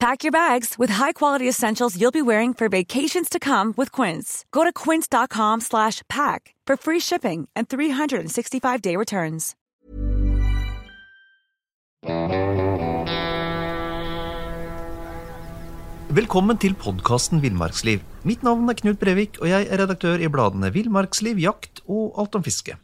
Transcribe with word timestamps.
Pack 0.00 0.24
your 0.24 0.32
bags 0.32 0.78
with 0.78 0.88
high-quality 0.88 1.46
essentials 1.46 2.00
you'll 2.00 2.10
be 2.10 2.22
wearing 2.22 2.54
for 2.54 2.70
vacations 2.70 3.28
to 3.28 3.38
come 3.38 3.74
with 3.76 3.92
Quince. 3.92 4.46
Go 4.50 4.64
to 4.64 4.72
quince.com 4.72 5.60
slash 5.60 6.00
pack 6.08 6.54
for 6.66 6.78
free 6.78 7.00
shipping 7.00 7.48
and 7.54 7.68
365-day 7.68 8.96
returns. 8.96 9.54
Velkommen 16.10 16.56
til 16.58 16.74
podkasten 16.74 17.42
Villmarksliv. 17.42 18.00
Mitt 18.24 18.42
navn 18.42 18.72
er 18.72 18.80
Knut 18.80 18.98
Brevik, 18.98 19.36
og 19.44 19.52
jeg 19.52 19.68
er 19.68 19.84
redaktør 19.84 20.16
i 20.16 20.32
bladene 20.32 20.72
Villmarksliv, 20.72 21.36
Jakt 21.36 21.84
og 21.84 22.16
Alt 22.16 22.40
om 22.40 22.42
fiske. 22.48 22.80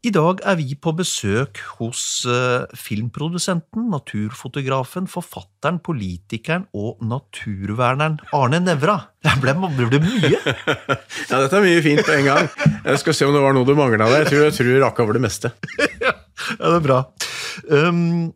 I 0.00 0.08
dag 0.16 0.38
er 0.48 0.54
vi 0.56 0.72
på 0.80 0.94
besøk 0.96 1.58
hos 1.76 2.24
uh, 2.24 2.64
filmprodusenten, 2.72 3.90
naturfotografen, 3.92 5.04
forfatteren, 5.12 5.76
politikeren 5.84 6.64
og 6.72 7.02
naturverneren 7.04 8.16
Arne 8.32 8.62
Nævra. 8.64 8.94
Det 9.20 9.34
ble, 9.42 9.52
ble 9.76 9.90
det 9.92 10.00
mye? 10.00 10.40
ja, 11.28 11.34
dette 11.34 11.52
er 11.52 11.66
mye 11.66 11.84
fint 11.84 12.00
på 12.06 12.16
en 12.16 12.30
gang. 12.30 12.48
Jeg 12.86 13.02
skal 13.02 13.18
se 13.18 13.28
om 13.28 13.36
det 13.36 13.44
var 13.44 13.52
noe 13.52 13.68
du 13.68 13.74
mangla 13.76 14.08
der. 14.08 14.24
Jeg 14.24 14.30
tror 14.30 14.46
jeg 14.46 14.56
tror 14.56 14.80
rakk 14.86 15.04
over 15.04 15.20
det 15.20 15.24
meste. 15.26 15.52
ja, 16.06 16.16
det 16.48 16.72
er 16.78 16.86
bra. 16.88 17.02
Um, 17.68 18.32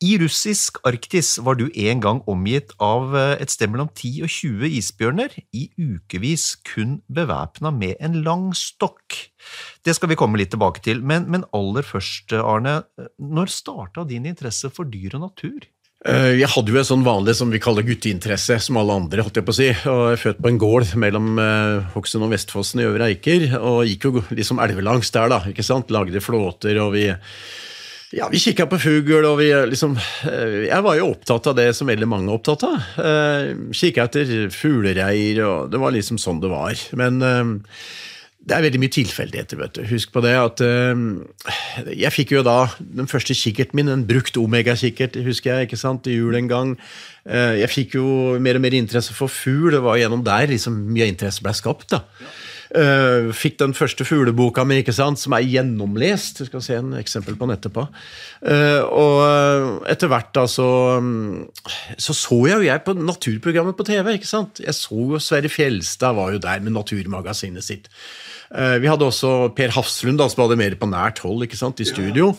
i 0.00 0.14
russisk 0.20 0.78
Arktis 0.88 1.34
var 1.44 1.58
du 1.60 1.66
en 1.68 2.00
gang 2.00 2.20
omgitt 2.30 2.72
av 2.80 3.12
eh, 3.16 3.34
et 3.42 3.52
sted 3.52 3.72
mellom 3.72 3.90
10 3.92 4.24
og 4.24 4.32
20 4.32 4.76
isbjørner, 4.80 5.34
i 5.52 5.66
ukevis 5.76 6.54
kun 6.66 7.00
bevæpna 7.12 7.72
med 7.74 8.00
en 8.00 8.20
lang 8.24 8.50
stokk. 8.56 9.18
Det 9.84 9.96
skal 9.96 10.12
vi 10.12 10.18
komme 10.20 10.40
litt 10.40 10.52
tilbake 10.54 10.82
til, 10.84 11.04
men, 11.04 11.28
men 11.28 11.44
aller 11.56 11.84
først, 11.84 12.32
Arne, 12.40 12.80
når 13.20 13.52
starta 13.52 14.06
din 14.08 14.28
interesse 14.30 14.72
for 14.72 14.88
dyr 14.88 15.18
og 15.18 15.28
natur? 15.28 15.68
Eh, 16.08 16.38
jeg 16.40 16.48
hadde 16.48 16.72
jo 16.72 16.78
en 16.80 16.86
sånn 16.88 17.02
vanlig 17.04 17.34
som 17.36 17.50
vi 17.52 17.60
kaller 17.60 17.84
gutteinteresse, 17.84 18.56
som 18.64 18.78
alle 18.80 18.94
andre. 19.02 19.20
holdt 19.26 19.36
Jeg 19.36 19.44
på 19.44 19.52
å 19.52 19.58
si, 19.58 19.68
og 19.84 20.04
jeg 20.08 20.16
er 20.16 20.22
født 20.22 20.38
på 20.40 20.48
en 20.48 20.60
gård 20.62 20.94
mellom 21.02 21.34
eh, 21.42 21.90
Hokksund 21.92 22.24
og 22.24 22.32
Vestfossen 22.32 22.80
i 22.80 22.86
Øvre 22.88 23.10
Eiker. 23.10 23.50
Og 23.58 23.82
gikk 23.84 24.08
jo 24.08 24.22
liksom 24.32 24.62
elvelangs 24.64 25.12
der, 25.12 25.28
da. 25.28 25.42
ikke 25.50 25.66
sant? 25.66 25.92
Lagde 25.92 26.24
flåter, 26.24 26.80
og 26.80 26.94
vi 26.96 27.10
ja, 28.10 28.28
Vi 28.32 28.40
kikka 28.42 28.66
på 28.70 28.78
fugl, 28.82 29.24
og 29.28 29.38
vi 29.38 29.48
liksom 29.70 29.96
eh, 30.26 30.66
Jeg 30.66 30.82
var 30.86 30.98
jo 30.98 31.10
opptatt 31.12 31.50
av 31.52 31.58
det 31.60 31.70
som 31.78 31.90
veldig 31.90 32.08
mange 32.10 32.30
er 32.30 32.38
opptatt 32.38 32.66
av. 32.66 32.86
Eh, 32.98 33.50
kikka 33.76 34.08
etter 34.08 34.48
fuglereir, 34.54 35.42
og 35.46 35.70
det 35.70 35.80
var 35.82 35.94
liksom 35.94 36.18
sånn 36.18 36.42
det 36.42 36.50
var. 36.50 36.80
Men 36.98 37.20
eh, 37.22 37.52
det 38.40 38.56
er 38.56 38.64
veldig 38.64 38.80
mye 38.82 38.94
tilfeldigheter. 38.96 39.60
vet 39.60 39.76
du. 39.76 39.82
Husk 39.92 40.12
på 40.14 40.22
det 40.24 40.34
at 40.40 40.62
eh, 40.64 41.92
Jeg 41.92 42.14
fikk 42.16 42.34
jo 42.34 42.44
da 42.46 42.58
den 42.80 43.10
første 43.10 43.36
kikkerten 43.36 43.78
min, 43.78 43.92
en 43.92 44.06
brukt 44.08 44.38
Omega-kikkert, 44.40 45.20
husker 45.26 45.54
jeg, 45.54 45.70
ikke 45.70 45.80
sant, 45.80 46.08
i 46.10 46.16
jul 46.18 46.34
en 46.38 46.50
gang. 46.50 46.76
Eh, 47.28 47.60
jeg 47.62 47.74
fikk 47.76 47.98
jo 48.00 48.06
mer 48.42 48.58
og 48.58 48.64
mer 48.64 48.78
interesse 48.78 49.14
for 49.14 49.30
fugl. 49.30 49.70
Det 49.76 49.84
var 49.86 50.00
gjennom 50.00 50.26
der 50.26 50.50
liksom 50.50 50.82
mye 50.90 51.10
interesse 51.12 51.44
ble 51.44 51.54
skapt. 51.54 51.92
da. 51.94 52.02
Uh, 52.70 53.32
fikk 53.34 53.56
den 53.58 53.72
første 53.74 54.04
fugleboka 54.06 54.62
mi, 54.62 54.76
ikke 54.78 54.94
sant, 54.94 55.18
som 55.18 55.34
er 55.34 55.42
gjennomlest. 55.42 56.38
Du 56.38 56.46
skal 56.46 56.62
se 56.62 56.76
en 56.78 56.92
eksempel 57.00 57.34
på 57.34 57.48
den 57.48 57.56
etterpå. 57.56 57.86
Uh, 58.44 58.82
og 58.86 59.14
uh, 59.24 59.66
etter 59.90 60.10
hvert 60.12 60.30
da 60.36 60.44
så, 60.50 60.68
um, 61.02 61.48
så 61.98 62.14
så 62.14 62.38
jeg 62.46 62.60
jo 62.60 62.68
jeg 62.68 62.84
på 62.86 62.94
naturprogrammet 62.94 63.78
på 63.78 63.88
TV. 63.90 64.14
ikke 64.14 64.30
sant? 64.30 64.62
Jeg 64.62 64.76
så 64.78 65.02
jo 65.16 65.18
Sverre 65.22 65.50
Fjelstad 65.50 66.14
var 66.14 66.30
jo 66.36 66.42
der 66.42 66.62
med 66.62 66.76
Naturmagasinet 66.76 67.66
sitt. 67.66 67.90
vi 68.50 68.88
hadde 68.90 69.06
også 69.06 69.52
Per 69.54 69.70
Hafslund, 69.70 70.18
da, 70.18 70.26
som 70.26 70.42
hadde 70.42 70.58
mer 70.58 70.74
på 70.74 70.88
nært 70.90 71.20
hold 71.22 71.44
ikke 71.46 71.58
sant, 71.58 71.78
i 71.82 71.86
studio. 71.86 72.32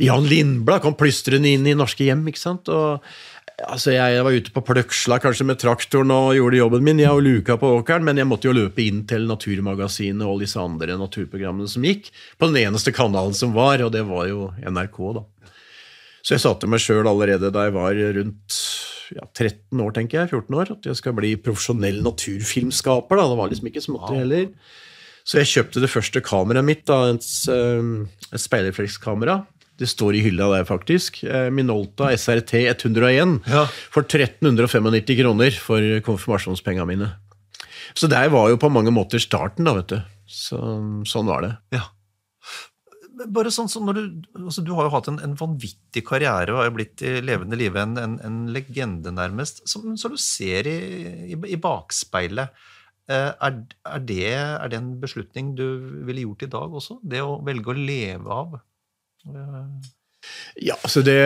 Jan 0.00 0.26
Lindblad 0.28 0.82
kom 0.84 0.96
plystrende 0.98 1.48
inn 1.48 1.64
i 1.66 1.76
norske 1.76 2.04
hjem. 2.04 2.26
ikke 2.28 2.40
sant, 2.40 2.68
og 2.68 3.04
Altså, 3.62 3.92
jeg 3.94 4.22
var 4.26 4.34
ute 4.34 4.50
på 4.50 4.62
Pløksla 4.66 5.20
kanskje 5.22 5.44
med 5.46 5.60
traktoren 5.62 6.10
og 6.10 6.32
gjorde 6.34 6.58
jobben 6.58 6.82
min, 6.82 6.98
jeg 6.98 7.14
og 7.14 7.22
luka 7.22 7.54
på 7.60 7.68
åkeren, 7.76 8.02
men 8.02 8.18
jeg 8.18 8.26
måtte 8.26 8.48
jo 8.48 8.54
løpe 8.56 8.82
inn 8.82 9.04
til 9.06 9.28
Naturmagasinet 9.30 10.26
og 10.26 10.42
disse 10.42 10.58
andre 10.58 10.96
naturprogrammene 10.98 11.70
som 11.70 11.86
gikk, 11.86 12.10
på 12.34 12.48
den 12.50 12.58
eneste 12.64 12.90
kanalen 12.94 13.36
som 13.38 13.54
var, 13.54 13.84
og 13.86 13.92
det 13.94 14.02
var 14.08 14.26
jo 14.26 14.48
NRK, 14.58 14.98
da. 15.20 15.22
Så 16.24 16.34
jeg 16.34 16.42
sa 16.42 16.54
til 16.58 16.72
meg 16.72 16.82
sjøl 16.82 17.06
allerede 17.06 17.52
da 17.54 17.66
jeg 17.68 17.76
var 17.76 18.00
rundt 18.18 18.58
ja, 19.12 19.26
13 19.28 19.84
år, 19.84 19.92
tenker 19.94 20.22
jeg, 20.22 20.32
14 20.32 20.58
år, 20.58 20.72
at 20.74 20.88
jeg 20.88 20.98
skal 20.98 21.14
bli 21.14 21.34
profesjonell 21.38 22.00
naturfilmskaper. 22.02 23.20
da, 23.20 23.28
Det 23.30 23.38
var 23.38 23.52
liksom 23.52 23.70
ikke 23.70 23.84
småtteri 23.84 24.22
heller. 24.24 24.48
Så 25.24 25.40
jeg 25.40 25.50
kjøpte 25.52 25.80
det 25.84 25.92
første 25.92 26.20
kameraet 26.24 26.66
mitt, 26.66 26.82
da, 26.88 27.12
et, 27.12 27.28
et 28.34 28.42
speilreflekskamera. 28.42 29.38
Det 29.80 29.88
står 29.90 30.14
i 30.14 30.22
hylla 30.28 30.46
der, 30.52 30.66
faktisk. 30.68 31.24
Eh, 31.26 31.48
Minolta 31.50 32.12
SRT 32.14 32.54
101 32.70 33.40
ja. 33.50 33.64
for 33.90 34.06
1395 34.06 35.18
kroner 35.18 35.56
for 35.58 35.86
konfirmasjonspengene 36.06 36.86
mine. 36.92 37.10
Så 37.98 38.08
der 38.10 38.30
var 38.32 38.50
jo 38.50 38.60
på 38.60 38.70
mange 38.72 38.94
måter 38.94 39.22
starten, 39.22 39.66
da, 39.66 39.74
vet 39.80 39.90
du. 39.90 39.98
Så, 40.30 40.58
sånn 41.10 41.28
var 41.28 41.44
det. 41.44 41.52
Ja. 41.74 41.88
Bare 43.30 43.52
sånn 43.54 43.70
som 43.70 43.86
når 43.86 43.98
Du 44.00 44.06
altså 44.40 44.62
du 44.66 44.72
har 44.74 44.88
jo 44.88 44.94
hatt 44.96 45.08
en, 45.10 45.20
en 45.22 45.36
vanvittig 45.38 46.02
karriere 46.06 46.54
og 46.54 46.64
er 46.64 46.72
blitt 46.74 47.02
i 47.06 47.20
levende 47.22 47.58
live 47.58 47.78
en, 47.78 47.94
en, 48.00 48.16
en, 48.26 48.38
legende, 48.54 49.12
nærmest. 49.14 49.62
Som, 49.70 49.92
så 50.00 50.10
du 50.10 50.16
ser 50.20 50.70
i, 50.70 50.78
i, 51.34 51.38
i 51.54 51.58
bakspeilet 51.60 52.50
eh, 53.10 53.30
er, 53.30 53.60
er, 53.62 54.06
det, 54.06 54.30
er 54.34 54.70
det 54.70 54.80
en 54.80 54.94
beslutning 55.02 55.54
du 55.58 55.66
ville 56.08 56.26
gjort 56.26 56.46
i 56.46 56.50
dag 56.56 56.78
også? 56.80 56.98
Det 57.02 57.22
å 57.22 57.38
velge 57.46 57.70
å 57.70 57.78
leve 57.78 58.38
av 58.38 58.58
ja, 60.54 60.76
altså 60.86 61.02
det, 61.02 61.16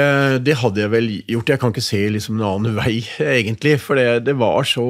det, 0.47 0.54
hadde 0.62 0.81
jeg 0.81 0.91
vel 0.91 1.09
gjort. 1.28 1.50
Jeg 1.53 1.60
kan 1.60 1.72
ikke 1.72 1.84
se 1.84 2.00
liksom 2.14 2.38
en 2.38 2.47
annen 2.48 2.76
vei, 2.78 3.03
egentlig. 3.36 3.75
For 3.82 3.98
det, 3.98 4.25
det 4.25 4.34
var 4.41 4.64
så, 4.66 4.86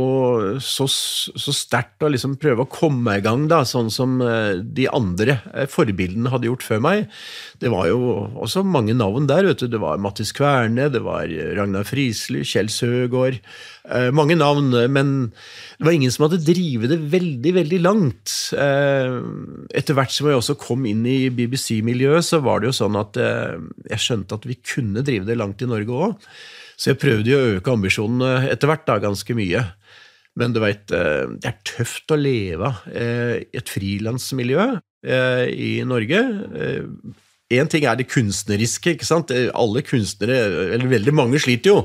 så, 0.62 0.86
så 0.88 1.54
sterkt 1.54 2.06
å 2.06 2.10
liksom 2.12 2.36
prøve 2.40 2.64
å 2.64 2.70
komme 2.70 3.18
i 3.18 3.24
gang, 3.24 3.48
da, 3.50 3.64
sånn 3.66 3.90
som 3.92 4.20
eh, 4.22 4.60
de 4.62 4.86
andre 4.94 5.40
eh, 5.52 5.66
forbildene 5.70 6.30
hadde 6.32 6.48
gjort 6.50 6.66
før 6.66 6.84
meg. 6.86 7.08
Det 7.58 7.72
var 7.74 7.90
jo 7.90 7.98
også 8.38 8.62
mange 8.62 8.94
navn 8.96 9.26
der. 9.30 9.50
vet 9.50 9.64
du. 9.64 9.68
Det 9.72 9.82
var 9.82 9.98
Mattis 10.02 10.32
Kverne, 10.36 10.86
det 10.94 11.02
var 11.06 11.26
Ragnar 11.58 11.88
Friesly, 11.88 12.44
Kjell 12.46 12.70
Søgaard. 12.72 13.42
Eh, 13.86 14.10
mange 14.14 14.36
navn, 14.38 14.72
men 14.92 15.12
det 15.78 15.86
var 15.86 15.94
ingen 15.94 16.12
som 16.12 16.26
hadde 16.26 16.42
drevet 16.44 16.90
det 16.92 16.98
veldig, 17.12 17.52
veldig 17.60 17.80
langt. 17.84 18.34
Eh, 18.56 19.18
etter 19.78 19.96
hvert 19.96 20.14
som 20.14 20.28
jeg 20.28 20.40
også 20.40 20.58
kom 20.60 20.86
inn 20.88 21.04
i 21.08 21.30
BBC-miljøet, 21.32 22.26
så 22.26 22.42
var 22.44 22.60
det 22.60 22.70
jo 22.70 22.78
sånn 22.80 22.98
at 23.00 23.18
eh, 23.22 23.58
jeg 23.94 24.04
skjønte 24.04 24.40
at 24.40 24.48
vi 24.48 24.58
kunne 24.60 25.04
drive 25.06 25.28
det 25.28 25.38
langt 25.38 25.64
i 25.64 25.70
Norge 25.70 26.02
òg. 26.08 26.26
Så 26.78 26.92
jeg 26.92 27.00
prøvde 27.02 27.32
jo 27.32 27.38
å 27.38 27.54
øke 27.56 27.74
ambisjonene 27.74 28.50
etter 28.52 28.70
hvert, 28.70 28.84
da, 28.86 28.98
ganske 29.02 29.34
mye. 29.34 29.64
Men 30.38 30.52
du 30.54 30.60
veit, 30.62 30.84
det 30.86 31.48
er 31.48 31.56
tøft 31.66 32.12
å 32.14 32.18
leve 32.20 32.68
i 32.94 33.58
et 33.58 33.72
frilansmiljø 33.74 34.66
i 35.50 35.72
Norge. 35.82 36.20
Én 37.50 37.70
ting 37.72 37.88
er 37.88 37.98
det 37.98 38.06
kunstneriske. 38.12 38.94
ikke 38.94 39.08
sant? 39.08 39.34
Alle 39.58 39.82
kunstnere, 39.82 40.38
eller 40.76 40.86
veldig 40.94 41.16
mange, 41.18 41.42
sliter 41.42 41.72
jo. 41.72 41.80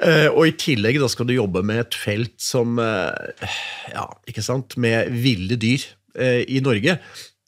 Uh, 0.00 0.30
og 0.32 0.46
i 0.48 0.54
tillegg 0.56 0.96
da 1.02 1.08
skal 1.10 1.28
du 1.28 1.34
jobbe 1.34 1.60
med 1.66 1.82
et 1.82 1.98
felt 1.98 2.38
som 2.40 2.78
uh, 2.80 3.12
Ja, 3.92 4.06
ikke 4.28 4.44
sant, 4.44 4.78
med 4.80 5.12
ville 5.12 5.58
dyr 5.60 5.84
uh, 6.18 6.40
i 6.48 6.62
Norge. 6.64 6.96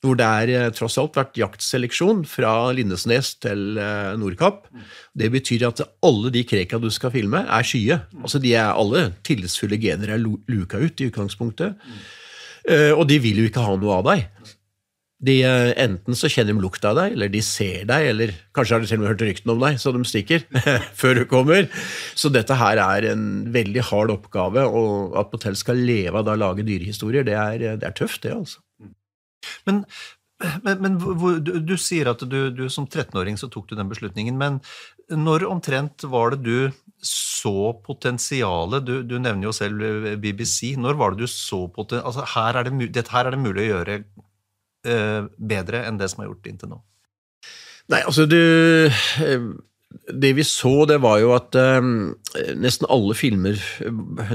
Hvor 0.05 0.19
det 0.21 0.27
er 0.27 0.75
tross 0.77 0.99
alt 1.01 1.15
vært 1.17 1.39
jaktseleksjon 1.41 2.27
fra 2.29 2.51
Lindesnes 2.77 3.31
til 3.41 3.79
Nordkapp. 4.21 4.67
Det 5.17 5.31
betyr 5.33 5.63
at 5.71 5.81
alle 6.05 6.29
de 6.35 6.43
kreka 6.45 6.77
du 6.77 6.91
skal 6.93 7.15
filme, 7.15 7.41
er 7.41 7.65
skye. 7.65 7.97
Altså 8.21 8.37
de 8.37 8.53
er 8.53 8.77
Alle 8.77 9.07
tillitsfulle 9.25 9.79
gener 9.81 10.13
er 10.13 10.21
luka 10.21 10.77
ut 10.77 11.01
i 11.01 11.09
utgangspunktet. 11.09 11.81
Og 12.69 13.03
de 13.09 13.17
vil 13.25 13.41
jo 13.41 13.49
ikke 13.49 13.65
ha 13.65 13.79
noe 13.81 13.97
av 13.97 14.05
deg. 14.11 14.29
De, 15.25 15.37
eh, 15.47 15.71
enten 15.81 16.17
så 16.19 16.29
kjenner 16.29 16.53
de 16.53 16.65
lukta 16.65 16.91
av 16.93 16.99
deg, 16.99 17.15
eller 17.17 17.31
de 17.33 17.41
ser 17.45 17.87
deg, 17.89 18.09
eller 18.13 18.35
kanskje 18.57 18.77
har 18.77 18.83
de 18.83 18.89
til 18.91 18.99
og 18.99 19.05
med 19.05 19.11
hørt 19.13 19.25
ryktene 19.25 19.55
om 19.55 19.63
deg, 19.63 19.79
så 19.81 19.93
de 19.95 20.03
stikker 20.09 20.45
før 21.01 21.21
du 21.21 21.25
kommer. 21.31 21.71
Så 22.19 22.33
dette 22.35 22.59
her 22.61 22.81
er 22.83 23.09
en 23.13 23.29
veldig 23.55 23.87
hard 23.91 24.13
oppgave, 24.17 24.67
og 24.67 25.17
at 25.21 25.33
Motel 25.33 25.57
skal 25.61 25.81
leve 25.81 26.21
av 26.21 26.29
å 26.35 26.37
lage 26.41 26.67
dyrehistorier, 26.67 27.27
det 27.27 27.39
er, 27.41 27.65
det 27.81 27.89
er 27.89 27.97
tøft, 27.97 28.23
det, 28.27 28.35
altså. 28.37 28.61
Men, 29.69 29.83
men, 30.65 30.81
men 30.83 30.99
du, 31.45 31.55
du, 31.63 31.75
sier 31.81 32.11
at 32.11 32.25
du, 32.29 32.39
du 32.53 32.67
som 32.73 32.89
13-åring 32.89 33.39
så 33.41 33.49
tok 33.53 33.71
du 33.71 33.77
den 33.79 33.91
beslutningen, 33.91 34.37
men 34.41 34.61
når 35.09 35.47
omtrent 35.49 36.05
var 36.11 36.35
det 36.35 36.45
du 36.45 36.85
så 37.05 37.75
potensialet? 37.85 38.85
Du, 38.85 38.95
du 39.05 39.19
nevner 39.21 39.51
jo 39.51 39.57
selv 39.57 40.15
BBC. 40.21 40.75
Når 40.81 40.97
var 41.01 41.13
det 41.13 41.27
du 41.27 41.31
så 41.31 41.67
potensialet? 41.69 42.09
Altså, 42.09 42.79
dette 42.89 43.13
her 43.13 43.29
er 43.29 43.37
det 43.37 43.45
mulig 43.45 43.67
å 43.67 43.71
gjøre 43.75 43.99
bedre 44.85 45.87
enn 45.89 45.97
det 46.01 46.11
som 46.13 46.23
er 46.23 46.29
gjort 46.29 46.51
inntil 46.51 46.75
nå? 46.75 46.83
Nei, 47.93 48.01
altså 48.01 48.25
du 48.29 48.41
eh, 48.89 49.49
Det 50.11 50.31
vi 50.35 50.45
så, 50.47 50.73
det 50.89 50.97
var 51.05 51.21
jo 51.23 51.35
at 51.37 51.55
um, 51.55 52.15
nesten 52.59 52.89
alle 52.91 53.15
filmer, 53.15 53.61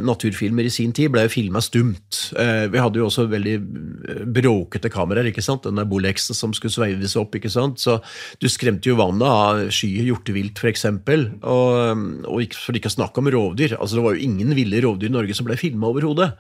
naturfilmer 0.06 0.70
i 0.70 0.72
sin 0.72 0.94
tid 0.96 1.12
ble 1.12 1.26
filma 1.30 1.60
stumt. 1.62 2.32
Uh, 2.32 2.70
vi 2.72 2.80
hadde 2.80 3.02
jo 3.02 3.10
også 3.10 3.26
veldig 3.28 3.58
bråkete 4.38 4.92
kameraer, 4.94 5.28
ikke 5.34 5.44
sant? 5.44 5.68
den 5.68 5.82
der 5.82 5.90
boleksen 5.90 6.38
som 6.38 6.56
skulle 6.56 6.74
sveives 6.74 7.18
opp. 7.20 7.36
ikke 7.36 7.52
sant? 7.52 7.84
Så 7.84 7.98
du 8.40 8.48
skremte 8.48 8.88
jo 8.88 8.98
vannet 9.02 9.28
av 9.28 9.66
sky 9.76 9.92
hjortevilt, 10.08 10.64
f.eks. 10.64 10.88
Og, 10.88 12.08
og 12.32 12.58
for 12.58 12.80
ikke 12.80 12.94
å 12.94 12.96
snakke 12.96 13.20
om 13.20 13.32
rovdyr. 13.36 13.76
altså 13.76 14.00
Det 14.00 14.08
var 14.08 14.16
jo 14.16 14.30
ingen 14.32 14.56
ville 14.56 14.84
rovdyr 14.88 15.12
i 15.12 15.18
Norge 15.20 15.38
som 15.38 15.50
ble 15.50 15.60
filma 15.60 15.92
overhodet. 15.92 16.32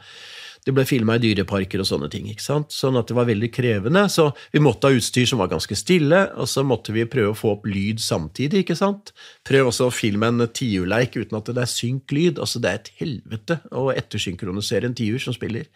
Det 0.65 0.73
ble 0.75 0.83
filma 0.87 1.15
i 1.15 1.21
dyreparker 1.23 1.81
og 1.81 1.87
sånne 1.87 2.09
ting. 2.11 2.27
ikke 2.29 2.43
sant? 2.43 2.73
Sånn 2.75 2.97
at 2.99 3.09
det 3.09 3.15
var 3.17 3.29
veldig 3.29 3.49
krevende. 3.55 4.03
Så 4.11 4.29
vi 4.53 4.61
måtte 4.63 4.89
ha 4.89 4.97
utstyr 4.97 5.27
som 5.29 5.41
var 5.41 5.51
ganske 5.51 5.77
stille, 5.79 6.25
og 6.35 6.49
så 6.51 6.65
måtte 6.67 6.93
vi 6.95 7.07
prøve 7.09 7.33
å 7.33 7.37
få 7.37 7.55
opp 7.55 7.67
lyd 7.69 8.03
samtidig. 8.03 8.65
ikke 8.65 8.77
sant? 8.79 9.13
Prøv 9.47 9.71
også 9.71 9.87
å 9.87 9.95
filme 9.95 10.29
en 10.29 10.45
tiurleik 10.47 11.15
uten 11.17 11.39
at 11.39 11.51
det 11.53 11.63
er 11.63 11.73
synk-lyd. 11.73 12.41
Altså, 12.43 12.61
det 12.63 12.71
er 12.71 12.81
et 12.81 12.93
helvete 12.99 13.61
å 13.71 13.89
ettersynkronisere 13.95 14.89
en 14.89 14.97
tiur 14.97 15.21
som 15.23 15.35
spiller. 15.35 15.71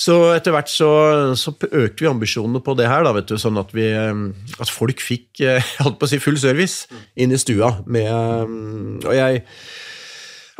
Så 0.00 0.16
etter 0.34 0.54
hvert 0.54 0.70
så, 0.72 0.90
så, 1.38 1.52
økte 1.54 2.02
vi 2.02 2.10
ambisjonene 2.10 2.62
på 2.64 2.74
det 2.78 2.88
her, 2.90 3.04
da, 3.06 3.12
vet 3.14 3.28
du, 3.30 3.36
sånn 3.38 3.60
at, 3.60 3.70
vi, 3.76 3.86
at 3.94 4.72
folk 4.72 5.02
fikk 5.02 5.44
eh, 5.44 5.72
holdt 5.84 6.00
på 6.00 6.08
å 6.08 6.10
si 6.10 6.22
full 6.22 6.38
service 6.40 6.88
inn 7.14 7.34
i 7.34 7.40
stua. 7.40 7.76
Med, 7.86 8.10
og 9.04 9.14
jeg 9.14 9.44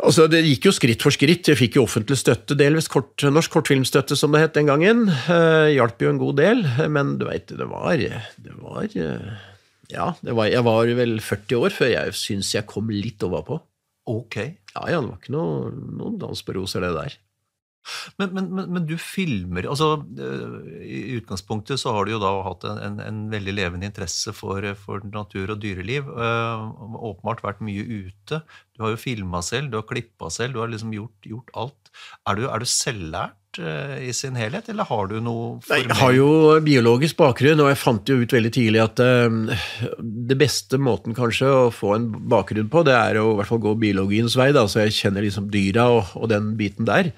Altså, 0.03 0.27
Det 0.27 0.41
gikk 0.43 0.67
jo 0.67 0.73
skritt 0.75 1.03
for 1.05 1.15
skritt. 1.15 1.47
Jeg 1.47 1.59
fikk 1.59 1.77
jo 1.77 1.85
offentlig 1.85 2.17
støtte, 2.19 2.57
delvis 2.59 2.89
kort, 2.91 3.23
norsk 3.23 3.53
kortfilmstøtte, 3.53 4.17
som 4.19 4.35
det 4.35 4.43
het 4.43 4.57
den 4.57 4.67
gangen. 4.67 5.05
Uh, 5.29 5.71
hjalp 5.71 6.01
jo 6.03 6.11
en 6.11 6.19
god 6.21 6.39
del, 6.41 6.65
men 6.91 7.15
du 7.21 7.27
veit, 7.29 7.47
det 7.47 7.69
var, 7.71 7.95
det 7.95 8.57
var 8.59 8.89
uh, 8.91 9.45
Ja, 9.93 10.09
det 10.25 10.35
var, 10.35 10.49
jeg 10.51 10.65
var 10.67 10.91
vel 10.99 11.19
40 11.23 11.61
år 11.61 11.75
før 11.75 11.93
jeg 11.93 12.17
syns 12.19 12.51
jeg 12.57 12.67
kom 12.67 12.91
litt 12.91 13.23
overpå. 13.23 13.61
Ok. 14.11 14.37
Ja, 14.75 14.83
ja, 14.91 14.99
det 14.99 15.07
var 15.07 15.21
ikke 15.21 15.37
noe, 15.37 15.71
noen 15.71 16.19
dans 16.21 16.43
på 16.43 16.57
roser, 16.57 16.83
det 16.83 16.91
der. 16.97 17.15
Men, 18.19 18.33
men, 18.33 18.49
men, 18.49 18.69
men, 18.75 18.85
du 18.89 18.95
filmer 19.01 19.67
altså 19.69 19.89
eh, 20.01 20.55
I 20.85 20.99
utgangspunktet 21.19 21.81
så 21.81 21.93
har 21.95 22.05
du 22.05 22.15
jo 22.15 22.21
da 22.23 22.31
hatt 22.47 22.65
en, 22.69 22.81
en, 22.81 22.99
en 23.03 23.21
veldig 23.31 23.55
levende 23.55 23.89
interesse 23.89 24.33
for, 24.35 24.65
for 24.81 25.05
natur 25.13 25.53
og 25.53 25.61
dyreliv. 25.63 26.09
Øh, 26.09 26.67
åpenbart 27.11 27.43
vært 27.45 27.63
mye 27.65 27.85
ute. 27.85 28.41
Du 28.75 28.83
har 28.83 28.93
jo 28.95 28.99
filma 28.99 29.41
selv, 29.45 29.71
du 29.71 29.79
har 29.79 29.87
klippa 29.87 30.29
selv, 30.33 30.55
du 30.55 30.61
har 30.63 30.71
liksom 30.71 30.93
gjort, 30.95 31.17
gjort 31.23 31.51
alt. 31.55 31.91
Er 32.27 32.37
du, 32.37 32.47
er 32.49 32.61
du 32.61 32.67
selvlært 32.67 33.59
uh, 33.61 33.95
i 34.03 34.11
sin 34.15 34.35
helhet, 34.35 34.67
eller 34.71 34.87
har 34.89 35.07
du 35.11 35.15
noe 35.23 35.45
formell 35.63 35.87
Jeg 35.93 35.99
har 36.01 36.15
jo 36.17 36.27
biologisk 36.65 37.19
bakgrunn, 37.21 37.63
og 37.63 37.71
jeg 37.71 37.79
fant 37.79 38.11
jo 38.11 38.19
ut 38.19 38.35
veldig 38.35 38.51
tidlig 38.57 38.83
at 38.83 38.99
uh, 38.99 39.63
det 40.01 40.39
beste 40.39 40.79
måten 40.81 41.15
kanskje 41.17 41.51
å 41.51 41.63
få 41.73 41.95
en 41.95 42.09
bakgrunn 42.31 42.71
på, 42.71 42.83
det 42.87 42.97
er 42.97 43.21
å 43.21 43.31
i 43.31 43.39
hvert 43.39 43.51
fall 43.53 43.63
gå 43.63 43.75
biologiens 43.79 44.35
vei. 44.39 44.51
da, 44.55 44.67
Så 44.67 44.83
jeg 44.83 44.97
kjenner 44.99 45.25
liksom 45.25 45.47
dyra 45.53 45.89
og, 45.95 46.15
og 46.19 46.31
den 46.33 46.53
biten 46.59 46.89
der. 46.89 47.13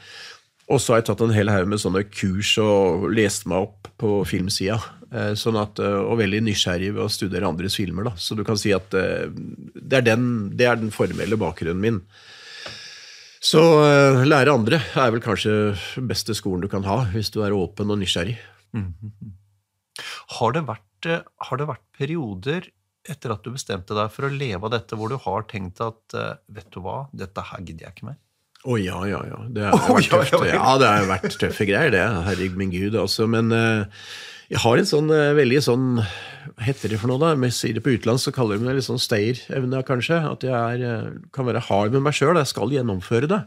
Og 0.67 0.81
så 0.83 0.93
har 0.93 0.99
jeg 0.99 1.07
tatt 1.09 1.23
en 1.23 1.31
hel 1.31 1.49
haug 1.51 1.69
med 1.71 1.79
sånne 1.79 2.03
kurs 2.11 2.57
og 2.59 3.07
lest 3.15 3.45
meg 3.47 3.69
opp 3.69 3.87
på 4.01 4.19
filmsida. 4.27 4.81
Eh, 5.07 5.33
sånn 5.39 5.55
at, 5.55 5.79
eh, 5.79 5.99
og 6.03 6.17
veldig 6.19 6.41
nysgjerrig 6.43 6.89
ved 6.91 7.05
å 7.05 7.11
studere 7.11 7.47
andres 7.47 7.77
filmer. 7.79 8.09
Da. 8.09 8.17
Så 8.19 8.35
du 8.35 8.43
kan 8.47 8.59
si 8.59 8.73
at 8.75 8.91
eh, 8.97 9.29
det 9.31 10.01
er 10.01 10.03
den, 10.09 10.25
det 10.59 10.67
er 10.67 10.79
den 10.79 10.91
formelle 10.91 11.39
bakgrunnen 11.39 11.79
min. 11.83 12.01
Så 13.47 13.61
lære 14.27 14.51
andre 14.51 14.79
er 14.97 15.11
vel 15.13 15.21
kanskje 15.23 15.51
beste 16.09 16.33
skolen 16.35 16.65
du 16.65 16.67
kan 16.71 16.83
ha, 16.89 17.03
hvis 17.13 17.29
du 17.31 17.37
er 17.45 17.55
åpen 17.55 17.93
og 17.93 18.01
nysgjerrig. 18.01 18.35
Mm 18.73 18.93
-hmm. 18.97 19.31
har, 20.39 20.51
det 20.51 20.65
vært, 20.67 21.27
har 21.45 21.57
det 21.57 21.67
vært 21.67 21.85
perioder 21.97 22.67
etter 23.07 23.31
at 23.31 23.43
du 23.43 23.51
bestemte 23.51 23.93
deg 23.93 24.11
for 24.11 24.25
å 24.25 24.33
leve 24.33 24.65
av 24.65 24.71
dette, 24.71 24.97
hvor 24.97 25.07
du 25.07 25.15
har 25.15 25.45
tenkt 25.47 25.79
at 25.79 26.17
vet 26.47 26.71
du 26.71 26.81
hva, 26.81 27.07
dette 27.13 27.39
her 27.39 27.61
gidder 27.61 27.85
jeg 27.85 27.93
ikke 27.93 28.09
mer? 28.09 28.17
Å 28.67 28.73
oh, 28.73 28.79
ja, 28.81 28.97
ja, 29.07 29.19
ja. 29.23 29.43
Det 29.47 29.67
har 29.71 29.93
vært 29.95 30.09
tøft. 30.11 30.49
Ja, 30.49 30.71
det 30.75 30.87
har 30.91 31.05
vært 31.07 31.35
tøffe 31.39 31.67
greier, 31.69 31.93
det. 31.93 32.03
Herregud 32.25 32.57
min 32.59 32.73
gud. 32.73 32.97
Altså. 32.99 33.23
Men 33.31 33.53
uh, 33.55 33.85
jeg 34.51 34.59
har 34.59 34.81
en 34.81 34.89
sånn 34.89 35.07
uh, 35.13 35.35
veldig 35.37 35.61
sånn 35.63 35.85
Hva 36.01 36.65
heter 36.65 36.91
det 36.91 36.99
for 36.99 37.11
noe, 37.11 37.21
da? 37.21 37.31
Jeg 37.47 37.55
sier 37.55 37.77
det 37.77 37.83
på 37.85 37.93
utlandet, 37.95 38.25
så 38.25 38.33
kaller 38.35 38.59
de 38.59 38.67
det 38.67 38.75
litt 38.81 38.87
sånn 38.89 38.99
stayerevne, 38.99 39.85
kanskje. 39.87 40.19
At 40.33 40.43
jeg 40.43 40.51
er, 40.51 40.83
uh, 40.83 41.29
kan 41.31 41.47
være 41.47 41.63
hard 41.69 41.95
med 41.95 42.03
meg 42.09 42.19
sjøl. 42.19 42.35
Jeg 42.41 42.51
skal 42.51 42.75
gjennomføre 42.75 43.31
det. 43.31 43.39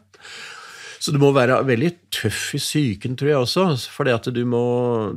Så 1.00 1.12
du 1.12 1.20
må 1.20 1.30
være 1.36 1.58
veldig 1.68 1.90
tøff 2.12 2.54
i 2.56 2.60
psyken, 2.60 3.14
tror 3.20 3.30
jeg 3.30 3.44
også. 3.44 3.66
For 3.92 4.08
du, 4.32 4.42
må, 4.48 4.64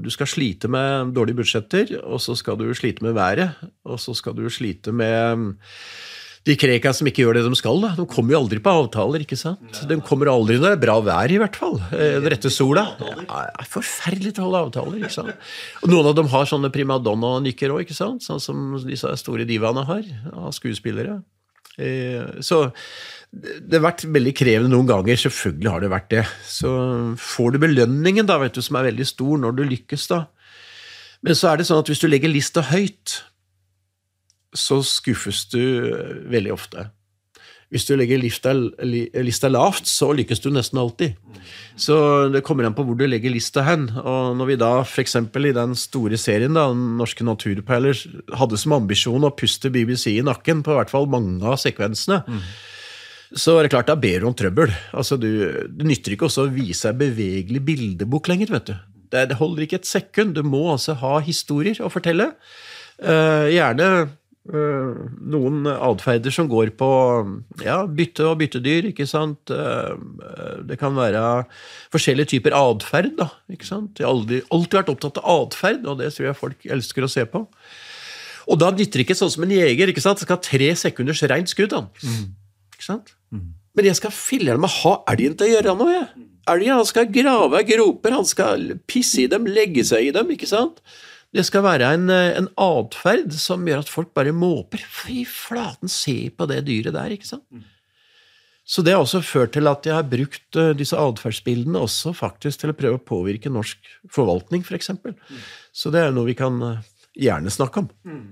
du 0.03 0.11
skal 0.11 0.29
slite 0.31 0.71
med 0.71 1.15
dårlige 1.15 1.39
budsjetter, 1.41 1.97
og 2.03 2.19
så 2.23 2.35
skal 2.39 2.59
du 2.59 2.69
slite 2.75 3.03
med 3.03 3.15
været. 3.15 3.55
Og 3.87 3.99
så 3.99 4.15
skal 4.15 4.35
du 4.35 4.47
slite 4.51 4.91
med 4.95 5.55
de 6.43 6.55
kreka 6.59 6.91
som 6.95 7.07
ikke 7.07 7.23
gjør 7.23 7.37
det 7.37 7.43
de 7.45 7.55
skal. 7.55 7.79
Da. 7.83 7.93
De 7.95 8.05
kommer 8.09 8.35
jo 8.35 8.41
aldri 8.43 8.59
på 8.63 8.71
avtaler. 8.83 9.23
ikke 9.23 9.39
sant? 9.39 9.79
De 9.87 9.97
kommer 10.03 10.31
aldri 10.31 10.57
når 10.59 10.73
det 10.73 10.77
er 10.77 10.81
bra 10.83 10.97
vær, 11.05 11.31
i 11.31 11.39
hvert 11.39 11.55
fall. 11.59 11.77
Eh, 11.95 12.17
den 12.19 12.27
rette 12.33 12.51
sola. 12.51 12.83
Ja, 12.99 13.45
forferdelig 13.71 14.35
til 14.35 14.43
å 14.43 14.49
holde 14.49 14.63
avtaler. 14.67 14.97
ikke 14.99 15.15
sant? 15.15 15.47
Og 15.83 15.93
Noen 15.93 16.11
av 16.11 16.17
dem 16.19 16.31
har 16.33 16.49
sånne 16.49 16.71
primadonna-nykker 16.73 17.71
òg, 17.77 17.95
sånn 17.95 18.19
som 18.19 18.65
disse 18.83 19.15
store 19.23 19.47
divaene 19.47 19.85
har. 19.87 20.03
Av 20.33 20.51
skuespillere. 20.55 21.21
Eh, 21.79 22.41
så 22.43 22.65
det 23.33 23.79
har 23.79 23.87
vært 23.87 24.03
veldig 24.05 24.33
krevende 24.37 24.75
noen 24.75 24.89
ganger. 24.91 25.17
Selvfølgelig 25.23 25.71
har 25.71 25.81
det 25.83 25.93
vært 25.95 26.11
det. 26.11 26.25
Så 26.45 26.69
får 27.23 27.55
du 27.55 27.63
belønningen, 27.63 28.27
da, 28.29 28.37
vet 28.43 28.59
du, 28.59 28.61
som 28.65 28.77
er 28.77 28.91
veldig 28.91 29.07
stor 29.09 29.39
når 29.41 29.57
du 29.57 29.63
lykkes, 29.71 30.09
da. 30.11 30.25
Men 31.23 31.39
så 31.39 31.53
er 31.53 31.61
det 31.61 31.69
sånn 31.71 31.79
at 31.79 31.87
hvis 31.87 32.03
du 32.03 32.09
legger 32.11 32.29
lista 32.29 32.65
høyt, 32.67 33.21
så 34.53 34.81
skuffes 34.85 35.45
du 35.53 35.63
eh, 35.89 36.19
veldig 36.31 36.53
ofte. 36.53 36.89
Hvis 37.73 37.87
du 37.89 37.95
legger 37.97 38.19
lista, 38.21 38.51
lista, 38.53 39.49
lavt, 39.49 39.87
så 39.89 40.11
lykkes 40.13 40.43
du 40.43 40.51
nesten 40.53 40.77
alltid. 40.77 41.15
Så 41.73 41.95
det 42.29 42.43
kommer 42.45 42.67
an 42.67 42.75
på 42.77 42.85
hvor 42.85 42.97
du 42.99 43.07
legger 43.09 43.33
lista 43.33 43.63
hen. 43.65 43.87
Og 43.97 44.35
når 44.37 44.51
vi 44.51 44.57
da 44.61 44.69
f.eks. 44.83 45.17
i 45.17 45.55
den 45.57 45.73
store 45.79 46.19
serien, 46.21 46.53
da, 46.53 46.67
Norske 46.69 47.25
naturperler, 47.25 47.97
hadde 48.37 48.61
som 48.61 48.77
ambisjon 48.77 49.25
å 49.25 49.33
puste 49.33 49.73
BBC 49.73 50.11
i 50.13 50.25
nakken 50.25 50.61
på 50.61 50.77
hvert 50.77 50.93
fall 50.93 51.09
mange 51.09 51.41
av 51.49 51.57
sekvensene, 51.63 52.21
mm. 52.27 52.45
så 53.41 53.57
er 53.57 53.65
det 53.65 53.73
klart 53.73 53.89
da 53.89 53.97
ber 53.97 54.21
du 54.21 54.29
om 54.29 54.37
trøbbel. 54.37 54.69
Altså, 54.93 55.17
du, 55.17 55.31
det 55.65 55.89
nytter 55.89 56.13
ikke 56.13 56.29
også 56.29 56.45
å 56.45 56.53
vise 56.53 56.93
ei 56.93 57.01
bevegelig 57.01 57.65
bildebok 57.73 58.29
lenger. 58.29 58.53
vet 58.53 58.69
du. 58.69 58.75
Det, 59.09 59.29
det 59.31 59.41
holder 59.41 59.65
ikke 59.65 59.81
et 59.81 59.89
sekund. 59.89 60.37
Du 60.37 60.45
må 60.45 60.67
altså 60.75 60.93
ha 61.01 61.17
historier 61.25 61.81
å 61.81 61.89
fortelle. 61.89 62.35
Uh, 63.01 63.49
gjerne 63.49 64.13
noen 64.43 65.67
atferder 65.71 66.33
som 66.35 66.49
går 66.51 66.73
på 66.75 66.89
ja, 67.63 67.77
bytte 67.87 68.25
og 68.27 68.41
byttedyr, 68.41 68.89
ikke 68.89 69.07
sant. 69.07 69.53
Eh, 69.53 69.93
det 70.67 70.75
kan 70.81 70.95
være 70.97 71.45
forskjellige 71.93 72.33
typer 72.33 72.55
atferd, 72.57 73.13
da. 73.21 73.29
ikke 73.53 73.69
sant. 73.69 73.95
Jeg 73.99 74.07
har 74.07 74.11
aldri, 74.11 74.41
alltid 74.51 74.79
vært 74.81 74.91
opptatt 74.91 75.21
av 75.23 75.45
atferd, 75.45 75.87
og 75.87 76.01
det 76.01 76.11
tror 76.11 76.27
jeg 76.27 76.39
folk 76.41 76.67
elsker 76.75 77.07
å 77.07 77.11
se 77.11 77.23
på. 77.29 77.45
Og 78.51 78.59
da 78.59 78.73
nytter 78.75 78.99
det 78.99 79.07
ikke 79.07 79.15
sånn 79.15 79.31
som 79.31 79.45
en 79.45 79.55
jeger. 79.55 79.87
ikke 79.87 80.03
sant? 80.03 80.19
Det 80.19 80.27
skal 80.27 80.35
ha 80.35 80.43
tre 80.43 80.69
sekunders 80.75 81.23
reint 81.31 81.47
skudd. 81.47 81.77
Mm. 82.03 82.33
Ikke 82.75 82.87
sant? 82.89 83.15
Mm. 83.31 83.53
Men 83.73 83.87
jeg 83.87 84.01
skal 84.01 84.11
filler'n 84.13 84.61
meg 84.61 84.75
ha 84.83 84.93
elgen 85.13 85.39
til 85.39 85.47
å 85.47 85.53
gjøre 85.55 85.77
noe, 85.79 85.95
jeg. 85.95 86.27
Elgen 86.51 86.75
han 86.75 86.87
skal 86.89 87.07
grave 87.07 87.63
groper, 87.63 88.11
han 88.11 88.27
skal 88.27 88.73
pisse 88.91 89.23
i 89.23 89.29
dem, 89.31 89.47
legge 89.47 89.85
seg 89.87 90.09
i 90.09 90.11
dem. 90.11 90.35
ikke 90.35 90.51
sant? 90.51 90.83
Det 91.33 91.41
skal 91.47 91.63
være 91.65 91.93
en, 91.95 92.09
eh, 92.13 92.35
en 92.37 92.49
atferd 92.61 93.33
som 93.33 93.65
gjør 93.65 93.81
at 93.81 93.89
folk 93.89 94.11
bare 94.13 94.33
måper. 94.35 94.83
Fy 94.85 95.23
flaten, 95.25 95.89
se 95.89 96.29
på 96.29 96.45
det 96.49 96.61
dyret 96.67 96.93
der, 96.93 97.15
ikke 97.15 97.29
sant? 97.29 97.45
Mm. 97.49 97.63
Så 98.63 98.83
det 98.85 98.93
har 98.93 99.01
også 99.01 99.19
ført 99.25 99.51
til 99.57 99.67
at 99.67 99.83
jeg 99.83 99.97
har 99.97 100.05
brukt 100.07 100.55
uh, 100.55 100.71
disse 100.77 100.95
atferdsbildene 100.95 101.81
også 101.83 102.13
faktisk 102.15 102.61
til 102.61 102.71
å 102.71 102.75
prøve 102.77 102.95
å 102.95 103.03
påvirke 103.03 103.51
norsk 103.51 103.89
forvaltning, 104.13 104.63
f.eks. 104.63 104.93
For 105.01 105.17
mm. 105.17 105.41
Så 105.75 105.91
det 105.91 105.99
er 105.99 106.15
noe 106.15 106.29
vi 106.29 106.37
kan 106.39 106.61
uh, 106.63 106.85
gjerne 107.11 107.51
snakke 107.51 107.83
om. 107.83 107.89
Mm. 108.07 108.23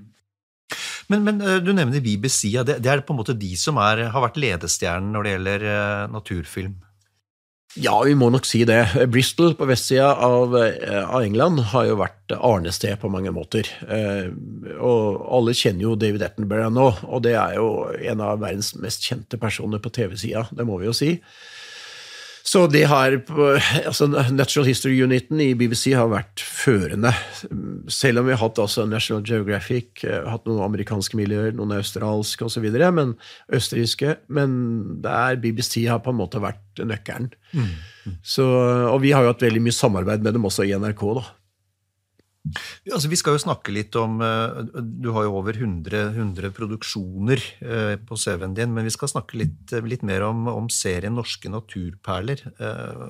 Men, 1.12 1.26
men, 1.28 1.42
du 1.66 1.74
nevner 1.76 2.00
BBC. 2.00 2.54
Det, 2.64 2.78
det, 2.80 2.88
er 2.88 3.04
på 3.04 3.12
en 3.12 3.20
måte 3.20 3.36
de 3.36 3.50
som 3.60 3.82
er, 3.82 4.06
har 4.14 4.24
vært 4.24 4.40
ledestjernen 4.40 5.12
når 5.12 5.26
det 5.26 5.34
gjelder 5.34 5.66
naturfilm? 6.14 6.78
Ja, 7.80 7.94
vi 8.04 8.18
må 8.20 8.28
nok 8.34 8.44
si 8.44 8.66
det. 8.68 8.82
Bristol 9.14 9.54
på 9.56 9.66
vestsida 9.70 10.10
av, 10.26 10.56
eh, 10.60 11.06
av, 11.06 11.22
England 11.24 11.62
har 11.72 11.86
jo 11.88 12.00
vært 12.02 12.34
arnested 12.36 13.00
på 13.00 13.12
mange 13.12 13.32
måter. 13.32 13.68
Eh, 13.88 14.28
og 14.76 15.22
alle 15.32 15.56
kjenner 15.56 15.86
jo 15.86 15.96
David 15.96 16.26
Attenborough 16.28 16.74
nå, 16.74 16.90
og 17.08 17.24
det 17.24 17.38
er 17.40 17.56
jo 17.56 17.88
en 18.12 18.20
av 18.20 18.42
verdens 18.44 18.74
mest 18.76 19.08
kjente 19.08 19.40
personer 19.40 19.80
på 19.80 19.92
TV-sida, 19.92 20.50
det 20.52 20.68
må 20.68 20.82
vi 20.82 20.90
jo 20.90 20.96
si. 20.98 21.14
Så 22.44 22.64
det 22.72 22.84
har 22.90 23.14
altså 23.86 24.08
Natural 24.10 24.68
History 24.68 24.98
Uniten 25.04 25.42
i 25.44 25.52
BBC 25.58 25.92
har 25.94 26.10
vært 26.12 26.42
førende. 26.42 27.14
Selv 27.92 28.22
om 28.22 28.28
vi 28.28 28.34
har 28.34 28.42
hatt 28.42 28.62
altså 28.62 28.88
National 28.90 29.24
Geographic, 29.28 30.04
eh, 30.08 30.26
hatt 30.26 30.48
noen 30.50 30.64
amerikanske 30.66 31.18
miljøer, 31.20 31.54
noen 31.58 31.76
australske 31.78 32.48
osv., 32.48 32.66
men 32.98 33.14
østerrikske. 33.54 34.18
Men 34.28 35.02
der 35.06 35.38
BBC 35.42 35.86
har 35.88 36.02
på 36.04 36.14
en 36.14 36.22
måte 36.22 36.42
vært 36.42 36.82
nøkkelen. 36.82 37.32
Mm. 37.54 37.76
Så, 38.26 38.48
og 38.90 39.02
vi 39.04 39.14
har 39.14 39.26
jo 39.26 39.36
hatt 39.36 39.46
veldig 39.46 39.62
mye 39.62 39.78
samarbeid 39.78 40.26
med 40.26 40.38
dem 40.38 40.50
også 40.50 40.66
i 40.66 40.74
NRK. 40.74 41.06
da. 41.22 41.28
Altså, 42.90 43.06
vi 43.12 43.18
skal 43.20 43.36
jo 43.36 43.44
snakke 43.44 43.74
litt 43.74 43.94
om 44.00 44.16
eh, 44.26 44.62
Du 44.82 45.12
har 45.14 45.28
jo 45.28 45.36
over 45.38 45.54
100, 45.54 46.16
100 46.16 46.50
produksjoner 46.58 47.44
eh, 47.62 47.94
på 48.02 48.18
CV-en 48.18 48.56
din, 48.58 48.74
men 48.74 48.88
vi 48.88 48.94
skal 48.94 49.12
snakke 49.12 49.38
litt, 49.38 49.76
litt 49.86 50.02
mer 50.08 50.26
om, 50.26 50.48
om, 50.50 50.70
serien 50.74 51.14
Norske 51.16 51.52
naturperler. 51.54 52.42
Eh, 52.58 53.06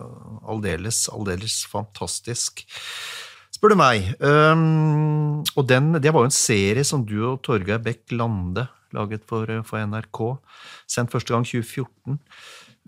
aldeles, 0.51 1.05
aldeles 1.15 1.61
fantastisk, 1.71 2.65
spør 3.55 3.73
du 3.73 3.79
meg. 3.79 4.11
Og 4.21 5.63
den, 5.69 5.93
det 6.03 6.11
var 6.11 6.25
jo 6.25 6.31
en 6.31 6.35
serie 6.35 6.83
som 6.88 7.05
du 7.07 7.17
og 7.31 7.41
Torgeir 7.47 7.79
Bech 7.83 8.11
Lande 8.11 8.67
laget 8.95 9.23
for, 9.29 9.47
for, 9.67 9.79
NRK. 9.88 10.19
Sendt 10.91 11.13
første 11.13 11.31
gang 11.31 11.47
2014. 11.47 12.19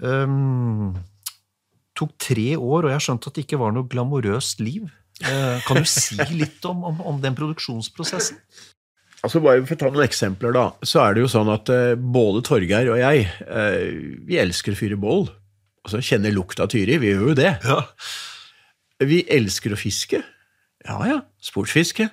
Um, 0.04 0.92
tok 1.96 2.12
tre 2.20 2.50
år, 2.58 2.84
og 2.84 2.90
jeg 2.92 2.98
har 2.98 3.06
skjønt 3.08 3.30
at 3.30 3.38
det 3.38 3.46
ikke 3.46 3.62
var 3.62 3.72
noe 3.76 3.88
glamorøst 3.88 4.64
liv. 4.64 4.90
Eh, 5.22 5.58
kan 5.68 5.78
du 5.78 5.86
si 5.90 6.18
litt 6.34 6.64
om, 6.66 6.84
om, 6.90 7.02
om 7.14 7.20
den 7.22 7.36
produksjonsprosessen? 7.38 8.40
Altså 9.24 9.40
bare 9.44 9.62
For 9.64 9.78
å 9.78 9.80
ta 9.80 9.92
noen 9.92 10.04
eksempler, 10.08 10.56
da, 10.56 10.66
så 10.84 11.04
er 11.06 11.16
det 11.16 11.24
jo 11.24 11.32
sånn 11.32 11.52
at 11.54 11.70
uh, 11.72 11.94
både 11.96 12.42
Torgeir 12.44 12.90
og 12.92 13.00
jeg 13.00 13.28
uh, 13.48 14.18
vi 14.28 14.40
elsker 14.42 14.76
å 14.76 14.80
fyre 14.80 14.98
bål. 15.00 15.30
Altså 15.84 16.02
kjenner 16.04 16.34
lukta 16.36 16.66
av 16.66 16.74
Tyri. 16.74 16.98
Vi 17.00 17.14
gjør 17.14 17.30
jo 17.32 17.38
det. 17.40 17.54
Ja. 17.64 17.80
Vi 19.04 19.24
elsker 19.32 19.76
å 19.76 19.80
fiske. 19.80 20.20
Ja 20.84 21.00
ja, 21.08 21.22
sportsfiske. 21.44 22.10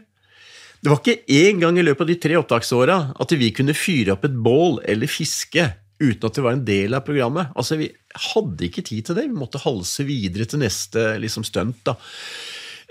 Det 0.81 0.89
var 0.89 1.03
ikke 1.03 1.27
én 1.35 1.61
gang 1.61 1.77
i 1.79 1.85
løpet 1.85 2.07
av 2.07 2.09
de 2.09 2.19
tre 2.23 2.39
opptaksåra 2.39 2.99
at 3.21 3.35
vi 3.37 3.51
kunne 3.55 3.77
fyre 3.77 4.15
opp 4.15 4.25
et 4.27 4.37
bål 4.47 4.79
eller 4.89 5.11
fiske 5.11 5.67
uten 6.01 6.31
at 6.31 6.39
det 6.39 6.45
var 6.45 6.57
en 6.57 6.65
del 6.65 6.97
av 6.97 7.05
programmet. 7.05 7.51
Altså, 7.59 7.77
Vi 7.77 7.91
hadde 8.31 8.67
ikke 8.67 8.87
tid 8.87 9.07
til 9.07 9.19
det. 9.19 9.27
Vi 9.29 9.37
måtte 9.37 9.61
halse 9.61 10.07
videre 10.09 10.47
til 10.49 10.63
neste 10.63 11.19
liksom, 11.21 11.45
stunt. 11.45 11.83
da. 11.85 11.99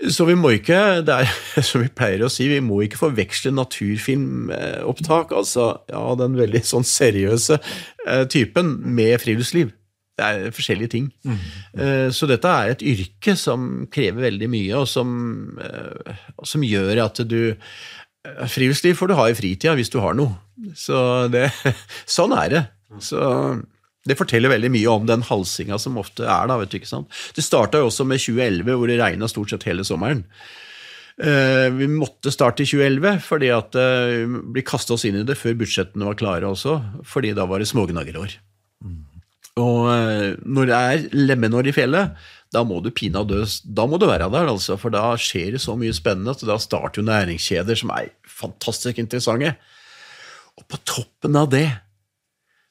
Så 0.08 0.24
vi 0.24 0.36
må 0.38 0.54
ikke, 0.56 1.02
det 1.04 1.16
er 1.24 1.32
som 1.68 1.82
vi 1.84 1.90
pleier 1.92 2.24
å 2.24 2.30
si, 2.32 2.48
vi 2.48 2.62
må 2.64 2.80
ikke 2.84 3.02
forveksle 3.02 3.52
naturfilmopptak, 3.52 5.34
altså 5.36 5.72
ja, 5.90 6.04
den 6.20 6.38
veldig 6.38 6.62
sånn 6.64 6.86
seriøse 6.88 7.58
eh, 8.06 8.24
typen, 8.32 8.78
med 8.96 9.18
friluftsliv. 9.20 9.74
Det 10.20 10.26
er 10.26 10.52
forskjellige 10.52 10.92
ting. 10.92 11.06
Mm. 11.24 11.36
Uh, 11.80 12.08
så 12.12 12.26
dette 12.28 12.48
er 12.52 12.74
et 12.74 12.82
yrke 12.84 13.32
som 13.40 13.86
krever 13.92 14.26
veldig 14.26 14.50
mye, 14.52 14.82
og 14.82 14.88
som, 14.90 15.08
uh, 15.56 16.12
som 16.44 16.66
gjør 16.66 17.06
at 17.06 17.22
du 17.28 17.54
Friluftsliv 18.20 18.98
får 18.98 19.08
du 19.08 19.14
ha 19.16 19.22
i 19.30 19.36
fritida 19.36 19.72
hvis 19.78 19.88
du 19.88 19.96
har 20.04 20.12
noe. 20.12 20.34
Så 20.76 20.98
det, 21.32 21.46
sånn 22.18 22.34
er 22.36 22.50
det. 22.52 22.60
Så 23.00 23.20
det 24.08 24.16
forteller 24.16 24.52
veldig 24.52 24.70
mye 24.72 24.88
om 24.94 25.06
den 25.08 25.22
halsinga 25.28 25.76
som 25.80 25.98
ofte 26.00 26.24
er. 26.24 26.48
da, 26.48 26.56
vet 26.60 26.72
du 26.72 26.78
ikke 26.78 26.88
sant? 26.88 27.10
Det 27.36 27.44
starta 27.44 27.82
jo 27.82 27.90
også 27.90 28.06
med 28.08 28.22
2011, 28.22 28.72
hvor 28.72 28.88
det 28.88 29.00
regna 29.00 29.28
stort 29.28 29.52
sett 29.52 29.66
hele 29.68 29.84
sommeren. 29.84 30.24
Uh, 31.20 31.68
vi 31.76 31.84
måtte 31.92 32.32
starte 32.32 32.64
i 32.64 32.68
2011 32.68 33.18
fordi 33.26 33.50
at 33.52 33.76
uh, 33.76 34.38
vi 34.54 34.62
kasta 34.64 34.94
oss 34.94 35.02
inn 35.04 35.18
i 35.20 35.24
det 35.28 35.36
før 35.36 35.58
budsjettene 35.60 36.06
var 36.08 36.16
klare 36.16 36.48
også, 36.48 36.78
fordi 37.04 37.34
da 37.36 37.44
var 37.50 37.60
det 37.60 37.68
smågnagerår. 37.68 38.38
Mm. 38.80 39.02
Og 39.60 39.90
uh, 39.90 40.30
når 40.48 40.70
det 40.70 40.78
er 40.78 41.04
lemenår 41.12 41.68
i 41.68 41.76
fjellet, 41.76 42.16
da 42.50 42.64
må 42.66 42.80
du 42.82 42.88
pinadø 42.90 43.44
Da 43.62 43.84
må 43.86 44.00
du 44.00 44.08
være 44.08 44.30
der, 44.32 44.48
altså, 44.48 44.78
for 44.80 44.90
da 44.94 45.12
skjer 45.20 45.52
det 45.54 45.60
så 45.62 45.76
mye 45.78 45.92
spennende 45.94 46.32
at 46.32 46.40
da 46.48 46.56
starter 46.58 47.02
jo 47.02 47.06
næringskjeder 47.06 47.78
som 47.78 47.92
er 47.94 48.08
fantastisk 48.24 48.98
interessante. 48.98 49.52
Og 50.56 50.64
på 50.72 50.80
toppen 50.88 51.36
av 51.36 51.52
det 51.52 51.68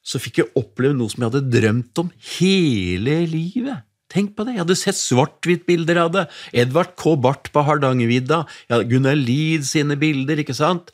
så 0.10 0.22
fikk 0.22 0.42
jeg 0.42 0.52
oppleve 0.58 0.98
noe 0.98 1.12
som 1.12 1.22
jeg 1.22 1.32
hadde 1.32 1.54
drømt 1.54 2.02
om 2.02 2.10
hele 2.40 3.22
livet. 3.30 3.86
Tenk 4.10 4.34
på 4.34 4.46
det, 4.48 4.56
jeg 4.56 4.64
hadde 4.64 4.78
sett 4.80 4.98
svart-hvitt-bilder 4.98 6.00
av 6.02 6.14
det. 6.16 6.24
Edvard 6.58 6.96
K. 6.98 7.14
Barth 7.22 7.52
på 7.54 7.62
Hardangervidda. 7.68 8.42
Gunnar 8.90 9.18
Lid 9.20 9.68
sine 9.70 10.00
bilder, 10.02 10.42
ikke 10.42 10.58
sant? 10.58 10.90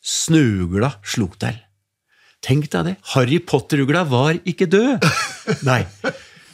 Snøugla 0.00 0.94
slo 1.04 1.28
til. 1.36 1.58
Tenk 2.44 2.70
deg 2.72 2.86
det, 2.86 2.94
Harry 3.12 3.40
Potter-ugla 3.42 4.04
var 4.08 4.38
ikke 4.46 4.68
død! 4.70 5.04
Nei. 5.68 5.82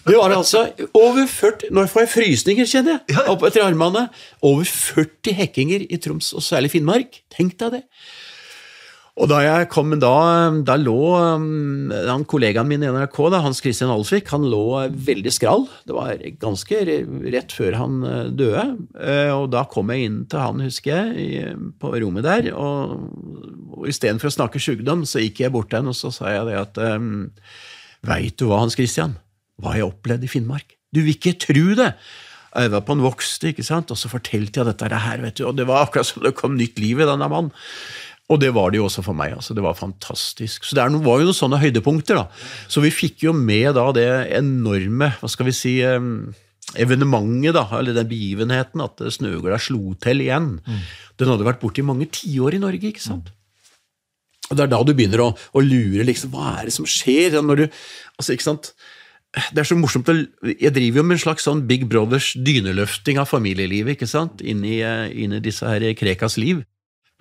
Det 0.05 0.17
var 0.17 0.33
altså 0.37 0.67
over 0.97 1.25
40 1.29 1.71
Nå 1.73 1.85
får 1.89 2.03
jeg 2.03 2.11
frysninger, 2.13 2.67
kjenner 2.69 2.99
jeg, 2.99 3.23
opp 3.31 3.45
etter 3.49 3.65
armene. 3.65 4.09
Over 4.45 4.67
40 4.69 5.37
hekkinger 5.39 5.87
i 5.87 6.01
Troms, 6.03 6.33
og 6.37 6.45
særlig 6.45 6.75
Finnmark. 6.75 7.23
Tenk 7.33 7.55
deg 7.61 7.79
det. 7.79 7.83
Og 9.15 9.29
da 9.31 9.37
jeg 9.45 9.69
kom, 9.71 9.93
da, 10.03 10.11
da 10.67 10.75
lå 10.75 10.97
um, 11.39 11.93
han 11.93 12.25
kollegaen 12.27 12.67
min 12.67 12.83
i 12.83 12.89
NRK, 12.91 13.19
da, 13.31 13.39
Hans 13.45 13.61
Christian 13.63 13.93
Alsvik, 13.95 14.27
han 14.35 14.43
lå 14.51 14.65
veldig 14.91 15.31
skral. 15.31 15.69
Det 15.87 15.95
var 15.95 16.19
ganske 16.43 16.81
rett 17.31 17.55
før 17.55 17.79
han 17.79 18.01
uh, 18.03 18.17
døde. 18.35 18.65
Uh, 18.99 19.31
og 19.37 19.47
da 19.55 19.63
kom 19.71 19.93
jeg 19.95 20.09
inn 20.09 20.19
til 20.27 20.43
han, 20.43 20.65
husker 20.67 21.15
jeg, 21.15 21.55
på 21.79 21.95
rommet 21.95 22.27
der. 22.27 22.51
Og, 22.59 23.07
og 23.79 23.87
istedenfor 23.91 24.33
å 24.33 24.35
snakke 24.41 24.63
sjukdom, 24.63 25.07
så 25.07 25.23
gikk 25.23 25.45
jeg 25.45 25.55
bort 25.55 25.71
til 25.71 25.85
han 25.85 25.95
og 25.95 25.99
så 25.99 26.11
sa 26.15 26.35
jeg 26.35 26.51
det 26.51 26.59
at 26.65 26.85
um, 26.99 27.29
Veit 28.05 28.35
du 28.37 28.49
hva, 28.51 28.65
Hans 28.65 28.75
Christian? 28.77 29.15
Hva 29.63 29.79
jeg 29.79 29.87
opplevde 29.87 30.27
i 30.27 30.33
Finnmark? 30.33 30.75
Du 30.91 31.05
vil 31.05 31.15
ikke 31.15 31.39
tru 31.39 31.79
det! 31.79 31.95
Jeg 32.55 32.71
var 32.71 32.85
på 32.87 32.95
en 32.95 33.03
vokste, 33.03 33.51
ikke 33.51 33.65
sant, 33.67 33.91
og 33.91 33.99
så 33.99 34.11
fortalte 34.11 34.61
jeg 34.61 34.69
dette 34.69 34.99
her, 35.07 35.23
vet 35.25 35.39
du, 35.41 35.47
og 35.49 35.57
det 35.59 35.65
var 35.67 35.87
akkurat 35.87 36.07
som 36.07 36.23
det 36.23 36.37
kom 36.39 36.55
nytt 36.55 36.79
liv 36.79 37.01
i 37.03 37.09
denne 37.09 37.27
mannen. 37.31 37.51
Og 38.33 38.41
det 38.41 38.55
var 38.57 38.73
det 38.73 38.79
jo 38.81 38.87
også 38.89 39.03
for 39.05 39.17
meg. 39.17 39.35
altså 39.37 39.55
Det 39.55 39.63
var 39.65 39.77
fantastisk. 39.77 40.65
Så 40.65 40.77
det 40.77 40.85
var 41.05 41.21
jo 41.21 41.29
noen 41.29 41.37
sånne 41.37 41.61
høydepunkter. 41.61 42.17
da. 42.17 42.27
Så 42.69 42.81
vi 42.81 42.95
fikk 42.95 43.27
jo 43.27 43.35
med 43.37 43.75
da 43.77 43.91
det 43.93 44.09
enorme 44.39 45.13
hva 45.21 45.29
skal 45.29 45.51
vi 45.51 45.53
si, 45.53 45.75
evenementet, 46.81 47.53
da, 47.55 47.67
eller 47.77 47.97
den 47.97 48.09
begivenheten, 48.09 48.81
at 48.81 49.03
snøgla 49.13 49.61
slo 49.61 49.93
til 50.01 50.25
igjen. 50.25 50.55
Mm. 50.65 50.83
Den 51.21 51.33
hadde 51.35 51.47
vært 51.47 51.61
borte 51.63 51.83
i 51.83 51.87
mange 51.87 52.09
tiår 52.09 52.57
i 52.57 52.63
Norge. 52.65 52.89
ikke 52.89 53.05
sant? 53.05 53.29
Mm. 53.29 53.41
Og 54.51 54.57
Det 54.57 54.65
er 54.65 54.73
da 54.73 54.83
du 54.85 54.93
begynner 54.95 55.21
å, 55.25 55.31
å, 55.35 55.61
lure. 55.65 56.05
liksom, 56.05 56.33
Hva 56.35 56.61
er 56.61 56.69
det 56.69 56.77
som 56.77 56.89
skjer? 56.89 57.41
når 57.43 57.57
du, 57.57 57.65
altså, 58.19 58.33
ikke 58.33 58.49
sant? 58.49 58.75
Det 59.53 59.65
er 59.65 59.67
så 59.67 59.77
morsomt, 59.77 60.07
Jeg 60.07 60.73
driver 60.73 61.01
jo 61.01 61.03
med 61.03 61.17
en 61.17 61.25
slags 61.25 61.45
sånn 61.45 61.67
Big 61.67 61.89
Brothers 61.91 62.35
dyneløfting 62.39 63.19
av 63.19 63.27
familielivet 63.27 63.97
ikke 63.97 64.07
sant? 64.07 64.41
Inn 64.41 64.65
i, 64.65 64.81
eh, 64.81 65.11
inn 65.11 65.33
i 65.33 65.41
disse 65.41 65.67
her 65.67 65.81
Krekas 65.95 66.39
liv. 66.39 66.65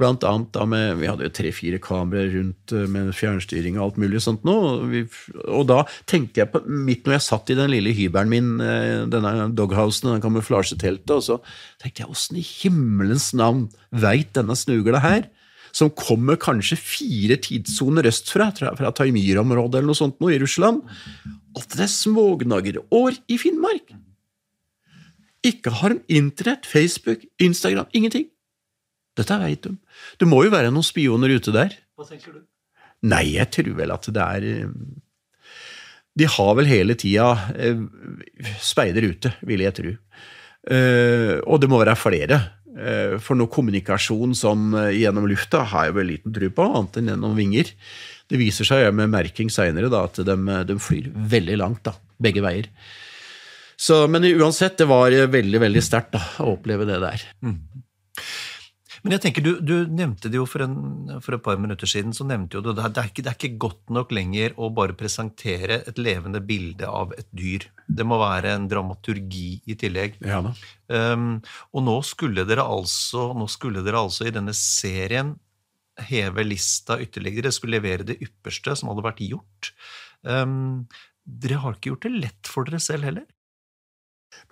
Blant 0.02 0.24
annet 0.26 0.50
da 0.56 0.66
med 0.66 0.96
Vi 0.98 1.06
hadde 1.10 1.28
jo 1.28 1.34
tre-fire 1.38 1.78
kameraer 1.82 2.32
rundt 2.34 2.74
eh, 2.74 2.88
med 2.90 3.12
fjernstyring 3.14 3.78
og 3.78 3.84
alt 3.86 4.00
mulig 4.02 4.24
sånt 4.26 4.46
nå. 4.48 4.56
Og, 4.70 4.88
vi, 4.90 5.04
og 5.46 5.68
da 5.70 5.84
tenkte 6.10 6.42
jeg 6.42 6.50
på 6.54 6.64
Midt 6.66 7.06
når 7.06 7.20
jeg 7.20 7.26
satt 7.28 7.54
i 7.54 7.58
den 7.60 7.70
lille 7.70 7.94
hybelen 7.94 8.32
min, 8.32 8.50
eh, 8.64 9.06
denne 9.12 9.52
doghousen, 9.54 10.16
den 10.16 10.24
kamuflasjeteltet, 10.24 11.14
og 11.14 11.24
så 11.28 11.40
tenkte 11.82 12.06
jeg 12.06 12.14
åssen 12.16 12.42
i 12.42 12.48
himmelens 12.48 13.30
navn 13.38 13.68
veit 13.94 14.34
denne 14.34 14.58
snugla 14.58 15.04
her, 15.04 15.30
som 15.74 15.94
kommer 15.98 16.38
kanskje 16.42 16.78
fire 16.78 17.38
tidssoner 17.42 18.10
østfra, 18.10 18.50
fra, 18.58 18.74
fra 18.78 18.94
Taimyr-området 18.98 19.80
eller 19.80 19.94
noe 19.94 19.98
sånt 19.98 20.20
nå 20.22 20.34
i 20.34 20.42
Russland, 20.42 20.84
at 21.58 21.78
det 21.78 21.86
er 21.86 21.94
smågnagerår 21.94 23.22
i 23.30 23.38
Finnmark? 23.42 23.94
Ikke 25.46 25.74
har 25.82 25.94
de 25.94 26.18
internett, 26.18 26.66
Facebook, 26.70 27.26
Instagram, 27.42 27.90
ingenting. 27.94 28.30
Dette 29.18 29.38
veit 29.42 29.66
de. 29.66 29.76
Det 30.20 30.30
må 30.30 30.44
jo 30.46 30.54
være 30.54 30.72
noen 30.74 30.86
spioner 30.86 31.34
ute 31.34 31.54
der. 31.56 31.76
Hva 31.98 32.08
tenker 32.08 32.36
du? 32.36 32.42
Nei, 33.10 33.26
jeg 33.36 33.52
tror 33.52 33.76
vel 33.78 33.94
at 33.94 34.08
det 34.16 34.24
er 34.24 34.48
eh, 34.48 34.74
De 36.20 36.30
har 36.30 36.56
vel 36.60 36.70
hele 36.70 36.96
tida 37.00 37.34
eh, 37.58 37.80
speider 38.64 39.10
ute, 39.10 39.34
vil 39.44 39.64
jeg 39.66 39.76
tro. 39.80 39.94
Eh, 40.72 41.38
og 41.44 41.60
det 41.62 41.72
må 41.72 41.82
være 41.84 42.00
flere. 42.00 42.42
For 43.22 43.38
noe 43.38 43.52
kommunikasjon 43.54 44.32
sånn 44.34 44.72
gjennom 44.98 45.28
lufta 45.30 45.60
har 45.70 45.92
jeg 45.92 45.94
vel 45.94 46.08
liten 46.10 46.34
tro 46.34 46.48
på, 46.58 46.64
annet 46.80 46.96
enn 46.98 47.12
gjennom 47.12 47.36
vinger. 47.38 47.68
Det 48.26 48.40
viser 48.40 48.66
seg 48.66 48.88
med 48.98 49.12
merking 49.14 49.52
seinere 49.54 49.92
at 49.94 50.18
de, 50.26 50.38
de, 50.66 50.78
flyr 50.82 51.12
veldig 51.14 51.60
langt, 51.62 51.84
da, 51.86 51.94
begge 52.18 52.42
veier. 52.42 52.72
Så, 53.78 54.08
men 54.10 54.26
uansett, 54.26 54.80
det 54.82 54.88
var 54.90 55.14
veldig 55.14 55.62
veldig 55.62 55.84
sterkt 55.86 56.18
å 56.18 56.56
oppleve 56.56 56.90
det 56.90 56.98
der. 57.04 57.28
Mm. 57.46 57.60
Men 59.04 59.18
jeg 59.18 59.24
tenker, 59.26 59.44
du, 59.44 59.58
du 59.60 59.90
nevnte 59.92 60.30
det 60.32 60.38
jo 60.40 60.46
for, 60.48 60.64
en, 60.64 61.18
for, 61.24 61.36
et 61.36 61.44
par 61.44 61.58
minutter 61.60 61.90
siden. 61.90 62.14
så 62.16 62.24
nevnte 62.28 62.56
jo 62.56 62.64
du, 62.64 62.72
det, 62.72 62.86
er 62.88 63.10
ikke, 63.10 63.24
det 63.26 63.34
er 63.34 63.36
ikke 63.36 63.60
godt 63.66 63.92
nok 63.92 64.14
lenger 64.16 64.56
å 64.56 64.70
bare 64.76 64.96
presentere 64.96 65.82
et 65.90 66.00
levende 66.00 66.40
bilde 66.44 66.88
av 66.88 67.12
et 67.18 67.28
dyr. 67.36 67.68
Det 67.84 68.08
må 68.08 68.20
være 68.22 68.54
en 68.56 68.70
dramaturgi 68.72 69.58
i 69.68 69.76
tillegg. 69.80 70.16
Ja 70.24 70.40
da. 70.46 70.54
Um, 70.88 71.42
og 71.76 71.84
nå 71.84 71.98
skulle, 72.08 72.48
dere 72.48 72.64
altså, 72.64 73.32
nå 73.36 73.50
skulle 73.52 73.84
dere 73.84 74.06
altså 74.06 74.30
i 74.30 74.36
denne 74.36 74.56
serien 74.56 75.36
heve 76.08 76.48
lista 76.48 76.96
ytterligere. 77.04 77.50
Dere 77.50 77.58
skulle 77.60 77.80
levere 77.82 78.08
det 78.08 78.22
ypperste 78.24 78.78
som 78.80 78.94
hadde 78.94 79.04
vært 79.06 79.24
gjort. 79.28 79.74
Um, 80.24 80.86
dere 81.24 81.60
har 81.60 81.76
ikke 81.76 81.92
gjort 81.92 82.08
det 82.08 82.16
lett 82.16 82.52
for 82.56 82.68
dere 82.68 82.80
selv 82.84 83.12
heller? 83.12 83.28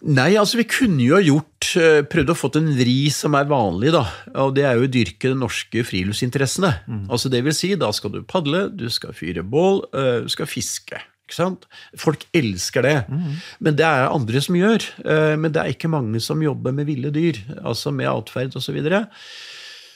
Nei, 0.01 0.31
altså 0.39 0.57
vi 0.57 0.65
kunne 0.65 1.03
jo 1.03 1.13
ha 1.13 1.21
gjort 1.21 1.67
eh, 1.77 1.99
prøvd 2.09 2.33
å 2.33 2.37
få 2.37 2.49
en 2.57 2.71
vri 2.73 3.05
som 3.13 3.35
er 3.37 3.49
vanlig, 3.49 3.91
da. 3.93 4.01
Og 4.41 4.55
det 4.57 4.65
er 4.65 4.79
jo 4.79 4.87
å 4.87 4.91
dyrke 4.91 5.29
de 5.29 5.37
norske 5.37 5.83
friluftsinteressene. 5.85 6.71
Mm. 6.89 7.03
Altså 7.13 7.29
det 7.29 7.43
vil 7.45 7.55
si, 7.55 7.75
da 7.77 7.91
skal 7.93 8.15
du 8.15 8.23
padle, 8.25 8.65
du 8.73 8.87
skal 8.93 9.13
fyre 9.17 9.45
bål, 9.45 9.83
eh, 9.93 10.17
du 10.25 10.33
skal 10.33 10.49
fiske. 10.49 11.03
Ikke 11.27 11.37
sant? 11.37 11.69
Folk 12.01 12.25
elsker 12.35 12.87
det. 12.87 12.97
Mm. 13.13 13.37
Men 13.61 13.77
det 13.77 13.87
er 13.87 14.09
andre 14.09 14.41
som 14.41 14.57
gjør. 14.57 14.89
Eh, 15.05 15.37
men 15.37 15.53
det 15.53 15.61
er 15.61 15.75
ikke 15.75 15.93
mange 15.93 16.23
som 16.23 16.41
jobber 16.41 16.73
med 16.75 16.89
ville 16.89 17.13
dyr, 17.13 17.37
altså 17.61 17.93
med 17.93 18.09
atferd 18.09 18.57
osv. 18.57 18.81
Og, 18.81 18.89
så 18.89 19.05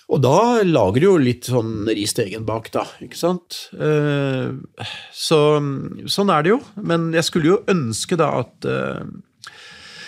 og 0.06 0.22
da 0.22 0.40
lager 0.62 1.02
du 1.02 1.10
jo 1.10 1.18
litt 1.18 1.50
sånn 1.50 1.90
ris 1.90 2.14
til 2.14 2.30
egen 2.30 2.46
bak, 2.46 2.70
da. 2.70 2.86
Ikke 3.02 3.18
sant? 3.18 3.64
Så 5.18 5.40
sånn 6.14 6.30
er 6.30 6.46
det 6.46 6.52
jo. 6.54 6.60
Men 6.78 7.10
jeg 7.18 7.26
skulle 7.26 7.56
jo 7.56 7.64
ønske 7.74 8.22
da 8.22 8.36
at 8.46 8.70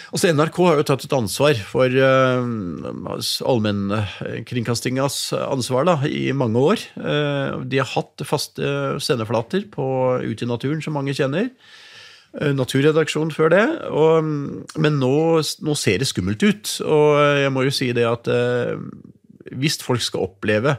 Altså 0.07 0.31
NRK 0.31 0.57
har 0.63 0.77
jo 0.79 0.85
tatt 0.87 1.03
et 1.03 1.15
ansvar 1.15 1.57
for 1.67 1.91
uh, 1.91 2.45
allmennkringkastingas 3.51 5.17
ansvar 5.35 5.87
da, 5.89 5.97
i 6.07 6.29
mange 6.31 6.61
år. 6.63 6.85
Uh, 6.95 7.65
de 7.67 7.81
har 7.81 7.89
hatt 7.91 8.23
faste 8.27 8.69
sendeflater 9.03 9.67
på 9.73 9.87
Ut 10.23 10.43
i 10.43 10.47
naturen, 10.47 10.79
som 10.83 10.95
mange 10.95 11.15
kjenner. 11.17 11.49
Uh, 12.31 12.53
naturredaksjon 12.55 13.33
før 13.35 13.51
det. 13.51 13.65
Og, 13.91 14.31
men 14.79 14.99
nå, 15.01 15.13
nå, 15.43 15.75
ser 15.75 15.99
det 15.99 16.07
skummelt 16.07 16.45
ut. 16.45 16.77
Og 16.87 17.19
jeg 17.43 17.51
må 17.51 17.67
jo 17.67 17.75
si 17.75 17.91
det 17.97 18.07
at 18.07 18.31
uh, 18.31 18.79
hvis 19.51 19.79
folk 19.83 20.03
skal 20.03 20.27
oppleve 20.27 20.77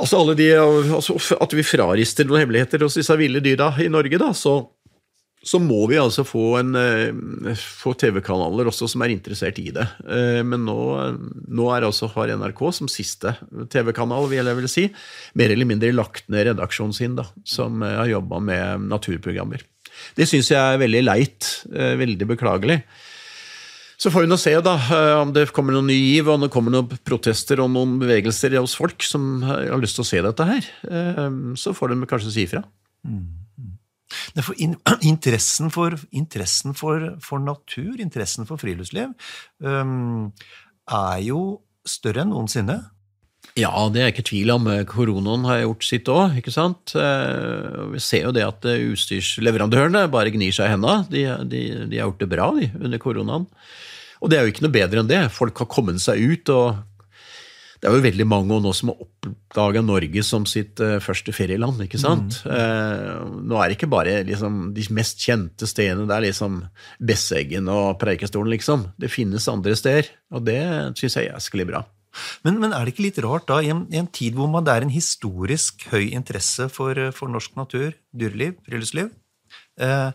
altså 0.00 0.34
de, 0.34 0.48
altså 0.58 1.14
At 1.38 1.52
vi 1.54 1.62
frarister 1.62 2.26
noen 2.26 2.44
hemmeligheter 2.44 2.82
hos 2.82 2.96
disse 2.98 3.14
ville 3.18 3.42
dyra 3.44 3.70
i 3.78 3.86
Norge, 3.92 4.18
da, 4.18 4.32
så 4.34 4.56
så 5.44 5.60
må 5.60 5.82
vi 5.90 5.98
altså 6.00 6.24
få, 6.24 6.44
eh, 6.62 7.52
få 7.58 7.92
TV-kanaler 8.00 8.70
også 8.70 8.88
som 8.88 9.04
er 9.04 9.12
interessert 9.12 9.58
i 9.60 9.68
det. 9.74 9.84
Eh, 10.08 10.40
men 10.46 10.64
nå, 10.64 10.78
nå 11.52 11.68
altså, 11.76 12.08
har 12.14 12.32
NRK 12.32 12.62
som 12.72 12.90
siste 12.90 13.36
TV-kanal, 13.72 14.28
vil 14.30 14.40
jeg 14.40 14.58
vel 14.60 14.70
si, 14.72 14.86
mer 15.36 15.52
eller 15.52 15.68
mindre 15.68 15.92
lagt 15.92 16.30
ned 16.32 16.48
redaksjonen 16.48 16.96
sin, 16.96 17.18
da, 17.20 17.28
som 17.44 17.84
eh, 17.84 17.98
har 18.00 18.12
jobba 18.14 18.40
med 18.40 18.88
naturprogrammer. 18.88 19.66
Det 20.16 20.26
syns 20.26 20.48
jeg 20.50 20.58
er 20.58 20.80
veldig 20.80 21.04
leit. 21.04 21.48
Veldig 21.70 22.26
beklagelig. 22.26 22.80
Så 24.00 24.10
får 24.10 24.24
vi 24.24 24.30
nå 24.32 24.36
se 24.42 24.56
da, 24.64 24.72
om 25.20 25.30
det 25.32 25.52
kommer 25.54 25.76
noen 25.76 25.86
ny 25.86 25.94
giv, 25.94 26.32
om 26.32 26.42
det 26.42 26.50
kommer 26.52 26.74
noen 26.74 26.98
protester 27.06 27.62
og 27.62 27.70
noen 27.70 27.94
bevegelser 28.00 28.56
hos 28.58 28.74
folk 28.74 29.06
som 29.06 29.44
har 29.46 29.78
lyst 29.80 30.00
til 30.00 30.02
å 30.02 30.08
se 30.08 30.24
dette 30.26 30.48
her. 30.50 30.66
Så 31.62 31.76
får 31.78 31.94
de 31.94 32.10
kanskje 32.10 32.34
si 32.34 32.46
ifra. 32.48 32.64
Mm. 33.06 33.43
For 34.40 34.56
in, 34.62 34.76
interessen, 35.12 35.70
for, 35.74 35.96
interessen 36.14 36.76
for, 36.76 37.14
for, 37.24 37.42
natur, 37.42 37.96
interessen 38.02 38.48
for 38.48 38.60
friluftsliv, 38.60 39.14
um, 39.64 40.32
er 40.90 41.22
jo 41.24 41.44
større 41.88 42.24
enn 42.24 42.32
noensinne. 42.32 42.80
Ja, 43.58 43.70
det 43.92 44.00
er 44.02 44.10
ikke 44.10 44.24
tvil 44.26 44.50
om. 44.54 44.66
Koronaen 44.90 45.44
har 45.46 45.60
gjort 45.62 45.84
sitt 45.86 46.08
òg. 46.10 46.38
Eh, 46.40 47.82
vi 47.92 48.00
ser 48.02 48.24
jo 48.24 48.32
det 48.34 48.42
at 48.46 48.64
utstyrsleverandørene 48.66 50.06
bare 50.10 50.32
gnir 50.34 50.54
seg 50.54 50.70
i 50.70 50.74
henda. 50.74 50.96
De, 51.12 51.26
de, 51.46 51.60
de, 51.84 52.00
har 52.00 52.08
gjort 52.08 52.24
det 52.24 52.30
bra 52.32 52.48
de, 52.56 52.70
under 52.80 53.02
koronaen. 53.02 53.46
Og 54.24 54.32
det 54.32 54.38
er 54.38 54.46
jo 54.46 54.54
ikke 54.54 54.64
noe 54.64 54.74
bedre 54.74 55.04
enn 55.04 55.12
det. 55.12 55.20
Folk 55.36 55.60
har 55.62 55.70
kommet 55.70 56.02
seg 56.02 56.24
ut 56.24 56.50
og 56.54 56.80
det 57.84 57.90
er 57.90 57.98
jo 57.98 58.04
veldig 58.06 58.24
mange 58.24 58.56
nå 58.64 58.70
som 58.72 58.94
har 58.94 59.00
oppdaga 59.04 59.82
Norge 59.84 60.22
som 60.24 60.46
sitt 60.48 60.80
uh, 60.80 60.96
første 61.04 61.34
ferieland. 61.36 61.82
ikke 61.84 61.98
sant? 62.00 62.38
Mm. 62.46 62.54
Uh, 62.56 63.34
nå 63.44 63.58
er 63.60 63.68
det 63.68 63.76
ikke 63.76 63.90
bare 63.92 64.14
liksom, 64.24 64.70
de 64.72 64.86
mest 64.96 65.20
kjente 65.20 65.68
stedene. 65.68 66.06
Det 66.08 66.14
er 66.16 66.24
liksom 66.24 66.62
Besseggen 67.04 67.68
og 67.68 67.98
Preikestolen, 68.00 68.54
liksom. 68.54 68.86
Det 68.96 69.12
finnes 69.12 69.50
andre 69.52 69.76
steder, 69.76 70.08
og 70.32 70.46
det 70.48 70.62
syns 70.96 71.18
jeg 71.20 71.28
er 71.28 71.44
sklir 71.44 71.68
bra. 71.68 71.84
Men, 72.46 72.56
men, 72.62 72.72
er 72.72 72.86
det 72.86 72.94
ikke 72.94 73.04
litt 73.10 73.20
rart, 73.20 73.50
da, 73.52 73.60
i 73.60 73.68
en, 73.74 73.84
i 73.92 74.00
en 74.00 74.08
tid 74.08 74.38
hvor 74.38 74.48
man, 74.48 74.64
det 74.64 74.78
er 74.78 74.88
en 74.88 74.96
historisk 74.96 75.84
høy 75.92 76.06
interesse 76.06 76.70
for, 76.72 76.96
for 77.12 77.28
norsk 77.28 77.60
natur, 77.60 77.92
dyreliv, 78.16 78.56
friluftsliv, 78.64 79.12
uh, 79.84 80.08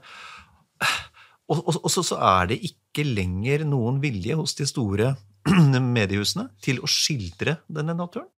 og, 1.53 1.59
og, 1.59 1.73
og 1.83 1.89
så, 1.93 2.01
så 2.01 2.17
er 2.33 2.55
det 2.55 2.63
ikke 2.65 3.05
lenger 3.05 3.61
noen 3.69 4.01
vilje 4.01 4.41
hos 4.41 4.57
de 4.57 4.65
store 4.65 5.13
mediehusene 5.99 6.49
til 6.63 6.81
å 6.83 6.89
skildre 6.89 7.59
denne 7.67 7.95
naturen? 7.97 8.29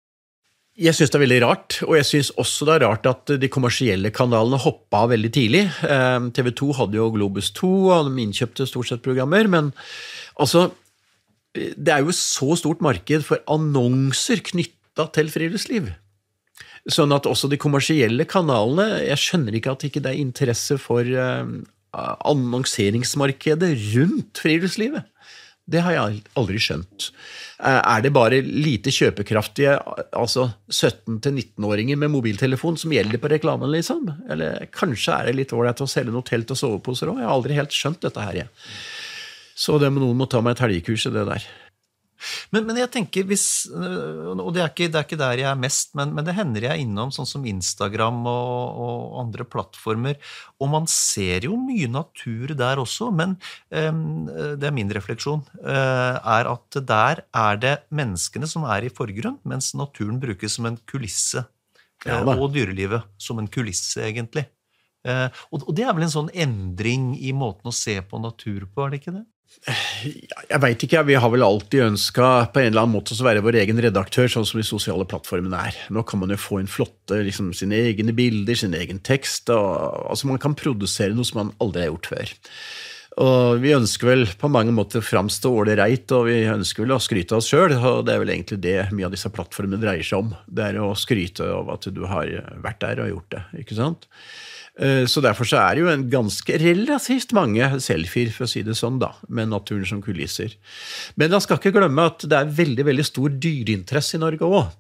Jeg 0.81 0.97
syns 0.97 1.11
det 1.13 1.19
er 1.19 1.25
veldig 1.25 1.41
rart, 1.43 1.77
og 1.85 1.97
jeg 1.99 2.07
syns 2.09 2.29
også 2.41 2.65
det 2.69 2.77
er 2.77 2.85
rart 2.87 3.07
at 3.11 3.33
de 3.43 3.49
kommersielle 3.53 4.13
kanalene 4.17 4.61
hoppa 4.63 5.03
av 5.05 5.11
veldig 5.13 5.31
tidlig. 5.35 5.65
Ehm, 5.85 6.31
TV 6.33 6.53
2 6.57 6.69
hadde 6.79 6.97
jo 6.97 7.09
Globus 7.13 7.51
2, 7.59 7.73
og 7.91 8.09
de 8.09 8.23
innkjøpte 8.23 8.69
stort 8.71 8.89
sett 8.89 9.05
programmer, 9.05 9.51
men 9.51 9.75
altså 10.39 10.71
Det 11.51 11.91
er 11.91 12.05
jo 12.07 12.13
så 12.15 12.55
stort 12.55 12.79
marked 12.79 13.25
for 13.27 13.43
annonser 13.51 14.39
knytta 14.39 15.09
til 15.11 15.33
friluftsliv. 15.35 15.89
Sånn 16.87 17.11
at 17.11 17.27
også 17.27 17.51
de 17.51 17.59
kommersielle 17.59 18.23
kanalene 18.23 19.03
Jeg 19.03 19.19
skjønner 19.19 19.57
ikke 19.59 19.73
at 19.75 19.83
ikke 19.83 20.01
det 20.05 20.13
er 20.13 20.23
interesse 20.23 20.79
for 20.79 21.03
ehm, 21.03 21.65
annonseringsmarkedet 21.91 23.73
rundt 23.97 24.39
friluftslivet. 24.39 25.10
Det 25.71 25.83
har 25.85 25.95
jeg 25.95 26.23
aldri 26.41 26.61
skjønt. 26.63 27.11
Eh, 27.61 27.79
er 27.79 28.03
det 28.03 28.13
bare 28.15 28.41
lite 28.43 28.93
kjøpekraftige 28.95 29.77
altså 30.17 30.49
17-19-åringer 30.73 31.99
med 32.01 32.13
mobiltelefon 32.15 32.79
som 32.81 32.95
gjelder 32.95 33.21
på 33.23 33.31
reklamen, 33.31 33.71
liksom? 33.75 34.09
Eller 34.31 34.67
kanskje 34.75 35.15
er 35.15 35.31
det 35.31 35.37
litt 35.39 35.55
ålreit 35.55 35.83
å 35.85 35.89
selge 35.91 36.15
noe 36.15 36.27
telt 36.27 36.51
og 36.51 36.59
soveposer 36.59 37.13
òg? 37.13 37.21
Jeg 37.21 37.29
har 37.29 37.37
aldri 37.37 37.59
helt 37.59 37.77
skjønt 37.77 38.03
dette 38.07 38.27
her, 38.27 38.43
jeg. 38.43 38.51
Så 39.61 39.77
det 39.79 39.93
må 39.93 40.03
noen 40.03 40.19
må 40.19 40.27
ta 40.31 40.41
meg 40.43 40.57
et 40.57 40.65
helgekurs 40.65 41.07
i 41.11 41.15
det 41.15 41.27
der. 41.29 41.47
Men, 42.53 42.67
men, 42.69 42.79
jeg 42.81 42.91
tenker 42.93 43.27
hvis 43.29 43.45
øh, 43.73 44.33
Og 44.35 44.53
det 44.55 44.63
er, 44.63 44.71
ikke, 44.73 44.89
det 44.93 44.99
er 44.99 45.07
ikke 45.07 45.21
der 45.21 45.43
jeg 45.43 45.49
er 45.51 45.61
mest, 45.61 45.95
men, 45.99 46.13
men, 46.17 46.27
det 46.27 46.37
hender 46.37 46.67
jeg 46.69 46.85
innom 46.85 47.13
sånn 47.15 47.29
som 47.29 47.47
Instagram 47.49 48.21
og, 48.29 48.81
og, 48.85 49.05
andre 49.25 49.47
plattformer. 49.49 50.19
Og 50.61 50.71
man 50.73 50.89
ser 50.91 51.47
jo 51.49 51.57
mye 51.61 51.89
natur 51.91 52.55
der 52.59 52.83
også, 52.83 53.11
men 53.15 53.37
um, 53.73 54.29
det 54.29 54.69
er 54.69 54.77
min 54.77 54.93
refleksjon. 54.93 55.43
Uh, 55.63 56.17
er 56.21 56.51
at 56.51 56.81
der 56.87 57.25
er 57.25 57.61
det 57.61 57.75
menneskene 57.95 58.49
som 58.51 58.67
er 58.69 58.87
i 58.87 58.93
forgrunn, 58.93 59.41
mens 59.49 59.73
naturen 59.79 60.21
brukes 60.23 60.59
som 60.59 60.69
en 60.71 60.79
kulisse. 60.91 61.45
Ja, 62.07 62.23
og 62.25 62.55
dyrelivet 62.55 63.05
som 63.21 63.41
en 63.41 63.49
kulisse, 63.53 64.01
egentlig. 64.07 64.47
Og, 65.05 65.67
og 65.67 65.75
det 65.77 65.85
er 65.85 65.93
vel 65.93 66.07
en 66.07 66.13
sånn 66.13 66.31
endring 66.33 67.11
i 67.21 67.35
måten 67.37 67.69
å 67.69 67.77
se 67.77 67.99
på 68.09 68.21
natur 68.21 68.65
på, 68.73 68.87
er 68.87 68.95
det 68.95 69.01
ikke 69.03 69.13
det? 69.19 69.27
Jeg 69.69 70.61
veit 70.63 70.85
ikke. 70.87 71.03
Vi 71.05 71.17
har 71.21 71.33
vel 71.33 71.45
alltid 71.45 71.85
ønska 71.91 72.29
på 72.53 72.63
en 72.63 72.71
eller 72.71 72.87
annen 72.87 72.97
måte 72.97 73.13
å 73.13 73.27
være 73.27 73.43
vår 73.45 73.59
egen 73.61 73.81
redaktør, 73.85 74.31
sånn 74.33 74.47
som 74.49 74.61
de 74.61 74.65
sosiale 74.67 75.05
plattformene 75.09 75.65
er. 75.69 75.81
Nå 75.93 76.05
kan 76.09 76.23
man 76.23 76.33
jo 76.33 76.39
få 76.41 76.63
inn 76.63 76.71
flotte 76.71 77.21
liksom, 77.27 77.53
sine 77.57 77.83
egne 77.91 78.15
bilder, 78.17 78.57
sin 78.57 78.77
egen 78.77 79.03
tekst. 79.05 79.53
Og, 79.53 80.07
altså 80.15 80.31
Man 80.31 80.41
kan 80.41 80.57
produsere 80.57 81.17
noe 81.17 81.29
som 81.29 81.43
man 81.43 81.53
aldri 81.61 81.85
har 81.85 81.93
gjort 81.93 82.11
før. 82.15 82.33
Og 83.21 83.61
Vi 83.61 83.75
ønsker 83.77 84.13
vel 84.13 84.25
på 84.41 84.49
mange 84.49 84.73
måter 84.73 85.05
framstå 85.05 85.53
ålreit, 85.61 86.09
og 86.17 86.31
vi 86.31 86.39
ønsker 86.49 86.87
vel 86.87 86.95
å 86.97 87.03
skryte 87.03 87.37
av 87.37 87.43
oss 87.43 87.51
sjøl. 87.53 87.75
Og 87.77 88.07
det 88.07 88.15
er 88.15 88.23
vel 88.23 88.33
egentlig 88.33 88.63
det 88.65 88.79
mye 88.95 89.11
av 89.11 89.17
disse 89.17 89.33
plattformene 89.35 89.83
dreier 89.83 90.07
seg 90.07 90.25
om. 90.25 90.33
Det 90.49 90.71
er 90.71 90.81
å 90.81 90.95
skryte 90.97 91.51
av 91.59 91.75
at 91.75 91.91
du 91.93 92.07
har 92.09 92.33
vært 92.65 92.81
der 92.87 93.05
og 93.05 93.13
gjort 93.13 93.37
det. 93.37 93.45
ikke 93.61 93.77
sant? 93.77 94.09
Eh, 94.79 95.05
så 95.11 95.23
Derfor 95.25 95.49
så 95.49 95.59
er 95.61 95.77
det 95.77 95.83
jo 95.83 95.91
en 95.93 96.07
ganske 96.13 96.59
relativt 96.63 97.35
mange 97.37 97.67
selfier 97.83 98.31
for 98.35 98.47
å 98.47 98.51
si 98.51 98.63
det 98.67 98.77
sånn 98.79 99.01
da, 99.03 99.13
med 99.29 99.51
naturen 99.51 99.87
som 99.89 100.03
kulisser. 100.05 100.55
Men 101.21 101.35
man 101.35 101.43
skal 101.45 101.59
ikke 101.59 101.75
glemme 101.75 102.07
at 102.13 102.25
det 102.25 102.39
er 102.39 102.53
veldig 102.61 102.87
veldig 102.87 103.07
stor 103.07 103.35
dyreinteresse 103.43 104.17
i 104.17 104.23
Norge 104.23 104.47
òg. 104.47 104.71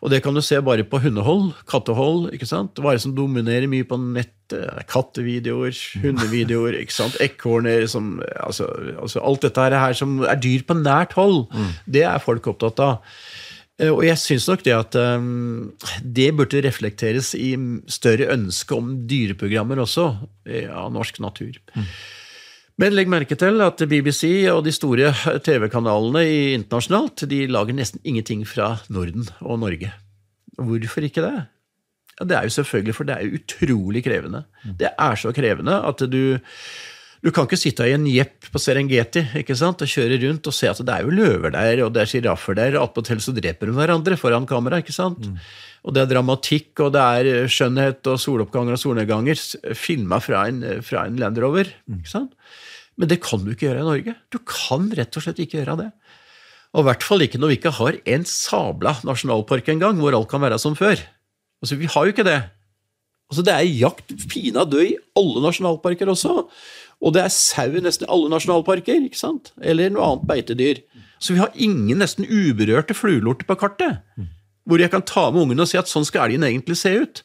Og 0.00 0.12
det 0.12 0.22
kan 0.24 0.36
du 0.36 0.40
se 0.44 0.60
bare 0.64 0.84
på 0.88 1.00
hundehold, 1.02 1.52
kattehold. 1.68 2.30
ikke 2.34 2.48
sant? 2.48 2.78
Hva 2.80 2.92
er 2.92 3.00
det 3.00 3.04
som 3.04 3.16
dominerer 3.16 3.68
mye 3.70 3.88
på 3.88 3.98
nettet? 4.00 4.36
Kattevideoer, 4.90 5.76
hundevideoer, 6.02 6.74
ikke 6.80 6.96
sant? 6.96 7.14
ekorner 7.22 7.84
som, 7.86 8.16
altså, 8.42 8.66
altså 8.98 9.20
Alt 9.22 9.44
dette 9.46 9.66
her 9.70 9.94
som 9.94 10.24
er 10.26 10.40
dyr 10.42 10.64
på 10.66 10.74
nært 10.74 11.14
hold, 11.14 11.44
mm. 11.54 11.68
det 11.86 12.02
er 12.02 12.24
folk 12.24 12.48
opptatt 12.50 12.82
av. 12.82 13.14
Eh, 13.80 13.90
og 13.90 14.04
jeg 14.06 14.20
syns 14.20 14.48
nok 14.50 14.64
det 14.66 14.76
at 14.76 14.96
um, 15.00 15.72
det 16.04 16.30
burde 16.36 16.62
reflekteres 16.66 17.32
i 17.38 17.54
større 17.90 18.30
ønske 18.34 18.76
om 18.76 18.94
dyreprogrammer 19.10 19.80
også, 19.82 20.10
av 20.70 20.90
norsk 20.94 21.20
natur. 21.24 21.56
Mm. 21.74 21.86
Men 22.80 22.94
legg 22.96 23.10
merke 23.12 23.36
til 23.36 23.60
at 23.60 23.82
BBC 23.90 24.24
og 24.48 24.62
de 24.64 24.72
store 24.72 25.12
TV-kanalene 25.44 26.22
internasjonalt 26.56 27.26
de 27.28 27.42
lager 27.50 27.76
nesten 27.76 28.00
ingenting 28.08 28.46
fra 28.48 28.78
Norden 28.92 29.26
og 29.40 29.60
Norge. 29.60 29.90
Hvorfor 30.56 31.04
ikke 31.04 31.24
det? 31.26 31.34
Ja, 32.16 32.26
det 32.28 32.36
er 32.36 32.48
jo 32.48 32.54
selvfølgelig 32.56 32.94
for 32.96 33.08
det 33.08 33.16
er 33.16 33.36
utrolig 33.36 34.04
krevende. 34.04 34.44
Det 34.80 34.92
er 34.92 35.20
så 35.20 35.32
krevende 35.36 35.76
at 35.88 36.04
du 36.08 36.22
du 37.20 37.28
kan 37.34 37.44
ikke 37.44 37.58
sitte 37.60 37.84
i 37.84 37.92
en 37.92 38.06
jepp 38.08 38.46
på 38.48 38.60
Serengeti 38.62 39.20
ikke 39.42 39.56
sant, 39.58 39.82
og 39.84 39.90
kjøre 39.92 40.16
rundt 40.22 40.46
og 40.48 40.54
se 40.56 40.70
at 40.70 40.78
det 40.80 40.94
er 40.94 41.04
jo 41.04 41.12
løver 41.12 41.52
der, 41.52 41.82
og 41.84 41.92
det 41.92 42.04
er 42.04 42.08
sjiraffer 42.08 42.56
der, 42.56 42.78
og 42.78 42.86
attpåtil 42.86 43.20
så 43.20 43.34
dreper 43.36 43.68
de 43.68 43.74
hverandre 43.76 44.16
foran 44.16 44.48
kamera. 44.48 44.80
ikke 44.80 44.96
sant? 44.96 45.28
Mm. 45.28 45.36
Og 45.84 45.96
det 45.96 46.02
er 46.02 46.10
dramatikk, 46.14 46.72
og 46.80 46.94
det 46.96 47.02
er 47.04 47.50
skjønnhet 47.52 48.08
og 48.08 48.20
soloppganger 48.20 48.76
og 48.76 48.80
solnedganger 48.80 49.42
filma 49.76 50.20
fra, 50.24 50.46
fra, 50.86 51.04
en 51.04 51.20
Land 51.20 51.40
Rover. 51.44 51.68
ikke 51.92 52.12
sant? 52.12 52.32
Men 53.00 53.12
det 53.12 53.20
kan 53.24 53.44
du 53.44 53.52
ikke 53.52 53.68
gjøre 53.68 53.84
i 53.84 53.88
Norge. 53.88 54.16
Du 54.32 54.40
kan 54.44 54.88
rett 54.96 55.16
og 55.16 55.24
slett 55.24 55.40
ikke 55.44 55.60
gjøre 55.60 55.76
det. 55.84 55.90
Og 56.76 56.84
i 56.84 56.88
hvert 56.88 57.04
fall 57.04 57.24
ikke 57.24 57.40
når 57.40 57.52
vi 57.52 57.58
ikke 57.58 57.74
har 57.80 58.00
en 58.14 58.26
sabla 58.28 58.94
nasjonalpark 59.08 59.68
engang, 59.72 60.00
hvor 60.00 60.16
alt 60.16 60.30
kan 60.30 60.42
være 60.44 60.60
som 60.62 60.76
før. 60.78 61.00
Altså, 61.60 61.76
Vi 61.76 61.88
har 61.90 62.06
jo 62.06 62.12
ikke 62.14 62.28
det. 62.28 62.40
Altså, 63.30 63.42
Det 63.44 63.54
er 63.54 63.78
jakt 63.78 64.14
pinadø 64.30 64.84
i 64.84 64.98
alle 65.16 65.42
nasjonalparker 65.44 66.08
også. 66.08 66.46
Og 67.00 67.14
det 67.16 67.22
er 67.24 67.32
sau 67.32 67.70
i 67.72 67.80
nesten 67.80 68.08
alle 68.12 68.28
nasjonalparker, 68.32 69.06
ikke 69.08 69.18
sant? 69.18 69.54
eller 69.60 69.92
noe 69.92 70.04
annet 70.04 70.28
beitedyr. 70.28 70.82
Så 71.20 71.34
vi 71.34 71.40
har 71.40 71.54
ingen 71.56 72.00
nesten 72.00 72.28
uberørte 72.28 72.96
fluelorter 72.96 73.48
på 73.48 73.56
kartet. 73.60 74.02
Hvor 74.68 74.80
jeg 74.80 74.92
kan 74.92 75.04
ta 75.04 75.30
med 75.32 75.46
ungene 75.46 75.64
og 75.64 75.70
si 75.70 75.80
at 75.80 75.88
sånn 75.88 76.04
skal 76.08 76.28
elgen 76.28 76.44
egentlig 76.46 76.76
se 76.80 76.92
ut. 77.00 77.22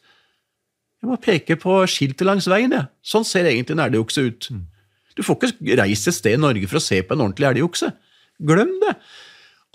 Jeg 1.03 1.11
må 1.11 1.19
peke 1.21 1.57
på 1.59 1.81
skiltet 1.91 2.25
langs 2.27 2.47
veien. 2.49 2.73
Ja. 2.73 2.88
Sånn 3.05 3.27
ser 3.27 3.47
egentlig 3.49 3.75
en 3.75 3.83
elgokse 3.83 4.23
ut. 4.25 4.49
Du 5.15 5.23
får 5.23 5.38
ikke 5.38 5.77
reist 5.79 6.09
et 6.09 6.17
sted 6.17 6.38
i 6.38 6.41
Norge 6.41 6.67
for 6.71 6.79
å 6.79 6.83
se 6.83 7.01
på 7.03 7.15
en 7.15 7.27
ordentlig 7.27 7.51
elgokse. 7.51 7.91
Glem 8.43 8.71
det! 8.81 8.95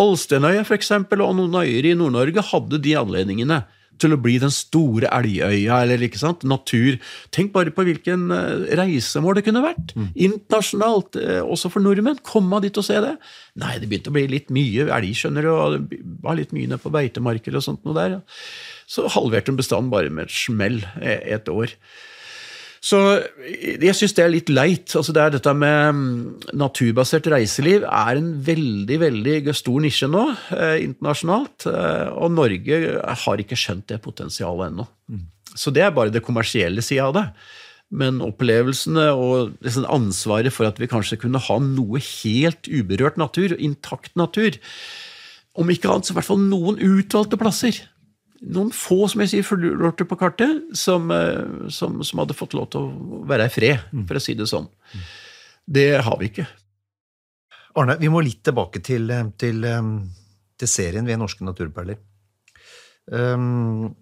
Alstenøya 0.00 0.64
for 0.64 0.78
eksempel, 0.78 1.20
og 1.20 1.36
noen 1.36 1.60
øyer 1.60 1.90
i 1.90 1.96
Nord-Norge 1.96 2.44
hadde 2.50 2.80
de 2.80 2.96
anledningene 2.96 3.60
til 4.00 4.16
å 4.16 4.20
bli 4.20 4.38
den 4.42 4.52
store 4.54 5.10
elgøya, 5.12 5.82
eller 5.84 6.02
ikke 6.06 6.20
sant, 6.22 6.46
natur. 6.48 6.98
Tenk 7.34 7.52
bare 7.54 7.74
på 7.74 7.84
hvilken 7.86 8.28
uh, 8.32 8.66
reisemål 8.80 9.38
det 9.38 9.46
kunne 9.48 9.64
vært. 9.64 9.94
Mm. 9.96 10.10
Internasjonalt, 10.28 11.20
uh, 11.20 11.40
også 11.44 11.72
for 11.72 11.84
nordmenn. 11.84 12.20
Komme 12.26 12.62
dit 12.64 12.80
og 12.80 12.86
se 12.86 12.98
det. 13.04 13.14
Nei, 13.60 13.76
det 13.80 13.90
begynte 13.90 14.12
å 14.12 14.16
bli 14.16 14.26
litt 14.30 14.52
mye 14.54 14.88
elg, 14.88 15.14
skjønner 15.16 15.46
du, 15.46 15.52
og 15.54 15.78
det 15.78 16.02
var 16.24 16.38
litt 16.38 16.54
mye 16.56 16.70
nede 16.70 16.82
på 16.82 16.92
beitemarker 16.94 17.56
og 17.58 17.66
sånt 17.66 17.84
noe 17.86 17.96
der. 17.98 18.18
Ja. 18.18 18.22
Så 18.90 19.06
halverte 19.14 19.52
hun 19.52 19.58
bestanden 19.60 19.92
bare 19.92 20.10
med 20.10 20.26
et 20.26 20.34
smell 20.34 20.80
eh, 20.98 21.20
et 21.36 21.50
år. 21.50 21.76
Så 22.80 22.98
jeg 23.44 23.92
syns 23.92 24.14
det 24.16 24.22
er 24.24 24.32
litt 24.32 24.50
leit. 24.52 24.94
Altså 24.96 25.12
det 25.12 25.20
er 25.20 25.34
dette 25.34 25.52
med 25.52 25.96
mm, 25.96 26.12
naturbasert 26.56 27.28
reiseliv 27.28 27.84
er 27.84 28.16
en 28.16 28.30
veldig 28.46 28.96
veldig 29.02 29.54
stor 29.56 29.82
nisje 29.84 30.08
nå 30.08 30.22
eh, 30.56 30.78
internasjonalt. 30.86 31.68
Eh, 31.68 32.06
og 32.16 32.32
Norge 32.38 32.80
har 33.24 33.42
ikke 33.44 33.58
skjønt 33.60 33.90
det 33.92 34.00
potensialet 34.04 34.70
ennå. 34.70 34.88
Mm. 35.12 35.26
Så 35.52 35.74
det 35.76 35.84
er 35.84 35.92
bare 35.92 36.14
det 36.14 36.24
kommersielle 36.24 36.80
sida 36.84 37.10
av 37.10 37.18
det. 37.18 37.26
Men 38.00 38.22
opplevelsene 38.24 39.10
og 39.12 39.52
liksom 39.60 39.84
ansvaret 39.90 40.54
for 40.54 40.70
at 40.70 40.80
vi 40.80 40.88
kanskje 40.88 41.20
kunne 41.20 41.42
ha 41.42 41.60
noe 41.60 42.00
helt 42.00 42.70
uberørt 42.70 43.20
natur, 43.20 43.58
intakt 43.58 44.14
natur, 44.16 44.56
om 45.58 45.68
ikke 45.68 45.90
annet 45.90 46.08
så 46.08 46.14
i 46.14 46.20
hvert 46.20 46.30
fall 46.30 46.44
noen 46.46 46.78
utvalgte 46.80 47.36
plasser 47.36 47.82
noen 48.40 48.70
få 48.72 49.05
som 49.11 49.22
jeg 49.22 49.33
sier, 49.35 49.46
fluorter 49.46 50.09
på 50.09 50.18
kartet 50.20 50.72
som, 50.79 51.11
eh, 51.12 51.68
som, 51.72 52.00
som, 52.07 52.22
hadde 52.22 52.37
fått 52.37 52.57
lov 52.57 52.70
til 52.72 52.87
å 52.87 53.22
være 53.29 53.48
i 53.50 53.53
fred, 53.53 53.88
mm. 53.92 54.07
for 54.09 54.20
å 54.20 54.24
si 54.24 54.37
det 54.38 54.48
sånn. 54.50 54.68
Det 55.70 55.90
har 56.03 56.16
vi 56.20 56.31
ikke. 56.31 56.46
Arne, 57.79 57.98
vi 58.00 58.11
må 58.11 58.22
litt 58.24 58.42
tilbake 58.46 58.83
til, 58.85 59.11
eh, 59.12 59.26
til, 59.40 59.64
eh, 59.68 59.90
til 60.59 60.70
serien 60.70 61.09
ved 61.09 61.20
Norske 61.20 61.44
naturperler. 61.46 62.00
Um, 63.11 63.96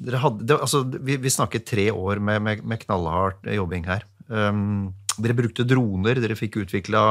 hadde, 0.00 0.46
det, 0.48 0.56
altså, 0.56 0.82
vi, 0.88 1.18
vi, 1.20 1.32
snakket 1.32 1.66
tre 1.68 1.90
år 1.92 2.22
med, 2.24 2.40
med, 2.46 2.62
med 2.64 2.80
knallhard 2.86 3.44
jobbing 3.44 3.84
her. 3.90 4.06
Um, 4.30 4.94
dere 5.20 5.36
brukte 5.36 5.66
droner, 5.68 6.22
dere 6.22 6.38
fikk 6.38 6.62
utvikla 6.62 7.02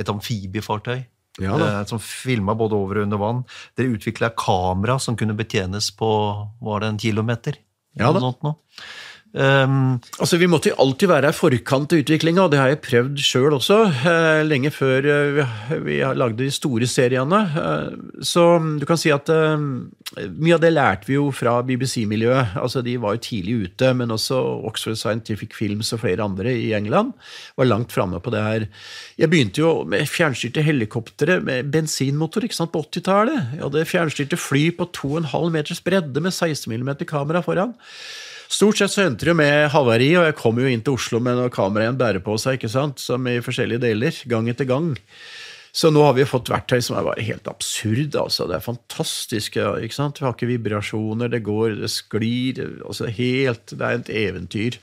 et 0.00 0.10
amfibiefartøy 0.10 1.04
ja, 1.40 1.80
eh, 1.80 1.84
som 1.88 2.00
filma 2.02 2.54
både 2.58 2.76
over 2.76 3.00
og 3.00 3.08
under 3.08 3.20
vann. 3.20 3.44
Dere 3.78 3.96
utvikla 3.96 4.32
kamera 4.36 4.98
som 5.00 5.16
kunne 5.16 5.36
betjenes 5.38 5.90
på 5.96 6.10
var 6.60 6.82
det 6.82 6.92
en 6.92 6.98
kilometer. 6.98 7.56
Ja, 7.96 8.12
da. 8.12 8.54
Um, 9.32 9.96
altså, 10.20 10.36
Vi 10.36 10.48
måtte 10.50 10.68
jo 10.68 10.76
alltid 10.82 11.08
være 11.08 11.30
i 11.32 11.36
forkant 11.36 11.94
av 11.94 12.02
utviklinga, 12.02 12.44
og 12.44 12.52
det 12.52 12.58
har 12.60 12.68
jeg 12.68 12.82
prøvd 12.84 13.20
sjøl 13.24 13.56
også. 13.56 13.78
Uh, 14.04 14.42
lenge 14.44 14.72
før 14.74 15.08
uh, 15.08 15.76
vi, 15.86 16.02
lagde 16.04 16.42
de 16.42 16.50
store 16.52 16.88
seriene. 16.90 17.40
Uh, 17.56 18.20
så 18.20 18.44
du 18.76 18.84
kan 18.88 19.00
si 19.00 19.12
at 19.14 19.30
mye 19.32 20.56
av 20.56 20.60
det 20.60 20.72
lærte 20.74 21.08
vi 21.08 21.16
jo 21.16 21.30
fra 21.32 21.54
BBC-miljøet. 21.64 22.58
Altså, 22.60 22.82
De 22.84 22.98
var 23.00 23.16
jo 23.16 23.22
tidlig 23.24 23.54
ute, 23.64 23.92
men 23.96 24.12
også 24.12 24.36
Oxford 24.68 24.98
Scientific 25.00 25.56
Films 25.56 25.94
og 25.96 26.02
flere 26.02 26.24
andre 26.24 26.52
i 26.52 26.74
England 26.76 27.14
var 27.56 27.70
langt 27.70 27.94
framme 27.94 28.20
på 28.20 28.32
det 28.34 28.42
her. 28.44 28.66
Jeg 29.16 29.32
begynte 29.32 29.62
jo 29.62 29.70
med 29.88 30.10
fjernstyrte 30.10 30.64
helikoptre 30.66 31.38
med 31.40 31.72
bensinmotor 31.72 32.44
ikke 32.44 32.58
sant, 32.58 32.74
på 32.74 32.84
80-tallet. 32.84 33.56
Jeg 33.56 33.64
hadde 33.64 33.86
fjernstyrte 33.88 34.40
fly 34.40 34.66
på 34.76 34.90
2,5 34.92 35.48
meters 35.56 35.80
bredde 35.80 36.20
med 36.20 36.36
16 36.36 36.68
mm 36.68 36.92
kamera 37.08 37.40
foran. 37.44 37.72
Stort 38.52 38.76
sett 38.76 38.92
så 38.92 39.06
endte 39.06 39.30
det 39.30 39.34
med 39.38 39.70
havari, 39.72 40.10
og 40.20 40.26
jeg 40.28 40.36
kom 40.36 40.58
jo 40.60 40.68
inn 40.68 40.82
til 40.84 40.98
Oslo 40.98 41.22
med 41.24 41.38
noe 41.38 41.52
kamera 41.52 41.86
igjen 41.86 42.00
bærer 42.00 42.24
på 42.24 42.34
seg, 42.40 42.58
ikke 42.58 42.68
sant, 42.72 43.00
som 43.00 43.24
i 43.30 43.38
forskjellige 43.44 43.80
deler, 43.86 44.18
gang 44.28 44.50
etter 44.52 44.68
gang. 44.68 44.90
Så 45.72 45.88
nå 45.88 46.02
har 46.04 46.12
vi 46.18 46.26
fått 46.28 46.50
verktøy 46.52 46.82
som 46.84 46.98
er 46.98 47.06
bare 47.06 47.24
helt 47.24 47.48
absurd. 47.48 48.12
altså. 48.20 48.44
Det 48.44 48.58
er 48.58 48.64
fantastisk. 48.66 49.56
ikke 49.56 49.96
sant? 49.96 50.20
Vi 50.20 50.26
har 50.26 50.34
ikke 50.36 50.50
vibrasjoner, 50.50 51.32
det 51.32 51.40
går, 51.46 51.78
det 51.80 51.88
sklir. 51.88 52.60
altså 52.84 53.08
helt, 53.08 53.72
Det 53.72 53.80
er 53.80 53.96
et 53.96 54.12
eventyr. 54.26 54.76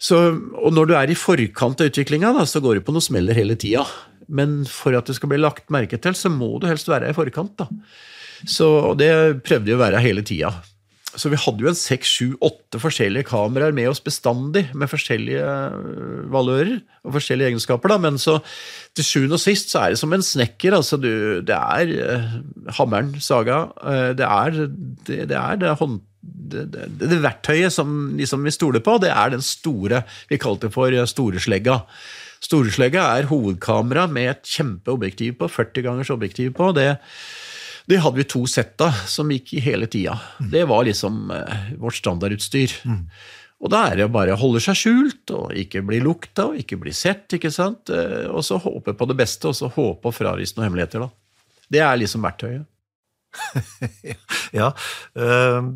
Så, 0.00 0.18
og 0.58 0.74
når 0.74 0.90
du 0.90 0.94
er 0.98 1.12
i 1.12 1.14
forkant 1.14 1.80
av 1.80 1.92
utviklinga, 1.92 2.32
så 2.42 2.58
går 2.58 2.80
det 2.80 2.86
på 2.88 2.96
noe 2.96 3.04
smeller 3.04 3.38
hele 3.38 3.54
tida. 3.54 3.84
Men 4.26 4.64
for 4.66 4.96
at 4.98 5.06
det 5.06 5.14
skal 5.14 5.30
bli 5.30 5.38
lagt 5.38 5.70
merke 5.70 6.00
til, 6.00 6.16
så 6.18 6.32
må 6.32 6.56
du 6.58 6.66
helst 6.66 6.90
være 6.90 7.12
i 7.12 7.14
forkant. 7.14 7.54
da. 7.62 7.68
Så, 8.48 8.66
og 8.66 8.98
det 8.98 9.44
prøvde 9.46 9.70
jeg 9.70 9.78
å 9.78 9.84
være 9.84 10.02
hele 10.02 10.26
tida. 10.26 10.56
Så 11.18 11.30
vi 11.32 11.38
hadde 11.42 11.64
jo 11.64 11.70
en 11.70 11.78
seks, 11.78 12.10
sju, 12.14 12.26
åtte 12.44 12.78
forskjellige 12.78 13.26
kameraer 13.32 13.74
med 13.74 13.88
oss 13.90 14.02
bestandig, 14.04 14.68
med 14.78 14.90
forskjellige 14.90 15.42
øh, 15.42 16.28
valører 16.30 16.76
og 17.02 17.16
forskjellige 17.16 17.50
egenskaper. 17.50 17.90
Da. 17.90 17.96
Men 18.04 18.20
så 18.20 18.36
til 18.94 19.06
sjuende 19.06 19.34
og 19.34 19.42
sist 19.42 19.72
så 19.72 19.82
er 19.82 19.94
det 19.94 20.00
som 20.02 20.14
en 20.14 20.22
snekker. 20.22 20.76
altså 20.76 21.00
du, 21.02 21.10
Det 21.42 21.56
er 21.56 21.90
eh, 22.04 22.38
hammeren, 22.78 23.16
saga. 23.18 23.64
Eh, 23.82 24.12
det 24.20 24.28
er 24.28 24.54
det, 24.54 25.18
det, 25.32 25.36
er 25.40 25.58
det, 25.58 25.74
hånd, 25.82 25.98
det, 26.22 26.68
det, 26.76 26.86
det 27.02 27.22
verktøyet 27.26 27.74
som 27.74 28.14
liksom 28.14 28.46
vi 28.46 28.54
stoler 28.54 28.84
på, 28.84 29.00
det 29.02 29.10
er 29.10 29.34
den 29.34 29.42
store 29.42 30.04
Vi 30.30 30.38
kalte 30.38 30.68
det 30.68 30.76
for 30.76 30.94
storeslegga. 31.10 31.80
Storeslegga 32.40 33.02
er 33.18 33.28
hovedkamera 33.28 34.06
med 34.08 34.30
et 34.30 34.46
kjempeobjektiv 34.54 35.40
på, 35.42 35.50
40 35.50 35.84
gangers 35.84 36.14
objektiv 36.14 36.54
på. 36.54 36.70
det 36.72 36.94
det 37.90 37.98
hadde 38.04 38.20
vi 38.20 38.28
to 38.30 38.44
sett 38.46 38.80
av 38.84 38.94
som 39.10 39.30
gikk 39.34 39.54
i 39.58 39.62
hele 39.64 39.88
tida. 39.90 40.16
Mm. 40.38 40.50
Det 40.52 40.64
var 40.70 40.86
liksom 40.86 41.30
eh, 41.34 41.70
vårt 41.80 41.98
standardutstyr. 41.98 42.74
Mm. 42.86 43.04
Og 43.60 43.72
da 43.72 43.82
er 43.90 43.98
det 43.98 44.06
å 44.06 44.12
bare 44.12 44.36
holde 44.40 44.62
seg 44.64 44.78
skjult 44.78 45.32
og 45.36 45.56
ikke 45.58 45.82
bli 45.84 45.98
lukta 46.00 46.46
og 46.48 46.60
ikke 46.62 46.78
bli 46.80 46.94
sett. 46.96 47.26
ikke 47.36 47.50
sant? 47.52 47.90
Eh, 47.92 48.28
og 48.30 48.44
så 48.46 48.60
håpe 48.62 48.94
på 48.96 49.08
det 49.10 49.18
beste, 49.18 49.50
og 49.50 49.58
så 49.58 49.68
håpe 49.74 50.08
å 50.08 50.14
fravise 50.14 50.56
noen 50.56 50.68
hemmeligheter. 50.68 51.04
da. 51.04 51.10
Det 51.70 51.82
er 51.84 51.98
liksom 52.00 52.24
verktøyet. 52.24 52.68
ja. 54.58 54.70
Uh, 55.16 55.70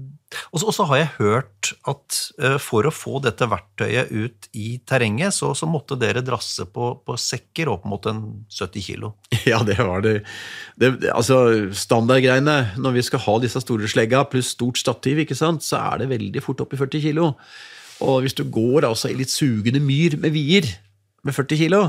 og 0.50 0.62
så 0.74 0.86
har 0.88 0.98
jeg 0.98 1.10
hørt 1.20 1.70
at 1.90 2.18
uh, 2.42 2.56
for 2.62 2.86
å 2.88 2.92
få 2.94 3.20
dette 3.22 3.46
verktøyet 3.50 4.10
ut 4.10 4.48
i 4.58 4.78
terrenget, 4.86 5.36
så, 5.36 5.52
så 5.54 5.68
måtte 5.70 5.98
dere 6.00 6.24
drasse 6.26 6.66
på, 6.66 6.90
på, 7.06 7.16
sekker 7.20 7.70
opp 7.70 7.86
mot 7.88 8.08
en 8.10 8.24
70 8.50 8.88
kilo. 8.88 9.14
Ja, 9.44 9.60
det 9.66 9.76
var 9.76 10.00
det, 10.00 10.22
det 10.80 10.94
altså, 11.12 11.68
Standardgreiene 11.76 12.78
når 12.80 12.96
vi 12.96 13.02
skal 13.04 13.22
ha 13.26 13.34
disse 13.42 13.60
store 13.62 13.90
slegga 13.90 14.24
pluss 14.30 14.54
stort 14.54 14.80
stativ, 14.80 15.20
ikke 15.22 15.38
sant, 15.38 15.66
så 15.66 15.82
er 15.92 16.02
det 16.02 16.12
veldig 16.14 16.42
fort 16.44 16.64
opp 16.64 16.74
i 16.74 16.80
40 16.80 17.04
kilo. 17.04 17.34
Og 18.04 18.24
hvis 18.24 18.34
du 18.34 18.42
går 18.50 18.88
altså 18.88 19.12
i 19.12 19.18
litt 19.18 19.30
sugende 19.30 19.82
myr 19.84 20.16
med 20.20 20.34
vier 20.34 20.66
med 21.24 21.36
40 21.36 21.60
kilo, 21.60 21.84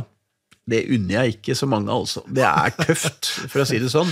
det 0.69 0.85
unner 0.89 1.19
jeg 1.19 1.37
ikke 1.37 1.55
så 1.57 1.67
mange, 1.69 1.93
altså. 1.93 2.23
Det 2.25 2.45
er 2.45 2.73
tøft, 2.79 3.29
for 3.51 3.61
å 3.61 3.67
si 3.69 3.79
det 3.81 3.91
sånn. 3.93 4.11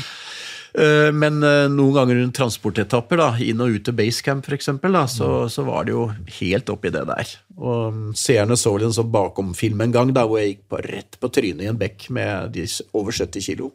Eh, 0.74 1.12
men 1.14 1.44
eh, 1.46 1.68
noen 1.70 1.94
ganger 1.94 2.18
under 2.18 2.34
transportetapper, 2.34 3.22
da, 3.22 3.30
inn 3.46 3.62
og 3.62 3.76
ut 3.76 3.86
til 3.86 3.98
basecamp 3.98 4.48
f.eks., 4.50 4.72
så, 4.72 5.30
mm. 5.30 5.52
så 5.54 5.66
var 5.68 5.86
det 5.86 5.94
jo 5.94 6.08
helt 6.40 6.72
oppi 6.74 6.94
det 6.94 7.06
der. 7.10 7.34
Og 7.60 7.94
mm, 7.94 8.08
Seerne 8.18 8.58
så 8.58 8.74
en 8.80 8.96
sånn 8.96 9.12
bakomfilm 9.14 9.86
en 9.86 9.94
gang 9.94 10.14
da, 10.16 10.26
hvor 10.26 10.42
jeg 10.42 10.56
gikk 10.56 10.64
på, 10.74 10.82
rett 10.88 11.20
på 11.22 11.30
trynet 11.34 11.68
i 11.68 11.70
en 11.70 11.80
bekk 11.80 12.10
med 12.16 12.56
de 12.58 12.66
over 12.98 13.14
70 13.14 13.46
kilo. 13.46 13.74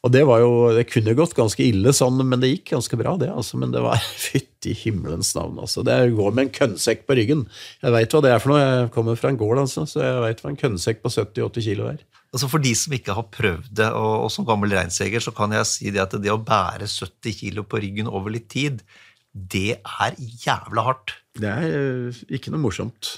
Og 0.00 0.12
det 0.14 0.22
var 0.24 0.40
jo, 0.40 0.52
det 0.72 0.86
kunne 0.88 1.12
gått 1.14 1.36
ganske 1.36 1.60
ille, 1.60 1.92
sånn, 1.92 2.22
men 2.24 2.40
det 2.40 2.54
gikk 2.54 2.72
ganske 2.72 2.96
bra, 2.96 3.14
det. 3.20 3.28
altså, 3.30 3.60
Men 3.60 3.74
det 3.74 3.82
var 3.84 4.00
fytti 4.26 4.74
himmelens 4.82 5.34
navn. 5.36 5.60
altså. 5.62 5.84
Det 5.86 5.98
går 6.16 6.34
med 6.34 6.48
en 6.48 6.54
kønnsekk 6.56 7.04
på 7.06 7.20
ryggen. 7.20 7.44
Jeg 7.84 7.94
veit 7.94 8.16
hva 8.16 8.24
det 8.24 8.32
er 8.34 8.42
for 8.42 8.54
noe. 8.54 8.64
Jeg 8.64 8.94
kommer 8.96 9.20
fra 9.20 9.30
en 9.30 9.38
gård, 9.38 9.60
altså, 9.62 9.86
så 9.86 10.02
jeg 10.02 10.24
veit 10.24 10.42
hva 10.42 10.54
en 10.54 10.62
kønnsekk 10.64 11.04
på 11.04 11.12
70-80 11.14 11.68
kilo 11.68 11.90
er. 11.92 12.00
Altså 12.30 12.46
For 12.46 12.62
de 12.62 12.72
som 12.78 12.94
ikke 12.94 13.14
har 13.16 13.26
prøvd 13.34 13.70
det, 13.80 13.88
og, 13.90 14.26
og 14.26 14.28
som 14.30 14.46
gammel 14.46 14.76
reinseger, 14.76 15.22
så 15.22 15.34
kan 15.34 15.54
jeg 15.56 15.66
si 15.66 15.90
det 15.90 16.02
at 16.04 16.14
det 16.22 16.30
å 16.30 16.38
bære 16.38 16.86
70 16.86 17.38
kilo 17.40 17.66
på 17.66 17.80
ryggen 17.82 18.10
over 18.10 18.30
litt 18.34 18.46
tid, 18.52 18.84
det 19.30 19.80
er 19.80 20.14
jævla 20.18 20.86
hardt. 20.86 21.16
Det 21.38 21.50
er 21.50 21.66
eh, 21.66 22.22
ikke 22.38 22.54
noe 22.54 22.62
morsomt. 22.62 23.16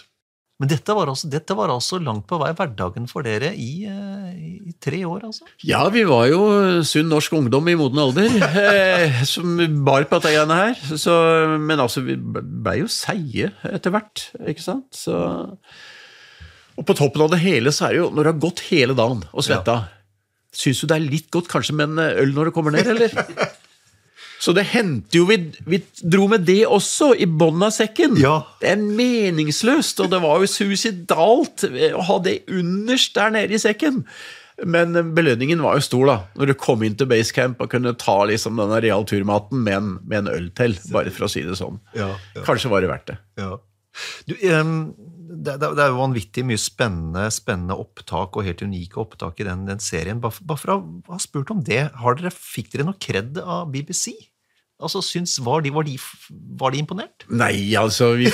Men 0.63 0.71
dette 0.71 0.95
var, 0.95 1.11
altså, 1.11 1.27
dette 1.27 1.57
var 1.59 1.73
altså 1.75 1.99
langt 1.99 2.29
på 2.31 2.39
vei 2.39 2.53
hverdagen 2.55 3.09
for 3.11 3.27
dere 3.27 3.51
i, 3.59 3.83
eh, 3.91 4.43
i, 4.71 4.75
tre 4.81 5.01
år, 5.09 5.25
altså? 5.27 5.49
Ja, 5.67 5.81
vi 5.91 6.05
var 6.07 6.29
jo 6.31 6.43
sunn 6.87 7.11
norsk 7.11 7.35
ungdom 7.35 7.67
i 7.73 7.75
moden 7.77 7.99
alder 7.99 8.37
eh, 8.63 9.25
som 9.29 9.59
bar 9.85 10.07
på 10.07 10.21
dette 10.21 10.37
greiene 10.37 10.61
her. 10.61 10.85
Så, 10.95 11.17
men 11.59 11.83
altså, 11.83 12.05
vi 12.07 12.17
blei 12.17 12.79
jo 12.79 12.89
seige 12.93 13.51
etter 13.73 13.93
hvert, 13.93 14.29
ikke 14.53 14.65
sant? 14.65 14.89
Så, 14.95 15.19
og 16.79 16.87
på 16.89 16.97
toppen 16.99 17.25
av 17.25 17.33
det 17.35 17.43
hele 17.43 17.73
så 17.75 17.89
er 17.89 17.95
det 17.95 18.01
jo, 18.03 18.11
når 18.13 18.25
du 18.25 18.31
har 18.31 18.45
gått 18.47 18.63
hele 18.71 18.97
dagen 18.99 19.25
og 19.31 19.45
svetta, 19.45 19.75
ja. 19.85 20.55
syns 20.57 20.81
du 20.83 20.89
det 20.89 20.99
er 20.99 21.11
litt 21.17 21.29
godt 21.35 21.51
kanskje 21.53 21.77
med 21.79 21.93
en 21.93 22.07
øl 22.23 22.33
når 22.37 22.49
du 22.49 22.57
kommer 22.57 22.75
ned, 22.75 22.89
eller? 22.95 23.13
Så 24.43 24.51
det 24.57 24.65
hendte 24.73 25.21
jo 25.21 25.27
vi, 25.29 25.37
vi 25.71 25.79
dro 26.03 26.25
med 26.31 26.43
det 26.49 26.65
også, 26.67 27.13
i 27.15 27.29
bånn 27.31 27.63
av 27.63 27.71
sekken. 27.77 28.17
Ja. 28.19 28.41
Det 28.59 28.73
er 28.73 28.81
meningsløst, 28.83 30.03
og 30.03 30.11
det 30.11 30.19
var 30.25 30.43
jo 30.43 30.51
suicidalt 30.51 31.63
å 31.71 32.07
ha 32.09 32.17
det 32.25 32.41
underst 32.51 33.15
der 33.15 33.31
nede 33.37 33.55
i 33.55 33.63
sekken. 33.63 34.01
Men 34.67 34.99
belønningen 35.15 35.63
var 35.63 35.79
jo 35.79 35.87
stor, 35.87 36.09
da. 36.11 36.17
Når 36.39 36.51
du 36.51 36.55
kom 36.59 36.83
inn 36.83 36.99
til 36.99 37.09
basecamp 37.11 37.63
og 37.63 37.71
kunne 37.71 37.95
ta 37.99 38.17
liksom 38.29 38.59
denne 38.59 38.83
realturmaten 38.83 39.63
med 39.63 39.79
en, 39.79 39.95
med 40.03 40.25
en 40.25 40.33
øl 40.35 40.51
til, 40.59 40.75
bare 40.91 41.15
for 41.15 41.29
å 41.29 41.31
si 41.31 41.45
det 41.47 41.57
sånn. 41.59 41.79
Ja, 41.95 42.11
ja. 42.35 42.43
Kanskje 42.47 42.73
var 42.73 42.83
det 42.83 42.91
verdt 42.91 43.13
det. 43.13 43.19
Ja. 43.39 43.55
Du, 44.27 44.35
um, 44.59 44.75
det, 45.33 45.57
det, 45.63 45.71
er 45.81 45.93
jo 45.93 46.01
vanvittig 46.03 46.45
mye 46.47 46.61
spennende, 46.61 47.29
spennende 47.33 47.79
opptak 47.81 48.37
og 48.37 48.45
helt 48.47 48.65
unike 48.65 49.01
opptak 49.01 49.41
i 49.41 49.47
den, 49.49 49.65
den 49.69 49.81
serien. 49.83 50.21
Bare, 50.23 50.45
bare 50.45 50.61
for 50.61 50.75
å 50.75 50.83
ha 51.09 51.23
spurt 51.23 51.53
om 51.55 51.63
det, 51.65 51.87
dere, 51.93 52.35
fikk 52.35 52.73
dere 52.75 52.89
noe 52.91 53.01
kred 53.01 53.41
av 53.41 53.71
BBC? 53.73 54.13
Altså, 54.83 54.99
syns, 55.05 55.37
var, 55.39 55.61
de, 55.63 55.71
var, 55.71 55.87
de, 55.87 55.95
var, 56.59 56.73
de, 56.75 56.81
imponert? 56.83 57.23
Nei, 57.31 57.71
altså 57.79 58.09
vi, 58.19 58.27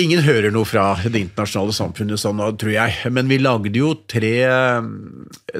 Ingen 0.00 0.22
hører 0.24 0.48
noe 0.54 0.64
fra 0.64 0.94
det 1.04 1.20
internasjonale 1.26 1.74
samfunnet 1.76 2.22
sånn, 2.22 2.40
tror 2.60 2.72
jeg. 2.72 3.12
Men 3.12 3.28
vi 3.28 3.36
lagde 3.40 3.74
jo 3.76 3.92
tre, 4.08 4.32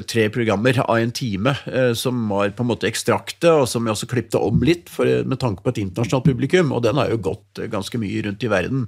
tre 0.09 0.25
programmer 0.33 0.81
av 0.81 0.97
en 0.97 1.13
time 1.13 1.53
eh, 1.69 1.91
som 1.97 2.25
var 2.31 2.55
på 2.57 2.65
en 2.65 2.71
måte 2.73 2.89
ekstrakte, 2.89 3.53
og 3.61 3.69
som 3.69 3.85
vi 3.85 3.93
også 3.93 4.09
klipte 4.09 4.41
om 4.41 4.65
litt 4.65 4.89
for, 4.89 5.05
med 5.05 5.41
tanke 5.43 5.61
på 5.61 5.75
et 5.75 5.83
internasjonalt 5.85 6.31
publikum. 6.31 6.73
Og 6.73 6.81
den 6.87 6.97
har 6.97 7.13
jo 7.13 7.21
gått 7.29 7.61
ganske 7.69 8.01
mye 8.01 8.25
rundt 8.25 8.47
i 8.47 8.51
verden. 8.51 8.87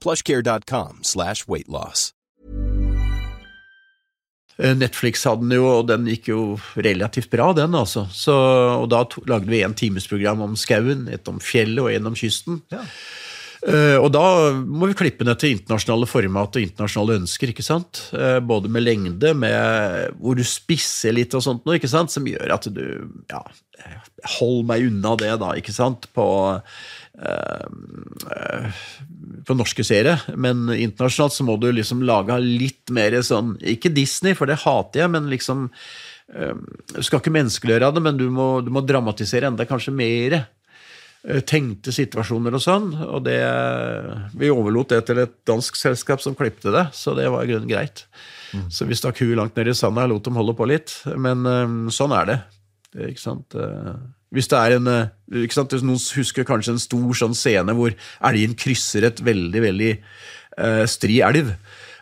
plushcare.com 0.00 1.04
slash 1.06 1.46
weightloss. 1.48 2.10
Eh, 4.60 4.74
Netflix 4.76 5.24
hadde 5.24 5.46
den 5.46 5.56
jo, 5.56 5.66
og 5.78 5.88
den 5.88 6.04
gikk 6.10 6.28
jo 6.32 6.40
relativt 6.76 7.30
bra, 7.32 7.50
den. 7.56 7.74
altså. 7.74 8.06
Så, 8.12 8.34
og 8.82 8.90
Da 8.92 9.04
lagde 9.30 9.48
vi 9.48 9.62
en 9.64 9.74
timesprogram 9.74 10.42
om 10.44 10.56
skauen, 10.56 11.08
et 11.08 11.28
om 11.28 11.40
fjellet 11.40 11.82
og 11.84 11.92
en 11.94 12.12
om 12.12 12.18
kysten. 12.18 12.62
Ja. 12.72 12.84
Uh, 13.60 13.98
og 14.00 14.08
da 14.14 14.22
må 14.56 14.88
vi 14.88 14.96
klippe 14.96 15.24
ned 15.26 15.36
til 15.40 15.52
internasjonale 15.52 16.06
format 16.08 16.56
og 16.56 16.62
internasjonale 16.64 17.18
ønsker. 17.20 17.52
ikke 17.52 17.64
sant? 17.64 18.06
Uh, 18.14 18.38
både 18.40 18.70
med 18.72 18.86
lengde, 18.86 19.34
med 19.36 20.16
hvor 20.20 20.38
du 20.38 20.44
spisser 20.46 21.12
litt 21.16 21.34
og 21.36 21.44
sånt 21.44 21.66
noe, 21.68 21.76
ikke 21.76 21.90
sant? 21.90 22.12
som 22.12 22.28
gjør 22.28 22.56
at 22.56 22.70
du 22.72 22.84
ja, 23.30 23.42
Hold 24.38 24.64
meg 24.68 24.86
unna 24.88 25.14
det, 25.20 25.32
da, 25.40 25.52
ikke 25.56 25.72
sant? 25.72 26.04
På 26.12 26.26
øh, 26.52 28.80
på 29.48 29.56
norske 29.56 29.86
serier, 29.88 30.20
men 30.36 30.68
internasjonalt 30.74 31.32
så 31.32 31.46
må 31.48 31.56
du 31.56 31.70
liksom 31.72 32.02
lage 32.04 32.36
litt 32.44 32.92
mer 32.92 33.16
sånn 33.24 33.54
Ikke 33.64 33.88
Disney, 33.96 34.36
for 34.36 34.50
det 34.50 34.60
hater 34.66 35.06
jeg, 35.06 35.12
men 35.16 35.32
liksom 35.32 35.70
Du 36.28 37.00
skal 37.00 37.22
ikke 37.22 37.32
menneskeliggjøre 37.32 37.94
det, 37.96 38.04
men 38.04 38.20
du 38.20 38.28
må, 38.28 38.50
du 38.60 38.68
må 38.74 38.84
dramatisere 38.84 39.48
enda 39.48 39.64
kanskje 39.68 39.96
mer 39.96 40.42
tenkte 41.44 41.92
situasjoner 41.92 42.54
og 42.56 42.62
sånn. 42.64 42.92
Og 43.04 43.24
det 43.26 43.40
Vi 44.40 44.52
overlot 44.52 44.94
det 44.94 45.02
til 45.08 45.20
et 45.20 45.34
dansk 45.48 45.76
selskap 45.76 46.22
som 46.24 46.36
klipte 46.38 46.72
det, 46.72 46.86
så 46.96 47.14
det 47.18 47.28
var 47.32 47.44
i 47.44 47.50
grunnen 47.52 47.70
greit. 47.70 48.06
Mm. 48.54 48.70
Så 48.72 48.86
vi 48.88 48.96
stakk 48.98 49.20
huet 49.20 49.36
langt 49.38 49.58
ned 49.58 49.68
i 49.70 49.76
sanda 49.76 50.06
og 50.08 50.14
lot 50.14 50.24
dem 50.24 50.40
holde 50.40 50.56
på 50.56 50.68
litt. 50.70 50.96
Men 51.16 51.44
um, 51.46 51.76
sånn 51.92 52.14
er 52.16 52.30
det. 52.30 52.38
det 52.94 53.12
ikke 53.12 53.26
sant? 53.26 53.58
Hvis 54.30 54.48
det 54.50 54.58
er 54.58 54.78
en 54.78 54.90
ikke 55.44 55.58
sant? 55.58 55.76
Noen 55.84 56.00
husker 56.16 56.48
kanskje 56.48 56.76
en 56.76 56.82
stor 56.82 57.12
sånn 57.18 57.36
scene 57.36 57.74
hvor 57.76 57.94
elgen 58.26 58.56
krysser 58.58 59.06
et 59.10 59.22
veldig, 59.22 59.64
veldig 59.66 59.92
stri 60.90 61.20
elv. 61.24 61.52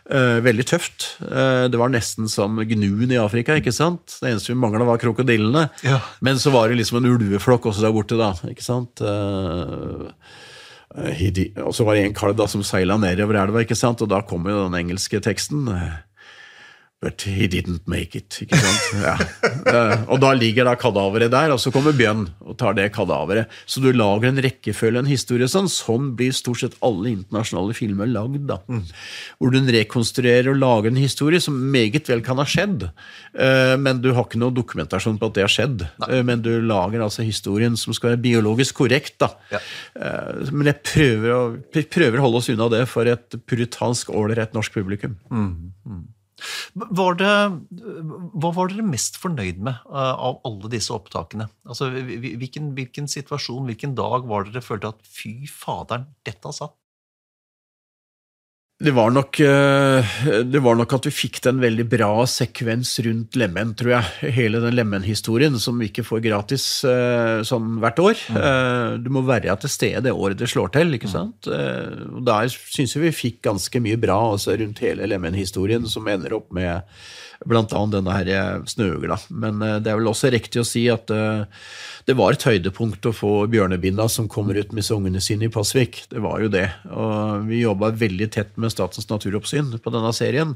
Uh, 0.09 0.39
veldig 0.41 0.65
tøft. 0.65 1.05
Uh, 1.21 1.67
det 1.69 1.77
var 1.77 1.91
nesten 1.93 2.29
som 2.31 2.57
gnuen 2.57 3.11
i 3.13 3.19
Afrika. 3.21 3.59
ikke 3.59 3.73
sant? 3.75 4.17
Det 4.17 4.31
eneste 4.31 4.53
vi 4.53 4.57
mangla, 4.57 4.87
var 4.87 5.01
krokodillene. 5.01 5.67
Ja. 5.85 5.99
Men 6.25 6.41
så 6.41 6.53
var 6.55 6.69
det 6.69 6.79
liksom 6.79 6.97
en 6.97 7.11
ulveflokk 7.11 7.69
også 7.69 7.85
der 7.85 7.93
borte, 7.93 8.17
da. 8.17 8.31
ikke 8.49 8.65
sant? 8.65 9.03
Uh, 9.05 10.09
og 10.89 11.73
så 11.77 11.85
var 11.85 11.95
det 11.95 12.07
en 12.07 12.17
kalv 12.17 12.41
som 12.49 12.65
seila 12.65 12.97
nedover 12.97 13.37
elva, 13.37 13.61
ikke 13.61 13.77
sant? 13.77 14.01
og 14.01 14.09
da 14.09 14.23
kom 14.25 14.49
jo 14.49 14.63
den 14.65 14.79
engelske 14.79 15.21
teksten. 15.21 15.69
But 16.99 17.23
he 17.23 17.47
didn't 17.47 17.85
make 17.87 18.17
it. 18.17 18.41
ikke 18.43 18.57
sant? 18.59 18.87
Ja. 18.99 19.13
Uh, 19.69 20.01
og 20.11 20.19
da 20.19 20.33
ligger 20.35 20.67
da 20.67 20.73
kadaveret 20.75 21.31
der, 21.31 21.53
og 21.53 21.59
så 21.63 21.71
kommer 21.71 21.95
Bjørn 21.95 22.25
og 22.43 22.57
tar 22.59 22.75
det 22.75 22.89
kadaveret. 22.91 23.47
Så 23.69 23.79
du 23.79 23.87
lager 23.95 24.27
en 24.27 24.41
rekkefølge, 24.43 24.99
en 24.99 25.07
historie 25.07 25.47
sånn. 25.47 25.69
Sånn 25.71 26.09
blir 26.19 26.35
stort 26.35 26.59
sett 26.59 26.75
alle 26.83 27.13
internasjonale 27.13 27.77
filmer 27.77 28.09
lagd. 28.11 28.43
da. 28.49 28.59
Mm. 28.67 28.83
Hvor 29.39 29.55
du 29.55 29.71
rekonstruerer 29.77 30.51
og 30.51 30.59
lager 30.59 30.91
en 30.91 30.99
historie 30.99 31.39
som 31.43 31.55
meget 31.71 32.11
vel 32.11 32.25
kan 32.25 32.41
ha 32.41 32.47
skjedd. 32.49 32.89
Uh, 33.31 33.79
men 33.79 34.03
du 34.03 34.11
har 34.11 34.27
ikke 34.27 34.43
noe 34.43 34.55
dokumentasjon 34.55 35.21
på 35.21 35.31
at 35.31 35.39
det 35.39 35.47
har 35.47 35.55
skjedd. 35.55 35.87
Uh, 36.03 36.19
men 36.27 36.43
du 36.43 36.51
lager 36.59 37.07
altså 37.07 37.23
historien 37.23 37.79
som 37.79 37.95
skal 37.95 38.17
være 38.17 38.23
biologisk 38.27 38.83
korrekt. 38.83 39.21
da. 39.23 39.31
Ja. 39.53 39.59
men 40.51 40.67
jeg 40.69 40.81
prøver 40.85 41.31
å, 41.31 41.41
prøver 41.91 42.19
å 42.19 42.23
holde 42.27 42.39
oss 42.41 42.49
unna 42.51 42.67
det 42.71 42.85
for 42.91 43.07
et 43.07 43.39
puritansk, 43.47 44.11
ålreit 44.11 44.55
norsk 44.57 44.75
publikum. 44.75 45.15
Mm. 45.31 45.51
Mm. 45.87 46.07
Var 46.73 47.17
det, 47.19 47.31
hva 48.39 48.51
var 48.55 48.71
dere 48.71 48.85
mest 48.87 49.19
fornøyd 49.21 49.61
med 49.65 49.79
uh, 49.89 50.13
av 50.13 50.39
alle 50.47 50.71
disse 50.71 50.93
opptakene? 50.95 51.49
Altså, 51.67 51.89
hvilken, 51.91 52.73
hvilken, 52.77 53.09
situasjon, 53.11 53.65
hvilken 53.69 53.95
dag 53.97 54.27
var 54.29 54.47
dere 54.47 54.63
følte 54.65 54.93
at 54.93 55.01
fy 55.07 55.33
faderen, 55.51 56.09
dette 56.27 56.47
har 56.47 56.55
satt? 56.55 56.75
Det 58.79 58.91
var, 58.95 59.09
nok, 59.11 59.39
eh, 59.43 60.05
det 60.47 60.59
var 60.63 60.77
nok 60.79 60.93
at 60.95 61.07
vi 61.09 61.11
fikk 61.11 61.41
en 61.49 61.57
veldig 61.59 61.83
bra 61.91 62.23
sekvens 62.31 62.93
rundt 63.03 63.35
Lemen, 63.35 63.73
tror 63.75 63.91
jeg. 63.97 64.31
Hele 64.37 64.61
den 64.63 64.77
Lemen-historien 64.77 65.57
som 65.59 65.81
vi 65.83 65.89
ikke 65.89 66.05
får 66.07 66.21
gratis 66.23 66.67
eh, 66.87 67.41
sånn 67.43 67.81
hvert 67.83 67.99
år. 67.99 68.21
Mm. 68.31 68.37
Eh, 68.39 68.93
du 69.03 69.09
må 69.11 69.25
være 69.27 69.57
til 69.59 69.73
stede 69.73 70.05
det 70.07 70.15
året 70.15 70.39
det 70.39 70.47
slår 70.47 70.71
til. 70.77 70.95
ikke 70.95 71.11
mm. 71.11 71.15
sant? 71.17 71.51
Og 71.51 72.23
Der 72.29 72.47
syns 72.55 72.95
jeg 72.95 73.03
vi 73.03 73.11
fikk 73.17 73.41
ganske 73.49 73.83
mye 73.83 73.99
bra 73.99 74.15
altså, 74.29 74.55
rundt 74.55 74.79
hele 74.85 75.11
Lemen-historien, 75.11 75.83
som 75.83 76.07
ender 76.07 76.39
opp 76.39 76.47
med 76.55 76.79
blant 77.47 77.71
annet 77.75 77.95
denne 77.95 78.15
her 78.15 78.29
eh, 78.33 78.65
snøugla. 78.67 79.15
Men 79.29 79.61
eh, 79.63 79.77
det 79.83 79.91
er 79.91 79.99
vel 79.99 80.09
også 80.11 80.31
riktig 80.33 80.61
å 80.61 80.67
si 80.67 80.85
at 80.91 81.11
eh, 81.13 81.45
det 82.09 82.15
var 82.19 82.35
et 82.35 82.43
høydepunkt 82.43 83.05
å 83.07 83.13
få 83.15 83.31
bjørnebinda 83.51 84.07
som 84.11 84.27
kommer 84.31 84.57
ut 84.59 84.73
med 84.75 84.87
ungene 84.91 85.21
sine 85.23 85.47
i 85.47 85.53
Pasvik. 85.53 86.01
Det 86.11 86.23
var 86.23 86.43
jo 86.43 86.51
det. 86.51 86.65
Og 86.91 87.47
vi 87.47 87.61
jobba 87.61 87.93
veldig 87.95 88.29
tett 88.33 88.55
med 88.59 88.73
Statens 88.73 89.07
naturoppsyn 89.11 89.71
på 89.79 89.93
denne 89.93 90.11
serien. 90.15 90.55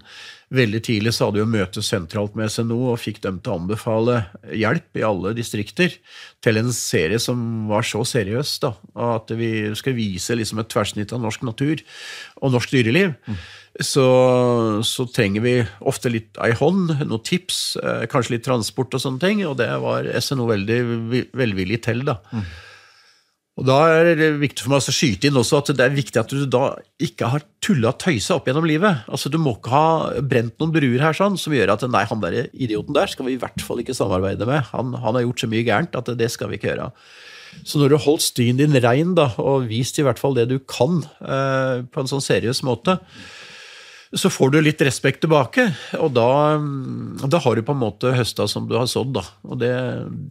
Veldig 0.53 0.83
tidlig 0.85 1.15
så 1.15 1.27
hadde 1.29 1.39
vi 1.39 1.45
jo 1.45 1.53
møte 1.53 1.85
sentralt 1.85 2.35
med 2.39 2.51
SNO 2.51 2.79
og 2.91 3.01
fikk 3.01 3.23
dem 3.23 3.39
til 3.39 3.53
å 3.53 3.59
anbefale 3.61 4.19
hjelp 4.51 4.99
i 4.99 5.07
alle 5.07 5.33
distrikter 5.37 5.95
til 6.43 6.59
en 6.59 6.73
serie 6.75 7.21
som 7.21 7.69
var 7.71 7.87
så 7.87 8.03
seriøs. 8.07 8.57
da, 8.65 8.75
At 9.15 9.31
vi 9.37 9.71
skal 9.79 9.95
vise 9.97 10.35
liksom 10.35 10.59
et 10.61 10.71
tverrsnitt 10.73 11.15
av 11.15 11.23
norsk 11.23 11.45
natur 11.47 11.79
og 12.41 12.57
norsk 12.57 12.75
dyreliv. 12.75 13.15
Mm 13.23 13.43
så, 13.81 14.05
så, 14.85 15.05
trenger 15.09 15.41
vi 15.41 15.53
ofte 15.89 16.11
litt 16.13 16.37
ei 16.45 16.51
hånd, 16.57 16.91
noen 16.99 17.23
tips, 17.25 17.61
eh, 17.81 18.03
kanskje 18.11 18.35
litt 18.35 18.45
transport 18.45 18.93
og 18.93 19.01
sånne 19.01 19.23
ting. 19.23 19.41
Og 19.49 19.57
det 19.57 19.71
var 19.81 20.09
SNO 20.21 20.45
veldig 20.51 20.79
velvillig 21.33 21.81
til. 21.87 22.05
da. 22.05 22.19
Mm. 22.29 22.45
Og 23.53 23.67
Da 23.69 23.79
er 23.93 24.15
det 24.17 24.29
viktig 24.41 24.65
for 24.65 24.73
meg 24.73 24.81
å 24.81 24.93
skyte 24.93 25.29
inn 25.29 25.37
også 25.37 25.59
at 25.61 25.73
det 25.77 25.85
er 25.85 25.93
viktig 25.93 26.21
at 26.21 26.31
du 26.33 26.45
da 26.49 26.71
ikke 27.01 27.29
har 27.29 27.43
tulla 27.61 27.91
og 27.91 27.99
tøysa 28.01 28.37
opp 28.37 28.49
gjennom 28.49 28.65
livet. 28.65 29.05
Altså 29.05 29.29
Du 29.29 29.37
må 29.41 29.55
ikke 29.57 29.73
ha 29.73 30.21
brent 30.21 30.57
noen 30.61 30.73
bruer 30.73 31.05
her 31.05 31.17
sånn, 31.17 31.37
som 31.37 31.53
gjør 31.53 31.75
at 31.75 31.85
nei, 31.85 32.05
han 32.09 32.23
der 32.23 32.49
idioten 32.53 32.97
der 32.97 33.09
skal 33.09 33.29
vi 33.29 33.37
i 33.37 33.41
hvert 33.41 33.61
fall 33.61 33.81
ikke 33.81 33.97
samarbeide 33.97 34.49
med. 34.49 34.65
Han, 34.73 34.97
han 34.97 35.17
har 35.17 35.25
gjort 35.25 35.45
så 35.45 35.49
mye 35.53 35.65
gærent 35.65 35.97
at 35.97 36.09
det 36.17 36.31
skal 36.33 36.49
vi 36.49 36.57
ikke 36.57 36.73
gjøre. 36.73 36.89
Så 37.61 37.77
når 37.77 37.91
du 37.91 37.97
har 37.99 38.05
holdt 38.07 38.25
styen 38.25 38.57
din 38.57 38.73
rein 38.81 39.13
da, 39.17 39.29
og 39.37 39.69
vist 39.69 39.99
i 40.01 40.05
hvert 40.05 40.21
fall 40.21 40.33
det 40.33 40.47
du 40.49 40.57
kan 40.65 41.03
eh, 41.21 41.85
på 41.85 42.01
en 42.01 42.09
sånn 42.09 42.25
seriøs 42.25 42.63
måte, 42.65 42.97
så 44.13 44.29
får 44.29 44.53
du 44.53 44.59
litt 44.61 44.81
respekt 44.85 45.23
tilbake, 45.23 45.67
og 45.97 46.13
da, 46.13 46.29
da 47.25 47.39
har 47.41 47.57
du 47.57 47.65
på 47.65 47.73
en 47.73 47.81
måte 47.81 48.13
høsta 48.13 48.45
som 48.49 48.67
du 48.69 48.75
har 48.77 48.87
sådd. 48.89 49.15
da. 49.17 49.25
Og 49.47 49.59
det, 49.61 49.73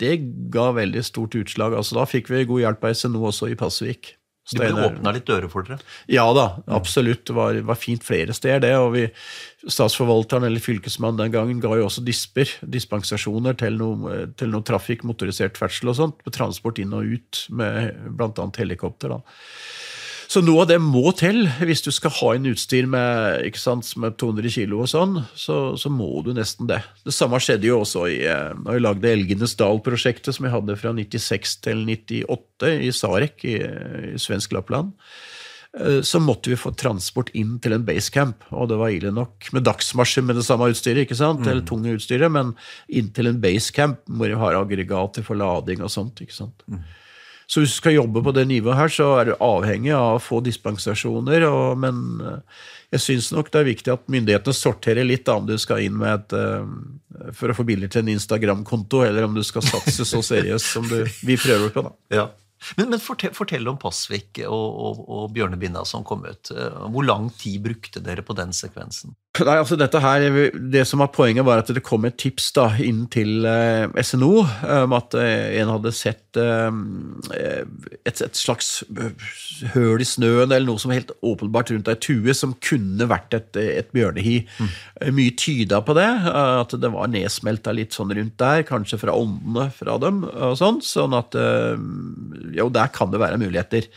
det, 0.00 0.16
ga 0.54 0.70
veldig 0.76 1.02
stort 1.06 1.34
utslag. 1.38 1.74
altså 1.74 1.98
Da 1.98 2.08
fikk 2.08 2.30
vi 2.30 2.44
god 2.48 2.62
hjelp 2.66 2.84
av 2.86 2.98
SNO 2.98 3.24
også 3.32 3.50
i 3.50 3.58
Pasvik. 3.58 4.14
Du 4.50 4.58
ble 4.58 4.72
åpna 4.74 5.12
litt 5.14 5.26
dører 5.28 5.46
for 5.50 5.62
dere? 5.66 5.78
Ja 6.10 6.24
da, 6.34 6.46
absolutt. 6.74 7.22
Det 7.28 7.34
var, 7.36 7.58
var 7.66 7.78
fint 7.78 8.02
flere 8.02 8.34
steder, 8.34 8.62
det. 8.64 8.72
og 8.78 8.90
vi, 8.96 9.04
Statsforvalteren 9.62 10.48
eller 10.48 10.62
fylkesmannen 10.62 11.20
den 11.20 11.34
gangen 11.34 11.60
ga 11.62 11.76
jo 11.78 11.86
også 11.86 12.02
disper, 12.02 12.50
dispensasjoner 12.66 13.54
til 13.58 13.78
noe, 13.78 14.24
til 14.38 14.50
noe 14.50 14.66
trafikk, 14.66 15.06
motorisert 15.06 15.60
ferdsel 15.60 15.92
og 15.94 15.98
sånt, 16.00 16.18
med 16.26 16.34
transport 16.34 16.82
inn 16.82 16.94
og 16.98 17.14
ut 17.14 17.44
med 17.54 17.94
bl.a. 18.18 18.48
helikopter. 18.58 19.14
da. 19.14 19.22
Så 20.32 20.40
noe 20.40 20.62
av 20.64 20.68
det 20.70 20.78
må 20.80 21.10
til 21.18 21.42
hvis 21.60 21.82
du 21.84 21.90
skal 21.92 22.14
ha 22.16 22.30
en 22.32 22.46
utstyr 22.48 22.86
med, 22.88 23.42
ikke 23.50 23.60
sant, 23.60 23.90
med 24.00 24.16
200 24.20 24.54
kg 24.54 24.78
og 24.78 24.88
sånn. 24.88 25.18
Så, 25.36 25.56
så, 25.76 25.92
må 25.92 26.08
du 26.24 26.30
nesten 26.32 26.70
det. 26.70 26.78
Det 27.04 27.12
samme 27.12 27.40
skjedde 27.42 27.68
jo 27.68 27.82
også 27.82 28.06
i, 28.08 28.22
når 28.62 28.70
da 28.70 28.78
vi 28.78 28.84
lagde 28.86 29.12
Elgenes 29.12 29.56
Dal-prosjektet, 29.60 30.32
som 30.32 30.48
vi 30.48 30.54
hadde 30.54 30.78
fra 30.80 30.94
96 30.96 31.58
til 31.66 31.84
98 31.84 32.72
i 32.88 32.88
Sarek 32.96 33.44
i, 33.44 33.58
i 34.14 34.22
svensk 34.22 34.56
Lappland. 34.56 34.94
Eh, 35.80 36.00
så 36.00 36.20
måtte 36.20 36.52
vi 36.52 36.60
få 36.60 36.72
transport 36.80 37.28
inn 37.36 37.58
til 37.60 37.76
en 37.76 37.84
basecamp, 37.84 38.48
og 38.56 38.70
det 38.72 38.80
var 38.80 38.92
ille 38.94 39.12
nok 39.12 39.52
med 39.52 39.68
dagsmarsjer 39.68 40.24
med 40.24 40.40
det 40.40 40.46
samme 40.48 40.68
utstyret, 40.72 41.04
ikke 41.04 41.18
sant? 41.18 41.44
Mm. 41.44 41.52
eller 41.52 41.68
tunge 41.68 41.94
utstyret, 41.98 42.32
men 42.32 42.56
inn 42.88 43.12
til 43.12 43.28
en 43.28 43.40
basecamp 43.42 44.00
hvor 44.08 44.32
vi 44.32 44.42
har 44.46 44.58
aggregater 44.60 45.28
for 45.28 45.40
lading 45.40 45.84
og 45.84 45.92
sånt. 45.92 46.24
ikke 46.24 46.40
sant? 46.40 46.64
Mm. 46.68 46.82
Så 47.52 47.60
hvis 47.60 47.74
du 47.74 47.80
skal 47.82 47.98
jobbe 47.98 48.22
på 48.24 48.32
det 48.32 48.46
nivået 48.48 48.78
her, 48.78 48.92
så 48.92 49.10
er 49.18 49.28
du 49.28 49.32
avhengig 49.44 49.92
av 49.92 50.16
å 50.16 50.22
få 50.22 50.40
dispensasjoner. 50.44 51.44
Og, 51.44 51.76
men 51.82 51.98
eh, 52.24 52.60
jeg 52.96 53.04
syns 53.06 53.28
nok 53.34 53.50
det 53.52 53.60
er 53.60 53.68
viktig 53.68 53.92
at 53.92 54.06
myndighetene 54.12 54.56
sorterer 54.56 55.04
litt 55.04 55.28
om 55.28 55.44
du 55.48 55.58
skal 55.60 55.82
inn 55.84 55.98
med 56.00 56.14
et 56.14 56.36
uh, 56.36 57.32
For 57.36 57.52
å 57.52 57.56
få 57.56 57.66
bilder 57.68 57.92
til 57.92 58.06
en 58.06 58.14
Instagram-konto, 58.14 59.02
eller 59.04 59.28
om 59.28 59.36
du 59.36 59.42
skal 59.44 59.64
satse 59.68 60.06
så 60.08 60.22
seriøst 60.24 60.70
som 60.78 60.88
du, 60.88 61.02
vi 61.28 61.36
prøver 61.40 61.74
på. 61.74 61.84
da. 61.88 61.98
Ja. 62.22 62.30
Men, 62.78 62.92
men 62.92 63.00
fortell, 63.02 63.32
fortell, 63.34 63.66
om 63.66 63.76
Pasvik 63.80 64.38
og, 64.46 64.52
og, 64.86 65.00
og 65.10 65.24
Bjørnebinna 65.34 65.82
som 65.88 66.04
kom 66.06 66.22
ut. 66.22 66.52
Hvor 66.54 67.02
lang 67.02 67.26
tid 67.34 67.58
brukte 67.64 67.98
dere 68.04 68.22
på 68.22 68.36
den 68.38 68.54
sekvensen? 68.54 69.16
Nei, 69.42 69.56
altså 69.56 69.78
dette 69.80 69.98
her, 69.98 70.28
Det 70.54 70.84
som 70.86 71.02
var 71.02 71.10
poenget, 71.10 71.42
var 71.48 71.62
at 71.62 71.72
det 71.74 71.82
kom 71.82 72.06
et 72.06 72.20
tips 72.22 72.52
da, 72.54 72.68
inn 72.78 73.08
til 73.10 73.48
eh, 73.48 73.90
SNO 74.04 74.44
om 74.84 74.94
at 74.94 75.16
eh, 75.18 75.58
en 75.58 75.74
hadde 75.74 75.94
sett 75.96 76.21
eh, 76.40 77.62
et, 78.04 78.22
et, 78.24 78.38
slags 78.38 78.70
høl 79.74 80.02
i 80.02 80.08
snøen 80.08 80.48
eller 80.48 80.66
noe 80.68 80.80
som 80.82 80.94
helt 80.94 81.12
åpenbart 81.20 81.72
rundt 81.74 81.90
ei 81.92 81.98
tue, 82.02 82.34
som 82.36 82.56
kunne 82.64 83.08
vært 83.10 83.36
et, 83.38 83.60
et 83.60 83.92
bjørnehi. 83.94 84.38
Mm. 84.58 84.72
Mye 85.18 85.36
tyda 85.38 85.82
på 85.84 85.96
det, 85.98 86.08
at 86.32 86.74
det 86.80 86.92
var 86.94 87.12
nedsmelta 87.12 87.74
litt 87.76 87.96
sånn 87.96 88.14
rundt 88.16 88.38
der, 88.40 88.64
kanskje 88.68 89.00
fra 89.02 89.16
åndene 89.16 89.68
fra 89.76 89.98
dem. 90.02 90.24
og 90.32 90.58
sånn, 90.60 90.82
sånn 90.84 91.16
at 91.18 91.36
jo, 91.36 92.68
der 92.72 92.92
kan 92.94 93.12
det 93.12 93.22
være 93.22 93.40
muligheter. 93.42 93.88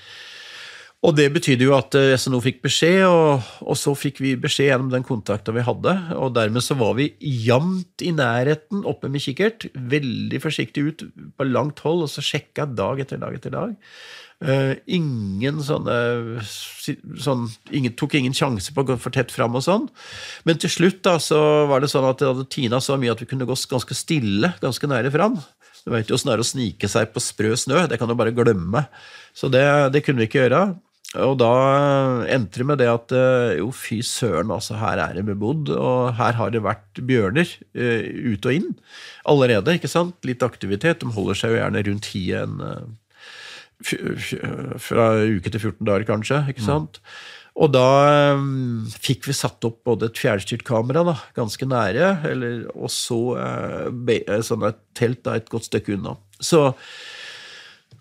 Og 1.06 1.14
det 1.14 1.28
betydde 1.36 1.68
jo 1.68 1.76
at 1.78 1.94
eh, 2.00 2.16
SNO 2.18 2.40
fikk 2.42 2.64
beskjed, 2.66 3.04
og, 3.06 3.46
og, 3.62 3.76
så 3.78 3.94
fikk 3.98 4.22
vi 4.24 4.34
beskjed 4.42 4.72
gjennom 4.72 4.90
den 4.94 5.06
kontakta 5.06 5.54
vi 5.54 5.66
hadde. 5.66 5.94
Og 6.18 6.34
dermed 6.34 6.66
så 6.66 6.78
var 6.80 6.96
vi 6.98 7.12
jevnt 7.22 8.02
i 8.02 8.14
nærheten 8.16 8.86
oppe 8.90 9.12
med 9.12 9.22
kikkert, 9.22 9.68
veldig 9.76 10.42
forsiktig 10.42 10.86
ut 10.88 11.08
på 11.38 11.50
langt 11.50 11.84
hold, 11.86 12.08
og 12.08 12.12
så 12.12 12.26
sjekka 12.26 12.66
dag 12.74 13.04
etter 13.04 13.22
dag 13.22 13.38
etter 13.38 13.54
dag. 13.54 13.76
Uh, 14.44 14.74
ingen 14.92 15.62
sånne 15.64 15.94
sånn, 16.44 17.46
ingen, 17.72 17.94
Tok 17.96 18.18
ingen 18.20 18.34
sjanse 18.36 18.74
på 18.76 18.84
å 18.84 18.90
gå 18.90 18.98
for 19.00 19.16
tett 19.16 19.32
fram 19.32 19.56
og 19.56 19.64
sånn. 19.64 19.86
Men 20.44 20.60
til 20.60 20.74
slutt 20.74 21.00
da, 21.08 21.16
så 21.24 21.40
var 21.70 21.82
det 21.82 21.92
sånn 21.94 22.08
at 22.10 22.20
det 22.20 22.28
hadde 22.34 22.48
tina 22.52 22.82
så 22.84 22.98
mye 23.00 23.14
at 23.14 23.24
vi 23.24 23.30
kunne 23.30 23.48
gå 23.48 23.56
ganske 23.72 23.96
stille 23.96 24.52
ganske 24.60 24.90
nære 24.92 25.14
fram. 25.14 25.38
Du 25.86 25.94
veit 25.94 26.10
jo 26.10 26.18
åssen 26.18 26.32
det 26.32 26.36
er 26.36 26.44
å 26.44 26.48
snike 26.50 26.90
seg 26.90 27.14
på 27.14 27.24
sprø 27.24 27.54
snø. 27.62 27.86
Det 27.88 28.02
kan 28.02 28.10
du 28.10 28.18
bare 28.18 28.34
glemme. 28.36 28.88
Så 29.38 29.48
det, 29.54 29.64
det 29.94 30.02
kunne 30.04 30.24
vi 30.24 30.28
ikke 30.28 30.44
gjøre. 30.44 30.66
Og 31.16 31.38
da 31.40 31.52
endte 32.34 32.60
det 32.60 32.68
med 32.68 32.82
det 32.82 32.90
at 32.92 33.14
eh, 33.16 33.60
jo, 33.62 33.70
fy 33.76 34.02
søren, 34.04 34.52
altså, 34.52 34.76
her 34.82 35.00
er 35.00 35.14
det 35.16 35.24
bebodd, 35.30 35.70
og 35.72 36.16
her 36.18 36.36
har 36.36 36.52
det 36.52 36.64
vært 36.66 37.00
bjørner 37.08 37.48
uh, 37.78 38.34
ut 38.34 38.50
og 38.50 38.58
inn 38.58 38.74
allerede. 39.24 39.78
ikke 39.78 39.92
sant? 39.92 40.18
Litt 40.28 40.44
aktivitet. 40.44 41.00
De 41.04 41.14
holder 41.16 41.40
seg 41.40 41.54
jo 41.54 41.62
gjerne 41.62 41.86
rundt 41.88 42.12
hiet 42.12 42.44
en 42.44 42.60
uh, 42.66 42.84
fra 44.82 45.08
uke 45.24 45.52
til 45.52 45.62
14 45.62 45.88
dager, 45.88 46.06
kanskje. 46.10 46.44
ikke 46.52 46.64
mm. 46.64 46.68
sant? 46.68 47.00
Mm. 47.00 47.16
Og 47.56 47.72
da 47.72 47.90
um, 48.36 48.84
fikk 48.92 49.30
vi 49.30 49.36
satt 49.36 49.64
opp 49.68 49.80
både 49.88 50.10
et 50.10 50.20
fjernstyrt 50.20 50.66
kamera 50.68 51.06
da, 51.08 51.16
ganske 51.38 51.68
nære, 51.72 52.10
eller, 52.28 52.66
og 52.76 52.92
så 52.92 53.20
uh, 53.40 54.42
sånn 54.44 54.66
et 54.68 54.82
telt 54.98 55.22
da, 55.24 55.38
et 55.40 55.48
godt 55.52 55.70
stykke 55.70 55.96
unna. 55.96 56.18
Så 56.44 56.68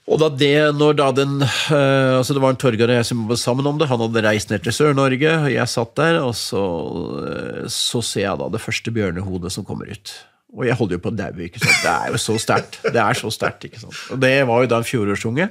og 0.04 0.20
da 0.20 0.28
det, 0.28 0.52
når 0.76 0.98
da 0.98 1.06
den 1.16 1.38
uh, 1.40 2.18
altså 2.18 2.34
Det 2.36 2.42
var 2.44 2.52
en 2.52 2.60
Torgeir 2.60 2.90
og 2.90 2.98
jeg 2.98 3.08
som 3.08 3.24
var 3.30 3.40
sammen 3.40 3.66
om 3.70 3.78
det. 3.80 3.88
Han 3.88 4.02
hadde 4.04 4.24
reist 4.26 4.52
ned 4.52 4.64
til 4.66 4.76
Sør-Norge, 4.76 5.32
og 5.46 5.50
jeg 5.54 5.72
satt 5.72 5.96
der. 5.96 6.20
Og 6.20 6.34
så, 6.36 6.60
uh, 6.60 7.64
så 7.72 8.04
ser 8.04 8.26
jeg 8.26 8.40
da 8.42 8.50
det 8.52 8.62
første 8.62 8.92
bjørnehodet 8.94 9.54
som 9.54 9.66
kommer 9.66 9.88
ut. 9.88 10.14
Og 10.54 10.68
jeg 10.68 10.76
holder 10.78 10.98
jo 10.98 11.02
på 11.02 11.10
å 11.10 11.18
daue. 11.18 11.50
Det 11.50 11.90
er 11.90 12.12
jo 12.12 12.20
så 12.20 12.36
sterkt. 12.38 12.78
Det 12.84 13.00
er 13.00 13.18
så 13.18 13.32
sterkt, 13.32 13.66
ikke 13.66 13.80
sant. 13.80 14.00
Og 14.14 14.20
det 14.22 14.36
var 14.46 14.62
jo 14.62 14.70
da 14.70 14.78
en 14.82 14.86
fjorårsunge. 14.86 15.48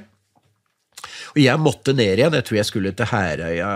Og 1.34 1.40
jeg 1.42 1.60
måtte 1.60 1.92
ned 1.96 2.20
igjen. 2.20 2.36
Jeg 2.38 2.46
tror 2.46 2.58
jeg 2.60 2.68
skulle 2.68 2.92
til 2.96 3.10
Herøya, 3.10 3.70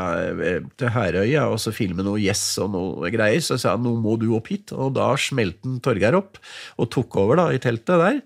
eh, 0.47 0.61
til 0.79 0.93
Herøya 0.95 1.49
og 1.51 1.59
så 1.61 1.75
filme 1.75 2.07
noe 2.07 2.21
Yes 2.23 2.43
og 2.63 2.71
noe 2.73 3.11
greier. 3.13 3.43
Så 3.43 3.57
jeg 3.57 3.65
sa 3.67 3.75
nå 3.77 3.97
må 3.99 4.15
du 4.21 4.31
opp 4.39 4.49
hit. 4.53 4.73
Og 4.73 4.95
da 4.97 5.11
smelte 5.19 5.81
Torgeir 5.85 6.17
opp 6.19 6.39
og 6.79 6.91
tok 6.95 7.19
over 7.19 7.43
da 7.43 7.49
i 7.53 7.61
teltet 7.63 7.99
der. 7.99 8.23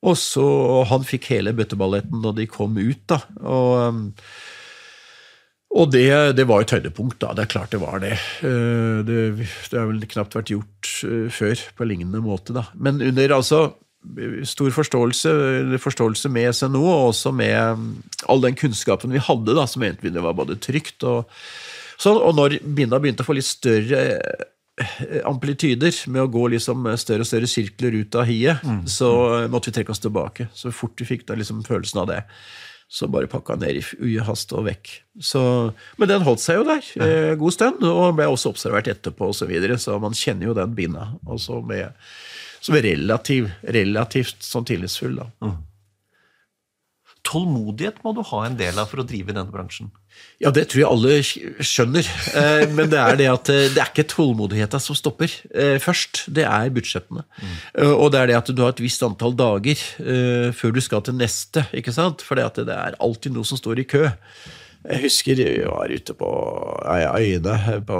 Og 0.00 0.16
så 0.16 0.46
Han 0.88 1.04
fikk 1.04 1.30
hele 1.34 1.52
bøtteballetten 1.56 2.22
da 2.24 2.32
de 2.36 2.48
kom 2.50 2.78
ut, 2.78 3.02
da. 3.10 3.20
Og, 3.44 3.72
um, 3.90 4.00
og 5.70 5.92
det, 5.94 6.08
det, 6.34 6.48
var 6.50 6.64
et 6.64 6.72
høydepunkt, 6.74 7.20
da. 7.22 7.34
Det 7.36 7.44
er 7.44 7.52
klart 7.52 7.74
det 7.74 7.82
var 7.82 8.00
det. 8.02 8.16
Eh, 8.42 9.04
det. 9.06 9.20
Det 9.70 9.78
har 9.78 9.86
vel 9.86 10.02
knapt 10.02 10.34
vært 10.34 10.50
gjort 10.50 10.90
eh, 11.06 11.28
før 11.30 11.62
på 11.78 11.86
lignende 11.86 12.22
måte, 12.24 12.56
da. 12.56 12.64
Men 12.74 12.98
under 13.04 13.36
altså 13.36 13.68
stor 14.48 14.72
forståelse, 14.72 15.30
forståelse 15.78 16.30
med 16.32 16.56
SNO, 16.56 16.80
og 16.80 17.08
også 17.10 17.30
med 17.36 17.54
um, 17.76 17.90
all 18.32 18.40
den 18.42 18.56
kunnskapen 18.56 19.12
vi 19.12 19.20
hadde, 19.20 19.54
da, 19.54 19.66
vi 19.76 20.10
det 20.10 20.24
var 20.24 20.34
både 20.38 20.56
trygt 20.56 21.04
og 21.04 21.28
sånn. 22.00 22.18
Og 22.18 22.34
når 22.38 22.58
binda 22.64 22.98
begynte 22.98 23.22
å 23.22 23.28
få 23.28 23.36
litt 23.36 23.46
større 23.46 24.00
amplityder 25.28 25.94
med 26.12 26.24
å 26.24 26.30
gå 26.32 26.46
liksom 26.54 26.88
større 27.00 27.24
og 27.24 27.28
større 27.28 27.50
sirkler 27.50 27.98
ut 28.00 28.16
av 28.18 28.26
hiet, 28.28 28.64
mm. 28.64 28.82
så 28.90 29.10
måtte 29.52 29.70
vi 29.70 29.78
trekke 29.78 29.94
oss 29.94 30.02
tilbake. 30.02 30.48
Så 30.56 30.72
fort 30.74 31.00
vi 31.00 31.08
fikk 31.08 31.26
da 31.28 31.36
liksom 31.38 31.62
følelsen 31.66 32.02
av 32.02 32.10
det, 32.10 32.20
så 32.90 33.06
bare 33.06 33.30
pakka 33.30 33.54
ned 33.60 33.78
i 33.78 33.84
ujehast 34.02 34.50
og 34.58 34.66
vekk. 34.66 34.92
Så, 35.22 35.42
men 36.00 36.10
den 36.10 36.24
holdt 36.26 36.42
seg 36.42 36.58
jo 36.58 36.66
der 36.66 36.86
eh, 37.04 37.32
god 37.38 37.54
stund, 37.54 37.84
og 37.86 38.16
ble 38.18 38.26
også 38.26 38.50
observert 38.50 38.90
etterpå 38.90 39.28
osv., 39.30 39.44
så, 39.44 39.50
videre, 39.50 39.78
så 39.78 39.98
man 40.02 40.16
kjenner 40.16 40.50
jo 40.50 40.56
den 40.58 40.74
binda. 40.74 41.12
Altså 41.28 41.60
med, 41.62 41.94
som 42.58 42.74
er 42.74 42.88
relativ, 42.90 43.46
relativt 43.62 44.42
sånn 44.42 44.66
tillitsfull. 44.66 45.20
da. 45.22 45.28
Mm. 45.46 45.58
Tålmodighet 47.30 48.00
må 48.04 48.12
du 48.16 48.22
ha 48.26 48.44
en 48.46 48.56
del 48.58 48.78
av 48.80 48.90
for 48.90 49.02
å 49.02 49.06
drive 49.06 49.30
i 49.30 49.36
denne 49.36 49.52
bransjen. 49.52 49.90
Ja, 50.40 50.50
det 50.54 50.66
tror 50.70 50.80
jeg 50.80 50.88
alle 50.88 51.64
skjønner. 51.64 52.06
Eh, 52.36 52.64
men 52.72 52.90
det 52.92 53.00
er 53.00 53.18
det 53.20 53.28
at 53.30 53.50
eh, 53.52 53.68
det 53.72 53.82
er 53.82 53.90
ikke 53.90 54.08
tålmodigheta 54.10 54.80
som 54.82 54.96
stopper 54.98 55.32
eh, 55.52 55.76
først. 55.82 56.24
Det 56.32 56.46
er 56.48 56.72
budsjettene. 56.74 57.24
Mm. 57.40 57.56
Og 57.92 58.06
det 58.12 58.22
er 58.22 58.30
det 58.30 58.38
at 58.40 58.52
du 58.52 58.62
har 58.64 58.74
et 58.74 58.82
visst 58.82 59.04
antall 59.06 59.36
dager 59.38 59.80
før 60.56 60.74
du 60.74 60.80
skal 60.84 61.04
til 61.06 61.18
neste. 61.18 61.66
ikke 61.76 61.94
sant? 61.94 62.24
For 62.26 62.40
det 62.40 62.66
er 62.72 62.98
alltid 62.98 63.36
noe 63.36 63.48
som 63.48 63.60
står 63.60 63.82
i 63.82 63.88
kø. 63.90 64.06
Jeg 64.80 65.02
husker 65.04 65.40
jeg 65.42 65.66
var 65.68 65.92
ute 65.92 66.16
på 66.16 66.28
Øyene 66.88 67.80
på, 67.84 67.98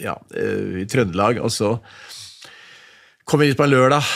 ja, 0.00 0.16
i 0.32 0.86
Trøndelag, 0.88 1.42
og 1.44 1.52
så 1.52 1.74
kom 3.28 3.42
vi 3.42 3.50
dit 3.50 3.58
på 3.58 3.68
en 3.68 3.74
lørdag. 3.74 4.08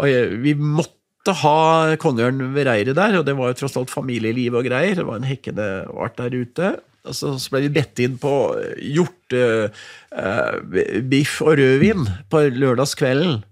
Og 0.00 0.08
jeg, 0.08 0.40
vi 0.40 0.56
måtte 0.56 0.99
måtte 1.20 1.36
ha 1.42 1.96
kongeørn 2.00 2.54
ved 2.54 2.64
reiret 2.66 2.96
der, 2.96 3.18
og 3.18 3.26
det 3.26 3.36
var 3.36 3.48
jo 3.50 3.58
tross 3.60 3.76
alt 3.76 3.90
familieliv 3.92 4.54
og 4.56 4.64
greier. 4.64 4.94
Det 4.96 5.04
var 5.04 5.16
en 5.20 5.28
hekkende 5.28 5.84
art 5.92 6.16
der 6.16 6.32
ute. 6.32 6.80
Og 7.04 7.14
så, 7.14 7.48
ble 7.52 7.60
vi 7.66 7.74
bedt 7.76 7.98
inn 8.00 8.18
på 8.20 8.56
hjortebiff 8.80 9.72
uh, 11.40 11.46
og 11.46 11.58
rødvin 11.60 12.08
på 12.32 12.40
lørdagskvelden 12.56 13.44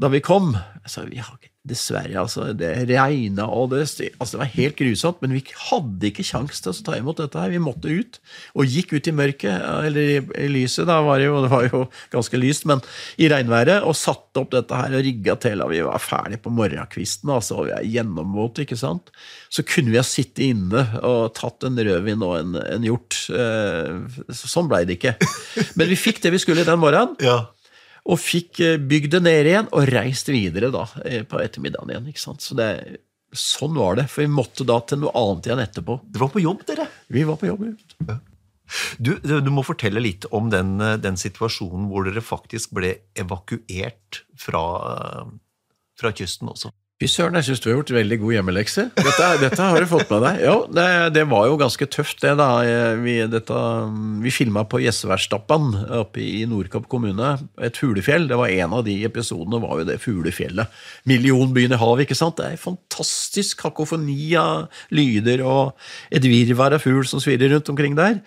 da 0.00 0.06
vi 0.10 0.20
kom. 0.22 0.54
Jeg 0.84 0.90
sa 0.90 1.02
vi 1.06 1.18
har 1.18 1.39
Dessverre, 1.60 2.14
altså. 2.16 2.46
Det 2.56 2.70
regna 2.88 3.44
og 3.52 3.74
det 3.74 3.82
altså 3.84 4.30
Det 4.32 4.40
var 4.40 4.52
helt 4.54 4.78
grusomt, 4.78 5.18
men 5.20 5.34
vi 5.36 5.42
hadde 5.68 6.08
ikke 6.08 6.24
kjangs 6.24 6.62
til 6.64 6.72
å 6.72 6.84
ta 6.86 6.94
imot 6.96 7.20
dette 7.20 7.36
her. 7.36 7.52
Vi 7.52 7.60
måtte 7.60 7.92
ut. 7.92 8.16
Og 8.56 8.64
gikk 8.64 8.94
ut 8.96 9.10
i 9.10 9.12
mørket, 9.12 9.60
eller 9.60 10.00
i, 10.00 10.16
i 10.40 10.48
lyset, 10.48 10.88
da 10.88 11.02
var 11.04 11.20
det, 11.20 11.28
jo, 11.28 11.36
det 11.44 11.52
var 11.52 11.68
jo 11.68 11.82
ganske 12.14 12.40
lyst, 12.40 12.64
men 12.70 12.80
i 13.20 13.28
regnværet, 13.28 13.84
og 13.84 13.98
satte 13.98 14.40
opp 14.40 14.54
dette 14.56 14.80
her 14.80 14.96
og 14.96 15.04
rigga 15.04 15.36
til. 15.44 15.60
Og 15.60 15.74
vi 15.74 15.84
var 15.84 16.00
ferdig 16.00 16.40
på 16.40 16.54
morgenkvisten, 16.56 17.28
altså, 17.36 17.60
og 17.60 17.68
vi 17.68 17.76
er 17.76 17.92
gjennomvåte, 17.98 18.64
ikke 18.64 18.80
sant. 18.80 19.12
Så 19.52 19.66
kunne 19.68 19.92
vi 19.92 20.00
ha 20.00 20.06
sittet 20.06 20.46
inne 20.48 20.86
og 21.04 21.34
tatt 21.36 21.68
en 21.68 21.76
rødvin 21.76 22.24
og 22.24 22.38
en, 22.40 22.56
en 22.56 22.88
hjort. 22.88 23.20
Eh, 23.36 24.32
sånn 24.32 24.72
blei 24.72 24.86
det 24.88 24.96
ikke. 24.96 25.18
Men 25.76 25.92
vi 25.92 26.04
fikk 26.08 26.24
det 26.24 26.32
vi 26.32 26.40
skulle 26.40 26.64
den 26.64 26.80
morgenen. 26.80 27.20
Ja. 27.20 27.42
Og 28.08 28.20
fikk 28.20 28.62
eh, 28.64 28.80
bygd 28.80 29.16
det 29.16 29.22
ned 29.26 29.50
igjen, 29.50 29.70
og 29.76 29.88
reist 29.90 30.30
videre 30.32 30.70
da, 30.74 30.86
eh, 31.04 31.22
på 31.28 31.40
ettermiddagen 31.42 31.92
igjen. 31.92 32.08
ikke 32.12 32.22
sant? 32.22 32.44
Så 32.44 32.56
det, 32.58 32.70
sånn 33.36 33.76
var 33.76 34.00
det. 34.00 34.08
For 34.12 34.24
vi 34.24 34.32
måtte 34.32 34.66
da 34.68 34.80
til 34.84 35.02
noe 35.04 35.14
annet 35.18 35.50
igjen 35.50 35.64
etterpå. 35.66 36.00
Det 36.08 36.22
var 36.22 36.32
på 36.32 36.42
jobb, 36.42 36.64
dere? 36.70 36.88
Vi 37.12 37.24
var 37.28 37.40
på 37.40 37.50
jobb. 37.50 37.68
Ja. 38.08 38.18
Du, 39.02 39.16
du, 39.18 39.50
må 39.50 39.64
fortelle 39.66 39.98
litt 40.02 40.28
om 40.30 40.50
den, 40.52 40.76
eh, 40.84 40.98
den, 41.02 41.18
situasjonen 41.20 41.88
hvor 41.90 42.06
dere 42.06 42.24
faktisk 42.24 42.74
ble 42.78 42.94
evakuert 43.18 44.22
fra, 44.38 44.64
fra 45.98 46.12
kysten 46.16 46.52
også. 46.52 46.72
Fy 47.00 47.08
søren, 47.08 47.32
jeg 47.38 47.46
syns 47.46 47.62
du 47.64 47.70
har 47.70 47.78
gjort 47.78 47.90
veldig 47.96 48.16
god 48.20 48.32
hjemmelekse. 48.34 48.82
Dette, 48.92 49.28
dette, 49.40 49.68
har 49.72 49.80
du 49.80 49.86
fått 49.88 50.10
med 50.12 50.20
deg. 50.20 50.42
Jo, 50.44 50.56
det, 50.68 50.84
det, 51.16 51.22
var 51.30 51.46
jo 51.48 51.54
ganske 51.56 51.86
tøft, 51.88 52.18
det. 52.20 52.34
da. 52.36 52.48
Vi, 53.00 53.14
dette, 53.32 53.60
vi 54.20 54.32
filma 54.36 54.66
på 54.68 54.82
Gjesseværdstappan 54.84 55.70
oppe 55.96 56.20
i 56.20 56.44
Nordkapp 56.50 56.90
kommune. 56.92 57.30
Et 57.64 57.80
fuglefjell. 57.80 58.28
Det 58.28 58.36
var 58.36 58.52
En 58.52 58.76
av 58.76 58.84
de 58.84 58.98
episodene 59.08 59.62
var 59.64 59.80
jo 59.80 59.88
det 59.88 59.96
fuglefjellet. 60.04 60.76
Millionbyen 61.08 61.72
i 61.72 61.80
havet, 61.80 62.04
ikke 62.04 62.20
sant. 62.20 62.36
Det 62.36 62.50
er 62.50 62.60
fantastisk 62.60 63.64
kakofoni 63.64 64.34
av 64.36 64.68
lyder 64.92 65.40
og 65.40 65.72
et 66.12 66.28
virvar 66.28 66.76
av 66.76 66.84
fugl 66.84 67.08
som 67.08 67.24
svirrer 67.24 67.54
rundt 67.54 67.72
omkring 67.72 67.96
der. 67.96 68.20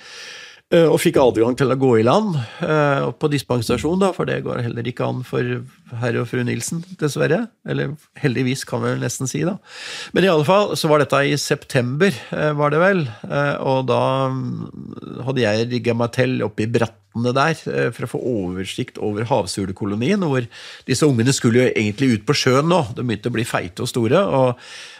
Eh, 0.73 0.87
og 0.89 0.97
fikk 1.01 1.19
adgang 1.21 1.53
til 1.57 1.69
å 1.69 1.77
gå 1.77 1.91
i 1.99 2.05
land 2.05 2.33
eh, 2.65 3.05
på 3.19 3.29
dispensasjon, 3.29 3.99
da, 4.01 4.09
for 4.15 4.25
det 4.29 4.39
går 4.45 4.63
heller 4.65 4.87
ikke 4.89 5.05
an 5.05 5.21
for 5.27 5.59
herr 6.01 6.17
og 6.17 6.25
fru 6.31 6.41
Nilsen, 6.47 6.81
dessverre. 6.97 7.43
Eller 7.69 7.93
heldigvis, 8.23 8.65
kan 8.69 8.81
vi 8.81 8.95
nesten 9.01 9.29
si. 9.29 9.43
da. 9.45 9.59
Men 10.17 10.25
i 10.25 10.31
alle 10.31 10.47
fall 10.47 10.73
så 10.79 10.89
var 10.89 11.03
dette 11.03 11.21
i 11.29 11.37
september, 11.37 12.09
eh, 12.33 12.51
var 12.57 12.73
det 12.73 12.81
vel. 12.81 13.05
Og 13.61 13.85
da 13.91 14.01
mm, 14.33 15.21
hadde 15.27 15.45
jeg 15.45 15.69
rigga 15.75 15.97
meg 15.97 16.15
til 16.17 16.41
oppe 16.45 16.65
i 16.65 16.71
brattene 16.71 17.35
der 17.37 17.53
for 17.93 18.07
å 18.07 18.09
få 18.09 18.19
oversikt 18.25 18.97
over 18.97 19.27
havsulekolonien, 19.29 20.23
hvor 20.25 20.47
disse 20.87 21.05
ungene 21.05 21.35
skulle 21.35 21.61
jo 21.61 21.69
egentlig 21.69 22.15
ut 22.15 22.25
på 22.25 22.33
sjøen 22.39 22.71
nå. 22.71 22.79
De 22.97 23.05
begynte 23.05 23.29
å 23.29 23.35
bli 23.35 23.45
feite 23.45 23.85
og 23.85 23.91
store. 23.91 24.25
og 24.25 24.57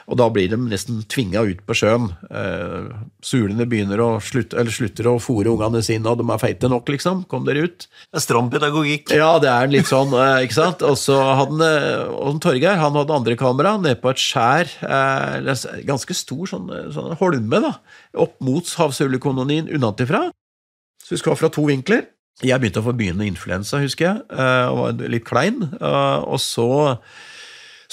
og 0.08 0.18
da 0.20 0.28
blir 0.34 0.50
de 0.52 0.58
nesten 0.60 1.02
tvinga 1.12 1.44
ut 1.48 1.62
på 1.68 1.76
sjøen. 1.78 2.10
Eh, 2.28 2.90
sulene 3.24 3.68
begynner 3.70 4.02
å 4.04 4.10
slutte, 4.24 4.58
eller 4.60 4.74
slutter 4.74 5.08
å 5.08 5.16
fòre 5.24 5.54
ungene 5.54 5.84
sine, 5.86 6.10
og 6.12 6.20
de 6.20 6.28
er 6.28 6.42
feite 6.42 6.70
nok, 6.72 6.92
liksom. 6.92 7.24
Kom 7.32 7.46
dere 7.48 7.68
ut. 7.70 7.88
Det 8.12 8.20
er 8.20 8.26
stram 8.26 8.50
pedagogikk. 8.52 9.14
Ja, 9.16 9.38
det 9.40 9.52
er 9.52 9.72
litt 9.72 9.88
sånn, 9.88 10.12
eh, 10.18 10.44
ikke 10.48 10.60
sant. 10.60 10.84
Og 10.84 10.98
så 11.00 11.18
hadde 11.40 11.64
han, 11.64 12.34
eh, 12.34 12.40
Torgeir 12.44 12.78
han 12.82 12.98
hadde 13.00 13.16
andre 13.16 13.36
kamera 13.40 13.78
nede 13.80 14.02
på 14.02 14.12
et 14.12 14.20
skjær, 14.20 14.68
eh, 14.84 15.84
ganske 15.88 16.14
stor 16.14 16.46
sånn, 16.50 16.68
sånn 16.92 17.16
holme, 17.18 17.62
da, 17.62 17.78
opp 18.20 18.36
mot 18.42 18.66
havsulekolonien 18.66 19.72
unnatifra. 19.72 20.32
Så 21.04 21.16
vi 21.16 21.18
skulle 21.18 21.38
ha 21.38 21.44
fra 21.48 21.50
to 21.50 21.64
vinkler. 21.68 22.08
Jeg 22.42 22.60
begynte 22.60 22.82
å 22.82 22.88
få 22.88 22.98
begynnende 22.98 23.30
influensa, 23.30 23.80
husker 23.80 24.08
jeg, 24.10 24.22
eh, 24.32 24.66
og 24.68 24.78
var 24.78 25.08
litt 25.08 25.24
klein. 25.24 25.62
Og 25.82 26.40
så 26.40 27.00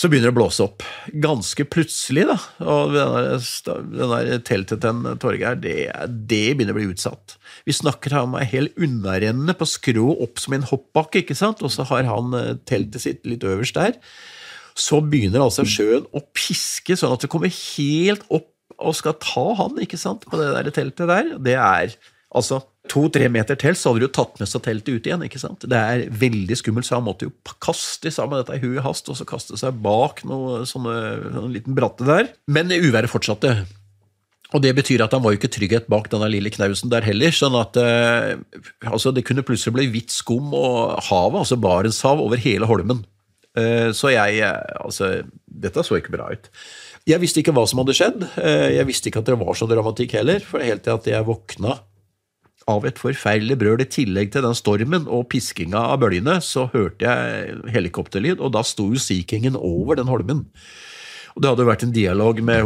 så 0.01 0.09
begynner 0.09 0.31
det 0.31 0.33
å 0.33 0.39
blåse 0.39 0.65
opp. 0.65 0.85
Ganske 1.21 1.67
plutselig, 1.69 2.23
da. 2.31 2.37
Og 2.65 2.95
den 2.95 4.13
der 4.15 4.41
teltet 4.47 4.81
til 4.81 5.09
Torgeir, 5.21 5.59
det, 5.61 5.75
det, 6.09 6.55
begynner 6.57 6.73
å 6.73 6.79
bli 6.79 6.87
utsatt. 6.89 7.37
Vi 7.69 7.75
snakker 7.77 8.17
om 8.23 8.39
ei 8.39 8.47
hel 8.49 8.71
unnarenne 8.81 9.53
på 9.59 9.69
skrå 9.69 10.15
opp 10.25 10.41
som 10.41 10.57
en 10.57 10.65
hoppbakke, 10.71 11.21
ikke 11.21 11.37
sant? 11.37 11.61
og 11.61 11.75
så 11.75 11.85
har 11.91 12.09
han 12.09 12.33
eh, 12.39 12.55
teltet 12.69 13.05
sitt 13.05 13.29
litt 13.29 13.45
øverst 13.45 13.77
der. 13.77 13.99
Så 14.79 15.03
begynner 15.05 15.45
altså 15.45 15.67
sjøen 15.69 16.09
å 16.17 16.25
piske, 16.33 16.97
sånn 16.97 17.13
at 17.19 17.27
det 17.27 17.33
kommer 17.33 17.53
helt 17.53 18.25
opp 18.33 18.49
og 18.81 18.97
skal 18.97 19.19
ta 19.21 19.45
han 19.59 19.77
ikke 19.85 20.01
sant, 20.01 20.25
på 20.25 20.41
det 20.41 20.49
der 20.55 20.73
teltet 20.73 21.11
der. 21.11 21.35
Det 21.45 21.59
er 21.61 21.93
altså 22.33 22.63
to-tre 22.91 23.29
meter 23.33 23.59
til, 23.61 23.77
så 23.79 23.91
hadde 23.91 24.03
du 24.03 24.07
jo 24.09 24.15
tatt 24.19 24.41
med 24.41 24.51
seg 24.51 24.65
teltet 24.67 24.93
ut 24.93 25.09
igjen. 25.09 25.25
ikke 25.27 25.41
sant? 25.43 25.67
Det 25.71 25.79
er 25.79 26.07
veldig 26.11 26.59
skummelt, 26.59 26.89
så 26.89 26.99
han 26.99 27.07
måtte 27.07 27.29
jo 27.29 27.35
kaste 27.63 28.13
sammen 28.15 28.41
dette 28.41 28.59
i 28.59 28.63
huet 28.65 28.83
hast 28.85 29.11
og 29.13 29.19
så 29.19 29.27
kaste 29.29 29.59
seg 29.61 29.79
bak 29.85 30.25
noe 30.29 30.65
sånne, 30.69 30.97
sånne 31.31 31.53
liten 31.55 31.77
bratte 31.79 32.09
der. 32.09 32.33
Men 32.51 32.73
uværet 32.75 33.13
fortsatte. 33.13 33.61
Og 34.51 34.63
det 34.65 34.73
betyr 34.75 35.05
at 35.05 35.15
han 35.15 35.23
var 35.23 35.35
jo 35.35 35.39
ikke 35.39 35.53
trygghet 35.55 35.87
bak 35.91 36.09
denne 36.11 36.27
lille 36.33 36.51
knausen 36.51 36.91
der 36.91 37.07
heller. 37.07 37.31
sånn 37.35 37.55
at 37.59 37.79
eh, 37.79 38.35
altså 38.83 39.15
Det 39.15 39.23
kunne 39.27 39.47
plutselig 39.47 39.77
bli 39.77 39.87
hvitt 39.93 40.15
skum 40.15 40.51
og 40.57 40.99
havet, 41.07 41.45
altså 41.45 41.59
Barentshav, 41.61 42.23
over 42.23 42.41
hele 42.43 42.67
Holmen. 42.67 43.05
Eh, 43.59 43.91
så 43.95 44.13
jeg 44.15 44.43
eh, 44.43 44.77
Altså, 44.83 45.21
dette 45.47 45.87
så 45.87 45.99
ikke 45.99 46.17
bra 46.17 46.33
ut. 46.35 46.51
Jeg 47.09 47.23
visste 47.23 47.41
ikke 47.41 47.55
hva 47.57 47.65
som 47.69 47.81
hadde 47.83 47.97
skjedd. 47.97 48.27
Eh, 48.43 48.75
jeg 48.77 48.89
visste 48.91 49.11
ikke 49.11 49.23
at 49.23 49.31
det 49.31 49.39
var 49.41 49.55
så 49.59 49.71
dramatikk 49.71 50.19
heller, 50.19 50.43
for 50.45 50.63
helt 50.63 50.85
til 50.87 50.99
at 50.99 51.09
jeg 51.09 51.27
våkna 51.27 51.79
av 52.71 52.87
et 52.89 53.01
forferdelig 53.01 53.59
brøl. 53.61 53.83
I 53.83 53.89
tillegg 53.91 54.33
til 54.35 54.45
den 54.47 54.57
stormen 54.59 55.09
og 55.11 55.29
piskinga 55.33 55.83
av 55.93 56.01
bølgene, 56.05 56.39
så 56.45 56.69
hørte 56.73 57.07
jeg 57.07 57.59
helikopterlyd, 57.75 58.39
og 58.41 58.55
da 58.57 58.65
sto 58.67 58.91
jo 58.93 59.01
Sea 59.03 59.27
Kingen 59.27 59.59
over 59.59 60.01
den 60.01 60.11
holmen. 60.11 60.47
Og 61.35 61.43
Det 61.43 61.51
hadde 61.53 61.69
vært 61.69 61.85
en 61.87 61.95
dialog 61.95 62.41
med 62.43 62.65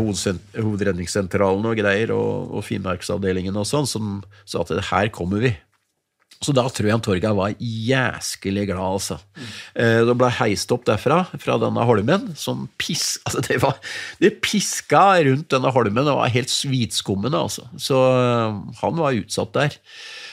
hovedredningssentralen 0.57 1.69
og 1.69 1.77
greier, 1.79 2.15
og, 2.17 2.55
og 2.57 2.65
Finnmarksavdelingen 2.65 3.57
og 3.61 3.69
sånn, 3.69 3.89
som 3.89 4.19
sa 4.49 4.65
at 4.65 4.73
her 4.91 5.13
kommer 5.15 5.45
vi. 5.45 5.53
Så 6.43 6.53
da 6.57 6.65
tror 6.69 6.91
jeg 6.91 7.03
Torgeir 7.05 7.37
var 7.37 7.55
jæskelig 7.59 8.67
glad, 8.69 8.99
altså. 8.99 9.19
Eh, 9.79 10.03
det 10.05 10.17
ble 10.19 10.31
heist 10.41 10.73
opp 10.75 10.85
derfra, 10.89 11.23
fra 11.41 11.57
denne 11.63 11.87
holmen, 11.89 12.33
som 12.39 12.67
pis, 12.81 13.15
altså 13.25 13.41
det, 13.47 13.61
var, 13.63 13.79
det 14.21 14.35
piska 14.45 15.05
rundt 15.25 15.49
denne 15.55 15.73
holmen 15.75 16.05
og 16.05 16.21
var 16.21 16.35
helt 16.35 16.53
hvitskummende, 16.53 17.39
altså. 17.39 17.65
Så 17.81 17.97
eh, 17.97 18.61
han 18.83 19.01
var 19.01 19.21
utsatt 19.21 19.55
der. 19.57 19.79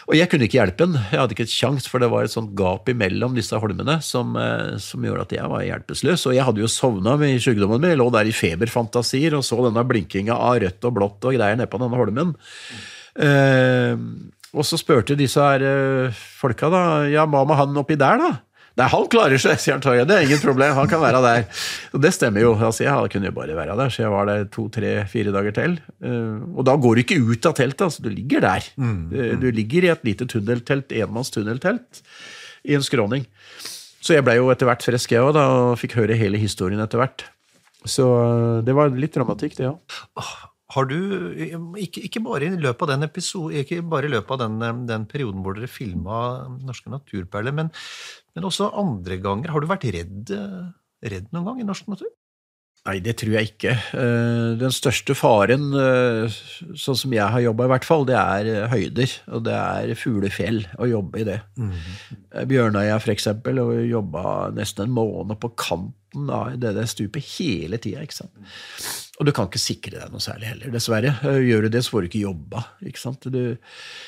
Og 0.10 0.18
jeg 0.18 0.28
kunne 0.28 0.49
ikke 0.49 0.58
hjelpe 0.58 0.88
han, 0.88 0.97
jeg 1.14 1.22
hadde 1.22 1.36
ikke 1.38 1.45
et 1.47 1.54
kjangs, 1.54 1.88
for 1.88 2.04
det 2.04 2.10
var 2.12 2.28
et 2.28 2.34
sånt 2.34 2.52
gap 2.60 2.89
imellom 2.91 3.38
disse 3.38 3.56
holmene 3.64 3.99
som, 4.04 4.36
eh, 4.39 4.76
som 4.84 5.08
gjorde 5.08 5.30
at 5.30 5.38
jeg 5.38 5.54
var 5.54 5.64
hjelpeløs. 5.68 6.28
Og 6.28 6.36
jeg 6.36 6.47
hadde 6.49 6.66
jo 6.66 6.72
sovna 6.72 7.16
med 7.22 7.39
sykdommen 7.43 7.80
min, 7.80 7.93
jeg 7.93 8.02
lå 8.02 8.10
der 8.12 8.28
i 8.28 8.36
feberfantasier 8.36 9.38
og 9.38 9.45
så 9.47 9.62
denne 9.64 9.86
blinkinga 9.88 10.36
av 10.36 10.60
rødt 10.66 10.89
og 10.89 10.97
blått 10.97 11.30
og 11.30 11.38
greier 11.38 11.56
nede 11.56 11.72
på 11.72 11.80
denne 11.80 12.02
holmen. 12.02 12.36
Mm. 12.36 14.41
Og 14.52 14.68
så 14.68 14.80
spurte 14.80 15.16
disse 15.20 15.41
her 15.41 15.64
uh, 15.64 16.24
folka, 16.41 16.70
da, 16.72 16.86
ja, 17.12 17.28
hva 17.30 17.43
med 17.47 17.60
han 17.60 17.78
oppi 17.80 17.97
der, 17.99 18.20
da? 18.20 18.32
Nei, 18.80 18.88
han 18.88 19.08
klarer 19.12 19.39
seg, 19.41 19.58
sier 19.60 19.76
han 19.76 19.82
Torgeir. 19.84 20.06
Det 20.08 20.16
er 20.16 20.26
ingen 20.26 20.39
problem, 20.39 20.74
han 20.78 20.88
kan 20.89 21.02
være 21.02 21.20
der. 21.26 21.41
Og 21.91 22.04
det 22.04 22.14
stemmer 22.16 22.43
jo. 22.43 22.54
altså 22.56 22.86
Jeg 22.86 23.12
kunne 23.12 23.28
jo 23.28 23.36
bare 23.36 23.56
være 23.58 23.76
der, 23.80 23.91
så 23.91 24.06
jeg 24.06 24.14
var 24.14 24.30
der 24.30 24.45
to, 24.54 24.70
tre, 24.72 24.93
fire 25.12 25.34
dager 25.36 25.56
til. 25.58 25.76
Uh, 26.04 26.39
og 26.56 26.68
da 26.68 26.78
går 26.80 26.95
du 26.95 27.04
ikke 27.04 27.20
ut 27.20 27.49
av 27.49 27.58
teltet, 27.60 27.84
altså. 27.88 28.04
Du 28.06 28.12
ligger 28.12 28.43
der. 28.47 28.70
Mm, 28.80 28.93
mm. 29.12 29.41
Du, 29.43 29.49
ligger 29.56 29.88
i 29.88 29.91
et 29.91 30.08
lite 30.08 30.28
tunneltelt, 30.32 30.95
enmanns 30.95 31.34
tunneltelt, 31.36 32.04
i 32.64 32.78
en 32.78 32.86
skråning. 32.86 33.28
Så 34.02 34.16
jeg 34.16 34.26
blei 34.26 34.39
jo 34.39 34.49
etter 34.54 34.70
hvert 34.70 34.84
frisk, 34.88 35.12
jeg 35.14 35.24
òg, 35.24 35.36
og 35.36 35.76
fikk 35.80 35.99
høre 35.99 36.18
hele 36.18 36.39
historien 36.41 36.82
etter 36.82 37.02
hvert. 37.02 37.28
Så 37.88 38.08
det 38.66 38.74
var 38.78 38.93
litt 38.93 39.16
dramatikk, 39.16 39.60
det 39.60 39.72
òg. 39.72 39.99
Ja 40.20 40.51
har 40.72 40.88
du, 40.89 40.97
ikke, 41.82 42.05
ikke, 42.07 42.24
bare 42.24 42.47
i 42.47 42.55
løpet 42.55 42.86
av 42.86 42.93
den 42.93 43.07
episode, 43.07 43.65
løpet 44.11 44.34
av 44.36 44.41
den, 44.45 44.86
den 44.89 45.05
perioden 45.09 45.43
hvor 45.43 45.57
dere 45.57 45.72
filma 45.72 46.22
Norske 46.61 46.91
naturperler, 46.93 47.55
men, 47.55 47.72
men, 48.36 48.47
også 48.47 48.72
andre 48.80 49.19
ganger, 49.24 49.51
har 49.51 49.61
du 49.63 49.69
vært 49.69 49.89
redd, 49.91 50.34
redd 51.03 51.32
noen 51.32 51.49
gang 51.49 51.63
i 51.63 51.67
norsk 51.67 51.91
natur? 51.91 52.11
Nei, 52.82 52.95
det 53.05 53.13
tror 53.22 53.36
jeg 53.36 53.51
ikke. 53.51 53.76
Eh, 53.93 54.47
den 54.57 54.74
største 54.74 55.13
faren, 55.13 55.67
eh, 55.78 56.38
sånn 56.74 56.97
som 56.97 57.13
jeg 57.13 57.30
har 57.30 57.43
jobba 57.43 57.67
i 57.67 57.72
hvert 57.76 57.86
fall, 57.86 58.07
det 58.09 58.15
er 58.17 58.49
eh, 58.49 58.72
høyder. 58.72 59.13
Og 59.38 59.43
det 59.45 59.53
er 59.53 59.99
fuglefjell 59.99 60.63
å 60.82 60.88
jobbe 60.89 61.22
i 61.22 61.28
det. 61.28 61.38
Mm. 61.61 61.76
Bjørnøya 62.49 62.97
for 63.03 63.13
eksempel, 63.13 63.61
og 63.61 63.76
jobba 63.86 64.24
nesten 64.57 64.88
en 64.88 64.95
måned 64.97 65.38
på 65.43 65.53
kanten 66.12 66.30
av 66.30 66.59
det 66.59 66.74
der 66.76 66.86
stupet 66.86 67.24
hele 67.38 67.78
tida. 67.78 68.03
Og 69.20 69.26
du 69.26 69.32
kan 69.32 69.47
ikke 69.47 69.59
sikre 69.59 69.99
deg 69.99 70.12
noe 70.12 70.22
særlig 70.22 70.47
heller, 70.47 70.72
dessverre. 70.72 71.14
Gjør 71.22 71.64
du 71.64 71.70
det, 71.70 71.84
så 71.84 71.91
får 71.91 72.01
du 72.01 72.09
ikke 72.09 72.26
jobba. 72.28 72.64
Ikke? 72.82 73.30
Du, 73.30 73.57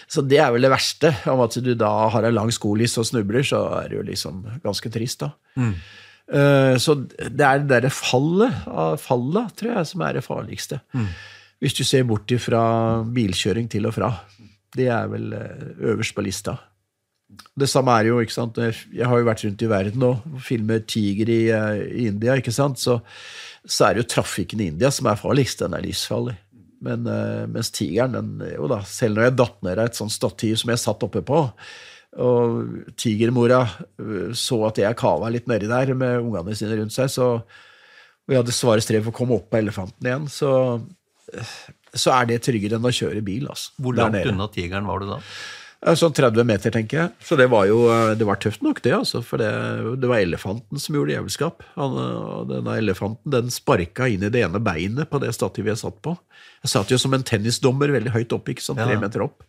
så 0.08 0.22
det 0.22 0.40
er 0.40 0.52
vel 0.52 0.62
det 0.62 0.72
verste. 0.72 1.14
Om 1.26 1.44
at 1.46 1.58
du 1.64 1.74
da 1.76 2.10
har 2.10 2.24
en 2.24 2.36
lang 2.36 2.52
skolis 2.52 2.98
og 2.98 3.06
snubler, 3.06 3.44
så 3.44 3.64
er 3.82 3.90
det 3.90 3.98
jo 3.98 4.08
liksom 4.08 4.44
ganske 4.64 4.90
trist, 4.90 5.24
da. 5.24 5.32
Mm. 5.56 5.74
Eh, 6.34 6.76
så 6.80 6.96
det 6.96 7.46
er 7.46 7.62
det 7.62 7.70
derre 7.70 7.92
fallet, 7.92 8.66
fallet, 9.00 9.56
tror 9.60 9.78
jeg, 9.78 9.88
som 9.88 10.02
er 10.04 10.18
det 10.18 10.26
farligste. 10.26 10.82
Mm. 10.94 11.10
Hvis 11.64 11.78
du 11.78 11.84
ser 11.88 12.04
bort 12.08 12.32
fra 12.44 12.64
bilkjøring 13.04 13.70
til 13.72 13.88
og 13.88 13.96
fra. 13.96 14.12
Det 14.74 14.90
er 14.90 15.08
vel 15.12 15.34
eh, 15.38 15.68
øverst 15.94 16.16
på 16.16 16.26
lista. 16.26 16.58
Det 17.60 17.70
samme 17.70 17.96
er 18.00 18.10
jo, 18.10 18.20
ikke 18.24 18.36
sant 18.36 18.58
Jeg 18.58 19.06
har 19.06 19.20
jo 19.20 19.28
vært 19.28 19.44
rundt 19.46 19.62
i 19.62 19.70
verden 19.70 20.06
og 20.08 20.42
filmer 20.44 20.82
tiger 20.90 21.30
i, 21.30 21.42
eh, 21.54 21.84
i 22.04 22.08
India, 22.12 22.38
ikke 22.40 22.54
sant. 22.56 22.82
Så, 22.82 23.00
så, 23.66 23.88
er 23.88 23.94
det 23.94 24.04
jo 24.04 24.12
trafikken 24.16 24.64
i 24.64 24.72
India 24.74 24.92
som 24.94 25.10
er 25.10 25.22
farligst. 25.22 25.62
Den 25.66 25.78
er 25.78 25.86
livsfarlig. 25.86 26.38
Men 26.84 27.08
mens 27.48 27.70
tigeren, 27.72 28.12
den, 28.12 28.56
jo 28.58 28.68
da, 28.68 28.82
selv 28.84 29.16
når 29.16 29.30
jeg 29.30 29.36
datt 29.40 29.62
ned 29.64 29.80
av 29.80 29.86
et 29.88 29.96
sånt 29.96 30.12
stativ 30.12 30.58
som 30.60 30.74
jeg 30.74 30.82
satt 30.82 31.06
oppe 31.06 31.22
på, 31.24 31.38
og 32.22 32.94
tigermora 33.00 33.64
øh, 34.00 34.34
så 34.38 34.60
at 34.68 34.82
jeg 34.82 34.98
kava 35.00 35.32
litt 35.34 35.48
nedi 35.50 35.70
der 35.70 35.94
med 35.98 36.22
ungene 36.22 36.56
sine 36.58 36.78
rundt 36.78 36.94
seg, 36.94 37.10
så, 37.10 37.30
og 37.42 38.30
jeg 38.34 38.42
hadde 38.42 38.56
svare 38.56 38.84
strev 38.86 39.08
for 39.08 39.14
å 39.14 39.18
komme 39.18 39.38
opp 39.40 39.50
på 39.52 39.60
elefanten 39.60 40.10
igjen, 40.10 40.30
så, 40.32 40.52
så 41.90 42.14
er 42.20 42.30
det 42.30 42.44
tryggere 42.46 42.78
enn 42.78 42.88
å 42.88 42.94
kjøre 42.94 43.24
bil. 43.26 43.50
Altså, 43.50 43.74
Hvor 43.82 43.98
langt 43.98 44.30
unna 44.30 44.50
tigeren 44.54 44.90
var 44.90 45.02
du 45.02 45.10
da? 45.16 45.20
Sånn 45.84 46.14
30 46.16 46.46
meter, 46.48 46.72
tenker 46.72 46.98
jeg. 46.98 47.12
Så 47.28 47.36
det 47.36 47.50
var 47.52 47.66
jo 47.68 47.82
øh, 47.92 48.14
det 48.16 48.24
var 48.28 48.40
tøft 48.40 48.62
nok, 48.64 48.80
det. 48.86 48.94
altså, 48.96 49.20
For 49.26 49.42
det, 49.42 49.50
det 50.00 50.08
var 50.08 50.24
elefanten 50.24 50.80
som 50.80 50.96
gjorde 50.96 51.12
jævelskap. 51.12 51.66
Han, 51.76 51.98
og 52.00 52.52
denne 52.52 52.78
elefanten 52.80 53.34
den 53.34 53.52
sparka 53.52 54.08
inn 54.08 54.24
i 54.24 54.32
det 54.32 54.46
ene 54.46 54.62
beinet 54.64 55.12
på 55.12 55.20
det 55.20 55.34
stativet 55.36 55.74
jeg 55.74 55.82
satt 55.84 56.00
på. 56.06 56.16
Jeg 56.64 56.72
satt 56.72 56.94
jo 56.94 57.00
som 57.02 57.16
en 57.16 57.26
tennisdommer 57.28 57.92
veldig 57.92 58.14
høyt 58.16 58.36
opp, 58.36 58.48
ikke 58.54 58.64
sant, 58.64 58.80
tre 58.80 58.96
ja. 58.96 59.02
meter 59.02 59.26
opp. 59.26 59.44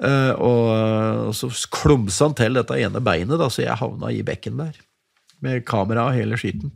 Uh, 0.00 0.32
og, 0.38 0.68
og, 1.26 1.34
så 1.36 1.50
klumsa 1.74 2.30
han 2.30 2.36
til 2.38 2.54
dette 2.56 2.78
ene 2.78 3.02
beinet, 3.04 3.36
da, 3.40 3.50
så 3.52 3.66
jeg 3.66 3.80
havna 3.82 4.14
i 4.14 4.22
bekken 4.26 4.62
der. 4.62 4.78
Med 5.42 5.66
kamera 5.68 6.06
og 6.08 6.16
hele 6.16 6.38
skitten. 6.40 6.72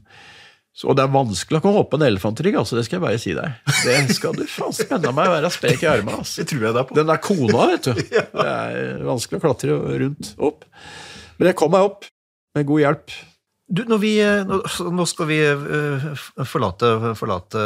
Så, 0.74 0.90
det 0.98 1.04
er 1.04 1.12
vanskelig 1.14 1.60
å 1.60 1.62
komme 1.62 1.82
opp 1.84 1.92
på 1.92 2.00
en 2.00 2.06
elefantrygg, 2.08 2.56
altså, 2.58 2.74
det 2.74 2.82
skal 2.88 2.98
jeg 2.98 3.04
bare 3.04 3.18
si 3.22 3.34
deg. 3.36 3.58
Det 3.84 4.16
skal 4.16 4.34
du 4.34 4.42
faen 4.50 4.74
spenne 4.74 5.12
meg 5.14 5.28
være 5.30 5.52
sprek 5.54 5.84
i 5.84 5.90
armene. 5.92 6.18
Altså. 6.24 6.42
Det 6.42 6.50
tror 6.50 6.64
jeg 6.66 6.74
deg 6.74 6.88
på. 6.88 6.96
Den 6.98 7.12
der 7.12 7.20
kona, 7.22 7.66
vet 7.70 7.86
du. 7.86 8.00
ja. 8.16 8.24
Det 8.32 8.48
er 8.50 9.04
vanskelig 9.06 9.38
å 9.38 9.44
klatre 9.44 9.76
rundt 10.02 10.32
opp. 10.42 10.66
Men 11.38 11.50
jeg 11.52 11.58
kom 11.60 11.70
meg 11.74 11.86
opp 11.86 12.08
med 12.58 12.66
god 12.66 12.82
hjelp. 12.82 13.14
Du, 13.74 13.80
vi, 14.02 14.12
eh, 14.20 14.44
nå, 14.44 15.06
skal 15.08 15.28
vi 15.30 15.38
eh, 15.40 16.08
forlate, 16.44 16.90
forlate 17.16 17.62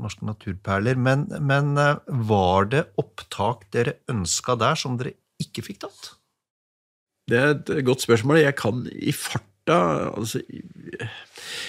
Norske 0.00 0.26
naturperler, 0.26 0.98
men, 0.98 1.28
men, 1.38 1.76
eh, 1.78 2.00
var 2.28 2.66
det 2.72 2.82
opptak 2.98 3.68
dere 3.76 3.98
ønska 4.10 4.56
der 4.58 4.80
som 4.80 4.96
dere 4.98 5.14
ikke 5.44 5.68
fikk 5.68 5.84
tatt? 5.84 6.10
Det 7.30 7.38
er 7.38 7.52
et 7.52 7.70
godt 7.86 8.02
spørsmål. 8.02 8.40
Jeg 8.42 8.56
kan 8.58 8.82
i 8.90 9.14
farta 9.66 10.12
altså, 10.16 10.40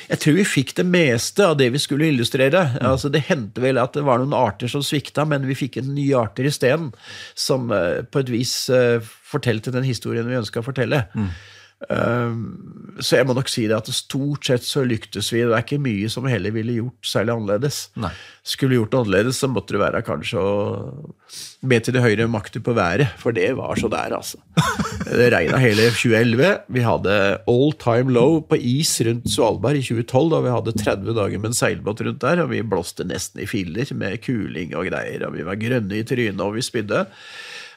Jeg 0.10 0.20
tror 0.20 0.38
vi 0.38 0.46
fikk 0.46 0.76
det 0.78 0.86
meste 0.86 1.46
av 1.46 1.58
det 1.58 1.70
vi 1.74 1.80
skulle 1.80 2.08
illustrere. 2.08 2.64
Mm. 2.78 2.86
Altså, 2.92 3.10
det 3.10 3.26
hendte 3.28 3.62
vel 3.62 3.78
at 3.78 3.94
det 3.94 4.06
var 4.08 4.20
noen 4.20 4.34
arter 4.34 4.68
som 4.68 4.82
svikta, 4.82 5.26
men 5.26 5.46
vi 5.46 5.56
fikk 5.56 5.78
en 5.78 5.94
nye 5.96 6.16
arter 6.18 6.48
isteden, 6.48 6.94
som 7.36 7.68
på 7.68 8.20
et 8.20 8.30
vis 8.32 8.70
fortalte 9.28 9.72
den 9.72 9.84
historien 9.84 10.28
vi 10.28 10.40
ønska 10.40 10.62
å 10.62 10.66
fortelle. 10.66 11.06
Mm. 11.14 11.30
Ehm, 11.94 12.98
så 12.98 13.20
jeg 13.20 13.28
må 13.30 13.36
nok 13.38 13.52
si 13.52 13.68
det 13.70 13.76
at 13.78 13.90
stort 13.94 14.48
sett 14.50 14.66
så 14.66 14.82
lyktes 14.88 15.30
vi. 15.30 15.44
Det 15.46 15.54
er 15.54 15.62
ikke 15.62 15.82
mye 15.82 16.10
som 16.10 16.26
heller 16.26 16.54
ville 16.56 16.80
gjort 16.80 17.06
særlig 17.06 17.36
annerledes. 17.36 17.82
Nei. 18.02 18.10
Skulle 18.48 18.80
gjort 18.80 18.94
det 18.94 19.02
annerledes, 19.04 19.42
så 19.44 19.50
måtte 19.52 19.76
det 19.76 19.82
være 19.84 20.02
kanskje 20.08 20.42
å 20.42 20.56
be 21.68 21.80
til 21.84 21.94
de 21.94 22.02
høyere 22.02 22.30
makter 22.32 22.64
på 22.66 22.74
været, 22.78 23.14
for 23.22 23.36
det 23.36 23.52
var 23.60 23.78
så 23.78 23.92
der, 23.94 24.16
altså. 24.18 24.42
Det 25.08 25.30
regna 25.32 25.60
hele 25.62 25.86
2011. 25.94 26.50
Vi 26.74 26.82
hadde 26.84 27.14
all 27.48 27.76
time 27.80 28.12
low 28.16 28.42
på 28.44 28.58
is 28.58 28.92
rundt 29.06 29.30
Svalbard 29.32 29.78
i 29.80 29.84
2012, 29.86 30.32
da 30.34 30.42
vi 30.44 30.56
hadde 30.56 30.78
30 30.82 31.18
dager 31.20 31.44
med 31.44 31.54
en 31.54 31.60
seilbåt 31.60 32.02
rundt 32.04 32.24
der, 32.26 32.42
og 32.44 32.52
vi 32.52 32.66
blåste 32.66 33.06
nesten 33.08 33.44
i 33.44 33.48
filler 33.50 33.88
med 33.96 34.18
kuling 34.26 34.74
og 34.76 34.90
greier, 34.90 35.28
og 35.30 35.38
vi 35.38 35.46
var 35.48 35.62
grønne 35.62 36.02
i 36.02 36.08
trynet, 36.08 36.44
og 36.44 36.58
vi 36.58 36.66
spydde. 36.66 37.06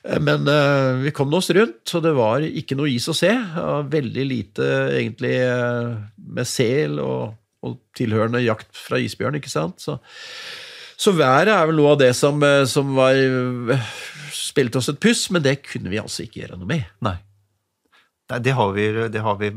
Eh, 0.06 0.20
men 0.20 0.48
uh, 0.48 1.00
vi 1.02 1.12
kom 1.16 1.32
oss 1.36 1.50
rundt, 1.56 1.84
og 1.94 2.04
det 2.06 2.14
var 2.16 2.46
ikke 2.46 2.78
noe 2.78 2.90
is 2.92 3.08
å 3.10 3.16
se. 3.16 3.32
Veldig 3.92 4.26
lite 4.26 4.70
egentlig 4.96 5.36
uh, 5.44 5.96
med 6.16 6.48
sel 6.48 7.00
og, 7.02 7.36
og, 7.66 7.78
tilhørende 7.96 8.42
jakt 8.44 8.70
fra 8.76 9.00
isbjørn, 9.02 9.40
ikke 9.40 9.52
sant. 9.52 9.82
Så, 9.82 9.98
så 11.00 11.16
været 11.16 11.52
er 11.52 11.66
vel 11.68 11.80
noe 11.80 11.96
av 11.96 12.00
det 12.02 12.14
som, 12.16 12.40
som 12.68 12.94
var 12.96 13.16
spilte 14.36 14.80
oss 14.80 14.90
et 14.92 15.00
puss, 15.00 15.28
men 15.32 15.44
det 15.44 15.60
kunne 15.66 15.92
vi 15.92 16.00
altså 16.00 16.24
ikke 16.24 16.44
gjøre 16.44 16.58
noe 16.60 16.70
med. 16.70 16.88
Nei. 17.04 17.16
Nei 18.30 18.40
det 18.44 18.54
har 18.56 18.72
vi, 18.76 18.86
det 19.10 19.22
har 19.24 19.38
vi 19.40 19.52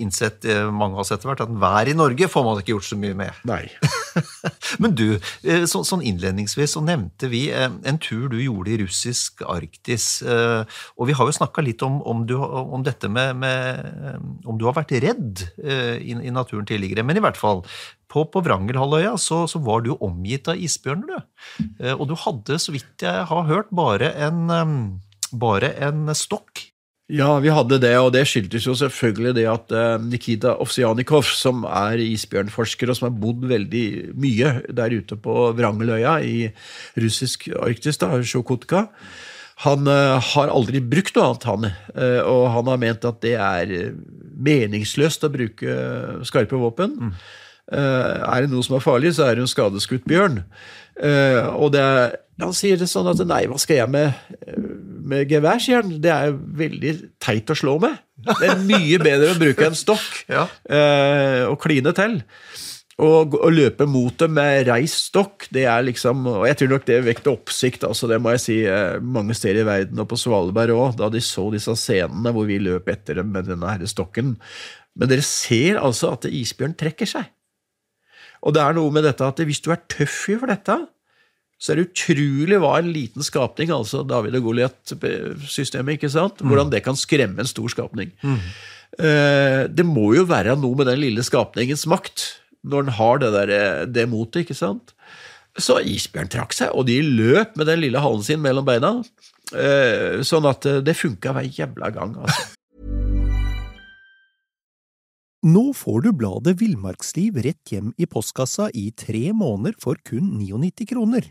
innsett 0.00 0.44
eh, 0.48 0.70
mange 0.72 0.96
av 0.96 1.04
oss 1.04 1.12
etter 1.12 1.28
hvert, 1.28 1.44
at 1.44 1.52
vær 1.62 1.90
i 1.90 1.96
Norge 1.96 2.28
får 2.30 2.46
man 2.46 2.60
ikke 2.60 2.74
gjort 2.76 2.88
så 2.88 2.98
mye 3.00 3.16
med. 3.18 3.42
Nei. 3.48 3.64
Men 4.78 4.94
du, 4.96 5.06
eh, 5.42 5.64
så, 5.68 5.82
sånn 5.86 6.04
innledningsvis 6.06 6.76
så 6.76 6.82
nevnte 6.84 7.28
vi 7.32 7.44
eh, 7.52 7.68
en 7.68 8.00
tur 8.02 8.28
du 8.32 8.38
gjorde 8.40 8.72
i 8.72 8.78
russisk 8.82 9.44
Arktis. 9.48 10.22
Og 10.22 11.08
vi 11.08 11.16
har 11.16 11.28
jo 11.28 11.34
snakka 11.36 11.64
litt 11.64 11.82
om, 11.84 12.00
om, 12.08 12.24
du, 12.28 12.36
om 12.38 12.84
dette 12.86 13.10
med, 13.12 13.36
med, 13.42 14.22
Om 14.48 14.58
du 14.60 14.66
har 14.68 14.76
vært 14.76 14.94
redd 15.02 15.44
i, 15.62 16.14
i 16.14 16.32
naturen 16.34 16.66
tidligere. 16.68 17.04
Men 17.06 17.18
i 17.18 17.24
hvert 17.24 17.38
fall, 17.38 17.62
på, 18.12 18.24
på 18.32 18.42
Vrangelhalvøya 18.44 19.14
så, 19.20 19.44
så, 19.50 19.60
var 19.64 19.84
du 19.84 19.94
omgitt 19.94 20.50
av 20.50 20.60
isbjørner, 20.60 21.22
du. 21.22 21.86
Og 21.96 22.04
du 22.10 22.16
hadde, 22.18 22.58
så 22.60 22.74
vidt 22.74 23.04
jeg 23.04 23.26
har 23.28 23.48
hørt, 23.48 23.72
bare 23.74 24.12
en, 24.28 25.00
bare 25.32 25.72
en 25.88 26.12
stokk 26.16 26.71
ja, 27.10 27.32
vi 27.42 27.50
hadde 27.50 27.80
det, 27.82 27.92
og 27.98 28.12
det 28.14 28.22
skyldtes 28.30 28.66
jo 28.68 28.76
selvfølgelig 28.78 29.34
det 29.40 29.44
at 29.50 29.74
uh, 29.74 29.98
Nikita 30.00 30.54
Ovsjanikov, 30.62 31.26
som 31.34 31.66
er 31.66 32.00
isbjørnforsker 32.00 32.88
og 32.88 32.98
som 32.98 33.08
har 33.08 33.18
bodd 33.18 33.42
veldig 33.50 34.14
mye 34.14 34.54
der 34.70 34.94
ute 34.94 35.18
på 35.18 35.50
Vrangeløya 35.58 36.20
i 36.22 36.46
russisk 37.02 37.48
Arktis, 37.58 37.98
da, 38.00 38.14
Sjokotka, 38.22 38.86
han 39.66 39.90
uh, 39.90 40.22
har 40.32 40.54
aldri 40.54 40.80
brukt 40.80 41.18
noe 41.18 41.32
annet, 41.32 41.48
han. 41.50 41.68
Uh, 41.90 42.22
og 42.22 42.46
han 42.54 42.70
har 42.70 42.82
ment 42.86 43.10
at 43.10 43.20
det 43.26 43.34
er 43.34 43.76
meningsløst 44.42 45.26
å 45.26 45.32
bruke 45.34 45.78
skarpe 46.26 46.58
våpen. 46.58 46.98
Mm. 46.98 47.14
er 47.72 48.42
det 48.42 48.50
noe 48.50 48.64
som 48.66 48.74
er 48.76 48.82
farlig, 48.84 49.12
så 49.14 49.28
er 49.28 49.36
det 49.36 49.44
en 49.44 49.50
skadeskutt 49.50 50.02
bjørn. 50.08 50.40
og 51.54 51.68
det 51.72 51.84
han 52.42 52.54
sier 52.56 52.78
det 52.80 52.88
sånn 52.90 53.10
at 53.10 53.20
nei, 53.28 53.44
hva 53.50 53.58
skal 53.60 53.82
jeg 53.82 53.92
med 53.92 54.16
med 55.08 55.30
geværskjern. 55.30 55.96
Det 56.02 56.12
er 56.12 56.34
veldig 56.34 56.92
teit 57.22 57.50
å 57.52 57.56
slå 57.58 57.78
med. 57.82 57.96
Det 58.22 58.50
er 58.50 58.60
mye 58.66 59.00
bedre 59.02 59.32
å 59.32 59.40
bruke 59.40 59.66
en 59.66 59.78
stokk 59.78 60.22
ja. 60.36 60.46
eh, 60.70 61.42
og 61.48 61.58
kline 61.62 61.94
til. 61.96 62.20
Og 63.02 63.34
å 63.40 63.48
løpe 63.50 63.86
mot 63.88 64.14
dem 64.20 64.34
med 64.36 64.66
reist 64.68 65.08
stokk, 65.08 65.48
det 65.54 65.64
er 65.64 65.80
liksom 65.86 66.26
Og 66.28 66.44
jeg 66.46 66.58
tror 66.60 66.70
nok 66.74 66.84
det 66.86 66.98
vekte 67.06 67.32
oppsikt, 67.32 67.86
altså 67.88 68.10
det 68.10 68.20
må 68.22 68.34
jeg 68.34 68.42
si, 68.44 68.58
eh, 68.68 69.00
mange 69.00 69.34
steder 69.34 69.64
i 69.64 69.68
verden, 69.68 70.02
og 70.02 70.10
på 70.12 70.20
Svalbard 70.20 70.74
òg, 70.74 70.96
da 71.00 71.08
de 71.10 71.22
så 71.24 71.48
disse 71.54 71.74
scenene 71.80 72.34
hvor 72.36 72.46
vi 72.46 72.60
løp 72.62 72.90
etter 72.92 73.18
dem 73.18 73.32
med 73.34 73.48
denne 73.50 73.72
her 73.72 73.82
stokken. 73.90 74.36
Men 74.94 75.08
dere 75.08 75.24
ser 75.24 75.80
altså 75.80 76.12
at 76.14 76.28
isbjørn 76.28 76.76
trekker 76.78 77.08
seg. 77.08 77.30
Og 78.42 78.54
det 78.54 78.62
er 78.62 78.76
noe 78.76 78.92
med 78.92 79.06
dette 79.06 79.24
at 79.24 79.40
hvis 79.40 79.62
du 79.64 79.70
er 79.72 79.82
tøff 79.90 80.26
for 80.28 80.50
dette, 80.50 80.76
så 81.62 81.72
er 81.72 81.78
det 81.78 81.90
utrolig 81.92 82.58
hva 82.58 82.74
en 82.80 82.90
liten 82.90 83.22
skapning, 83.22 83.70
altså 83.70 84.02
David 84.02 84.34
og 84.40 84.48
Goliat-systemet, 84.48 85.94
ikke 85.94 86.10
sant? 86.10 86.40
Mm. 86.42 86.50
hvordan 86.50 86.70
det 86.72 86.82
kan 86.82 86.98
skremme 86.98 87.38
en 87.38 87.50
stor 87.50 87.70
skapning. 87.70 88.10
Mm. 88.26 88.38
Eh, 88.98 89.60
det 89.70 89.84
må 89.86 90.08
jo 90.16 90.26
være 90.26 90.56
noe 90.58 90.80
med 90.80 90.90
den 90.90 90.98
lille 91.04 91.22
skapningens 91.22 91.86
makt, 91.86 92.24
når 92.66 92.88
den 92.88 92.96
har 92.98 93.22
det, 93.22 93.30
der, 93.36 93.52
eh, 93.54 93.84
det 93.86 94.08
motet, 94.10 94.42
ikke 94.42 94.58
sant? 94.58 94.90
Så 95.54 95.76
isbjørn 95.86 96.32
trakk 96.32 96.56
seg, 96.56 96.72
og 96.74 96.88
de 96.88 96.98
løp 96.98 97.54
med 97.60 97.70
den 97.70 97.78
lille 97.84 98.02
halen 98.02 98.24
sin 98.26 98.42
mellom 98.42 98.66
beina. 98.66 98.96
Eh, 99.54 100.18
sånn 100.26 100.48
at 100.48 100.66
det 100.82 100.96
funka 100.98 101.36
hver 101.36 101.46
jævla 101.46 101.92
gang, 101.94 102.16
altså. 102.24 102.48
Nå 105.42 105.62
får 105.74 106.04
du 106.04 106.10
bladet 106.14 106.56
Villmarksliv 106.60 107.38
rett 107.42 107.70
hjem 107.70 107.88
i 107.98 108.06
postkassa 108.06 108.68
i 108.78 108.92
tre 108.94 109.30
måneder 109.34 109.74
for 109.82 109.98
kun 110.06 110.38
99 110.38 110.86
kroner. 110.90 111.30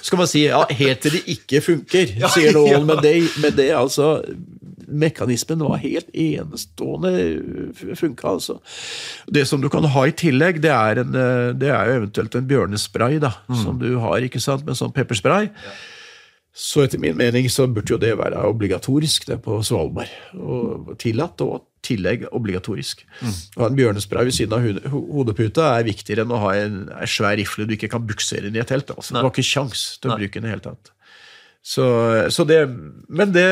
Skal 0.00 0.20
man 0.20 0.30
si 0.30 0.46
ja, 0.46 0.62
helt 0.78 1.04
til 1.04 1.18
det 1.18 1.24
ikke 1.34 1.60
funker, 1.64 2.16
sier 2.34 2.56
noen. 2.56 2.72
ja. 2.72 2.80
Men, 2.84 3.02
det, 3.04 3.14
Med 3.42 3.56
det 3.58 3.70
altså 3.76 4.20
Mekanismen 4.90 5.62
var 5.62 5.78
helt 5.84 6.08
enestående 6.18 7.12
funka, 7.98 8.32
altså. 8.32 8.56
Det 9.30 9.44
som 9.46 9.62
du 9.62 9.68
kan 9.70 9.86
ha 9.86 10.02
i 10.08 10.14
tillegg, 10.16 10.58
det 10.64 10.72
er, 10.74 11.02
en, 11.04 11.14
eh, 11.14 11.52
det 11.54 11.70
er 11.70 11.86
jo 11.86 12.00
eventuelt 12.00 12.34
en 12.34 12.48
bjørnespray, 12.50 13.20
da, 13.22 13.30
som 13.62 13.78
du 13.78 13.92
har, 14.02 14.18
ikke 14.26 14.42
sant, 14.42 14.66
med 14.66 14.78
sånn 14.80 14.90
pepperspray. 14.96 15.46
Så 16.50 16.82
etter 16.82 16.98
min 16.98 17.14
mening 17.14 17.46
så 17.52 17.68
burde 17.70 17.94
jo 17.94 18.00
det 18.02 18.16
være 18.18 18.42
obligatorisk 18.50 19.28
det 19.30 19.38
på 19.44 19.60
Svalbard. 19.62 20.10
Og 20.34 20.96
tillatt, 20.98 21.38
og 21.46 21.69
tillegg 21.86 22.26
obligatorisk. 22.36 23.04
Å 23.24 23.62
ha 23.64 23.68
en 23.70 23.78
bjørnespray 23.78 24.28
ved 24.28 24.36
siden 24.36 24.56
av 24.56 24.64
hode- 24.64 24.92
hodeputa 24.92 25.68
er 25.78 25.86
viktigere 25.88 26.26
enn 26.26 26.34
å 26.36 26.40
ha 26.44 26.54
en, 26.60 26.80
en 26.92 27.10
svær 27.10 27.38
rifle 27.40 27.66
du 27.68 27.76
ikke 27.76 27.90
kan 27.92 28.06
buksere 28.06 28.50
inn 28.50 28.56
i 28.58 28.62
et 28.62 28.68
telt. 28.70 28.90
Altså. 28.94 29.16
Du 29.16 29.22
har 29.22 29.30
ikke 29.32 29.46
kjangs 29.46 29.84
til 30.00 30.10
å 30.10 30.14
Nei. 30.14 30.24
bruke 30.24 30.40
den 30.40 30.48
i 30.48 30.50
det 30.50 30.56
hele 30.56 30.66
tatt. 30.70 30.92
Så, 31.60 31.84
så 32.32 32.46
det, 32.48 32.62
men 33.12 33.32
det, 33.34 33.46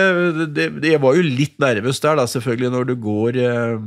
det, 0.57 0.69
det 0.81 0.95
Jeg 0.95 1.01
var 1.03 1.17
jo 1.19 1.27
litt 1.27 1.59
nervøs 1.61 2.01
der, 2.01 2.17
da, 2.17 2.25
selvfølgelig, 2.31 2.71
når 2.73 2.87
du 2.89 2.95
går 3.05 3.37
eh, 3.43 3.83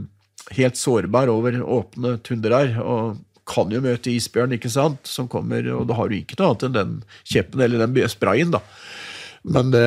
helt 0.60 0.78
sårbar 0.78 1.32
over 1.34 1.58
åpne 1.62 2.20
tundraer. 2.26 2.78
og 2.82 3.20
kan 3.52 3.72
jo 3.74 3.82
møte 3.84 4.12
isbjørn, 4.14 4.54
ikke 4.56 4.70
sant, 4.72 5.02
som 5.10 5.28
kommer, 5.28 5.66
og 5.76 5.88
da 5.90 5.98
har 5.98 6.12
du 6.12 6.16
ikke 6.16 6.38
noe 6.40 6.52
annet 6.52 6.66
enn 6.68 6.76
den 6.76 6.92
kjeppen 7.28 7.64
eller 7.66 7.82
den 7.84 8.12
sprayen, 8.12 8.54
da. 8.54 8.62
Men 9.42 9.72
det, 9.74 9.82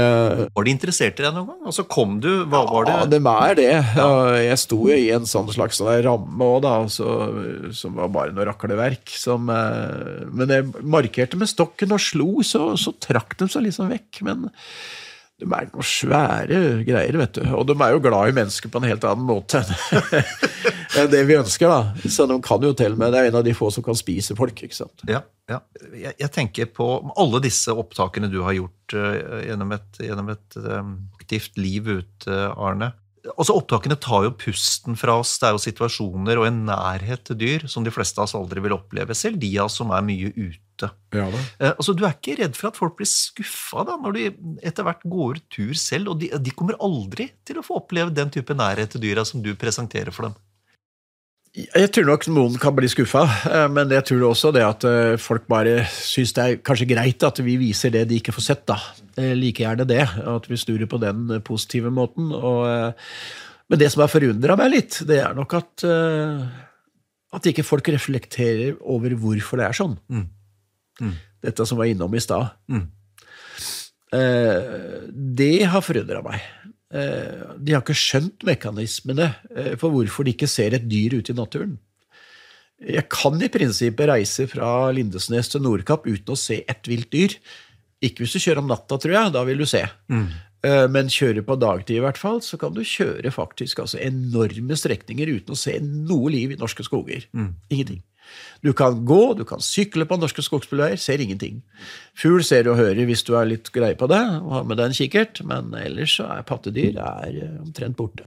Var 0.51 0.67
de 0.67 0.73
interessert 0.73 1.21
i 1.21 1.23
deg 1.23 1.35
noen 1.37 1.53
gang? 1.53 1.61
Altså 1.71 1.85
kom 1.87 2.17
du, 2.23 2.31
hva 2.51 2.65
var 2.67 2.89
det? 2.89 2.95
ja, 2.97 3.05
de 3.13 3.21
er 3.31 3.59
det. 3.61 3.69
Jeg 4.49 4.61
sto 4.65 4.81
jo 4.91 4.97
i 4.99 5.13
en 5.15 5.29
sånn 5.31 5.53
slags 5.55 5.79
sånn 5.79 5.93
ramme 6.03 6.49
òg, 6.57 6.65
da, 6.65 6.75
så, 6.91 7.15
som 7.77 7.95
var 8.01 8.11
bare 8.15 8.35
noe 8.35 8.49
rakleverk. 8.49 9.15
Som, 9.15 9.47
eh, 9.55 10.27
men 10.35 10.51
jeg 10.51 10.67
markerte 10.83 11.39
med 11.39 11.53
stokken 11.53 11.95
og 11.95 12.03
slo, 12.03 12.29
så, 12.47 12.73
så 12.81 12.97
trakk 12.99 13.39
de 13.39 13.51
seg 13.53 13.69
liksom 13.69 13.95
vekk. 13.95 14.25
Men 14.27 14.49
de 15.39 15.47
er 15.47 15.71
noen 15.71 15.87
svære 15.87 16.61
greier, 16.87 17.17
vet 17.23 17.39
du. 17.39 17.47
Og 17.55 17.67
de 17.71 17.79
er 17.79 17.95
jo 17.95 18.03
glad 18.03 18.31
i 18.31 18.37
mennesker 18.37 18.71
på 18.71 18.83
en 18.83 18.91
helt 18.91 19.07
annen 19.07 19.27
måte 19.27 19.63
enn 21.01 21.11
det 21.13 21.23
vi 21.29 21.37
ønsker, 21.39 21.71
da. 21.71 22.09
Så 22.11 22.27
de 22.31 22.39
kan 22.45 22.65
jo 22.65 22.73
til 22.77 22.95
men 22.95 23.05
med 23.05 23.15
Det 23.15 23.21
er 23.21 23.31
en 23.31 23.39
av 23.41 23.47
de 23.47 23.55
få 23.57 23.71
som 23.75 23.85
kan 23.87 23.97
spise 23.99 24.37
folk, 24.39 24.65
ikke 24.67 24.77
sant. 24.77 25.05
Ja, 25.11 25.23
ja. 25.51 25.61
Jeg, 25.93 26.15
jeg 26.21 26.33
tenker 26.35 26.71
på 26.73 26.89
alle 27.21 27.43
disse 27.45 27.75
opptakene 27.75 28.31
du 28.33 28.41
har 28.47 28.57
gjort 28.57 28.97
uh, 28.97 29.41
gjennom 29.45 29.75
et, 29.77 30.03
gjennom 30.03 30.31
et 30.35 30.61
um, 30.61 30.95
aktivt 31.21 31.59
liv 31.61 31.89
ute, 32.01 32.45
Arne. 32.55 32.93
Altså 33.33 33.55
Opptakene 33.57 33.97
tar 33.97 34.27
jo 34.27 34.35
pusten 34.37 34.99
fra 35.01 35.17
oss. 35.23 35.33
Det 35.41 35.49
er 35.49 35.57
jo 35.57 35.63
situasjoner 35.63 36.41
og 36.41 36.49
en 36.49 36.61
nærhet 36.69 37.25
til 37.25 37.39
dyr 37.41 37.65
som 37.71 37.87
de 37.87 37.93
fleste 37.95 38.21
av 38.21 38.29
oss 38.29 38.37
aldri 38.37 38.61
vil 38.65 38.77
oppleve, 38.77 39.17
selv 39.17 39.41
de 39.41 39.49
av 39.57 39.71
oss 39.71 39.79
som 39.81 39.93
er 39.97 40.05
mye 40.05 40.29
ute. 40.37 40.91
Ja 41.15 41.29
da. 41.31 41.41
Eh, 41.63 41.71
altså 41.71 41.95
Du 41.97 42.03
er 42.05 42.17
ikke 42.17 42.37
redd 42.43 42.59
for 42.59 42.69
at 42.69 42.79
folk 42.79 42.97
blir 42.99 43.09
skuffa 43.09 43.85
når 43.87 44.17
de 44.17 44.25
etter 44.67 44.85
hvert 44.85 45.05
går 45.09 45.41
tur 45.55 45.73
selv? 45.79 46.13
Og 46.13 46.21
de, 46.21 46.33
de 46.37 46.53
kommer 46.57 46.77
aldri 46.83 47.31
til 47.47 47.61
å 47.61 47.65
få 47.65 47.81
oppleve 47.81 48.13
den 48.13 48.33
type 48.35 48.57
nærhet 48.59 48.93
til 48.93 49.05
dyra 49.07 49.25
som 49.25 49.41
du 49.45 49.55
presenterer 49.57 50.13
for 50.13 50.29
dem. 50.29 50.37
Jeg 51.55 51.93
tror 51.95 52.09
nok 52.09 52.25
noen 52.35 52.57
kan 52.59 52.75
bli 52.75 52.89
skuffa, 52.91 53.23
eh, 53.47 53.69
men 53.71 53.93
jeg 53.95 54.03
tror 54.09 54.25
også 54.33 54.51
det 54.55 54.65
at 54.67 54.85
eh, 54.91 55.15
folk 55.23 55.45
bare 55.47 55.85
syns 55.87 56.33
det 56.35 56.43
er 56.45 56.57
kanskje 56.67 56.89
greit 56.91 57.23
at 57.23 57.39
vi 57.47 57.55
viser 57.61 57.93
det 57.95 58.09
de 58.11 58.19
ikke 58.19 58.35
får 58.35 58.47
sett. 58.49 58.65
da. 58.67 58.81
Like 59.39 59.63
gjerne 59.63 59.87
det, 59.87 60.03
at 60.03 60.49
vi 60.51 60.59
snur 60.59 60.83
det 60.83 60.89
på 60.91 60.99
den 60.99 61.31
positive 61.47 61.93
måten. 61.95 62.33
Og, 62.35 62.67
eh, 62.67 63.13
men 63.71 63.81
det 63.81 63.93
som 63.95 64.03
har 64.03 64.11
forundra 64.11 64.59
meg 64.59 64.73
litt, 64.73 64.99
det 65.07 65.21
er 65.23 65.39
nok 65.39 65.55
at, 65.57 65.85
at 67.39 67.47
ikke 67.49 67.65
folk 67.65 67.87
reflekterer 67.95 68.75
over 68.83 69.15
hvorfor 69.17 69.63
det 69.63 69.69
er 69.71 69.79
sånn. 69.79 69.95
Mm. 70.11 70.27
Mm. 71.01 71.15
Dette 71.47 71.65
som 71.71 71.79
var 71.79 71.89
innom 71.89 72.13
i 72.19 72.21
stad. 72.23 72.51
Mm. 72.69 72.85
Det 75.41 75.55
har 75.71 75.87
forundra 75.87 76.21
meg. 76.27 76.45
Eh, 76.95 77.55
De 77.59 77.75
har 77.75 77.83
ikke 77.83 77.97
skjønt 77.99 78.47
mekanismene 78.47 79.33
eh, 79.55 79.75
for 79.81 79.91
hvorfor 79.95 80.27
de 80.27 80.35
ikke 80.35 80.51
ser 80.51 80.77
et 80.77 80.87
dyr 80.87 81.19
ute 81.19 81.35
i 81.35 81.39
naturen. 81.39 81.77
Jeg 82.85 83.07
kan 83.13 83.39
i 83.43 83.51
prinsippet 83.51 84.11
reise 84.11 84.47
fra 84.51 84.91
Lindesnes 84.95 85.51
til 85.51 85.63
Nordkapp 85.65 86.07
uten 86.07 86.35
å 86.35 86.39
se 86.39 86.63
ett 86.69 86.91
vilt 86.91 87.11
dyr. 87.15 87.37
Ikke 88.05 88.25
hvis 88.25 88.35
du 88.37 88.43
kjører 88.43 88.61
om 88.61 88.69
natta, 88.69 88.99
tror 89.01 89.15
jeg. 89.15 89.33
Da 89.33 89.45
vil 89.47 89.63
du 89.63 89.67
se. 89.69 89.81
Mm. 90.13 90.27
Men 90.93 91.11
kjører 91.13 91.45
på 91.45 91.57
dagtid, 91.61 91.99
i 91.99 92.03
hvert 92.03 92.19
fall, 92.21 92.39
så 92.45 92.57
kan 92.61 92.75
du 92.75 92.81
kjøre 92.85 93.31
faktisk 93.33 93.83
altså 93.85 93.99
enorme 94.01 94.77
strekninger 94.81 95.29
uten 95.39 95.53
å 95.55 95.59
se 95.61 95.77
noe 95.85 96.33
liv 96.33 96.53
i 96.55 96.59
norske 96.61 96.85
skoger. 96.85 97.25
Ingenting. 97.73 98.03
Du 98.65 98.73
kan 98.77 99.03
gå, 99.05 99.35
du 99.37 99.45
kan 99.49 99.61
sykle 99.61 100.07
på 100.09 100.17
norske 100.17 100.43
skogsbilveier, 100.45 100.97
ser 101.01 101.21
ingenting. 101.21 101.61
Fugl 102.17 102.45
ser 102.47 102.69
og 102.71 102.79
hører 102.81 103.05
hvis 103.09 103.25
du 103.27 103.35
er 103.37 103.51
litt 103.51 103.69
grei 103.75 103.93
på 103.99 104.09
det, 104.11 104.23
og 104.41 104.55
har 104.59 104.65
med 104.69 104.81
deg 104.81 104.91
en 104.91 104.97
kikkert, 104.97 105.43
men 105.45 105.75
ellers 105.77 106.17
så 106.17 106.25
er 106.33 106.47
pattedyr 106.49 106.97
er 107.03 107.37
eh, 107.43 107.59
omtrent 107.61 107.97
borte. 107.99 108.25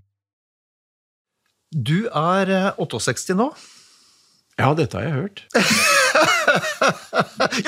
Du 1.74 2.06
er 2.14 2.54
eh, 2.54 2.70
68 2.78 3.36
nå. 3.39 3.50
Ja, 4.58 4.72
dette 4.78 4.98
har 4.98 5.04
jeg 5.06 5.18
hørt. 5.18 5.43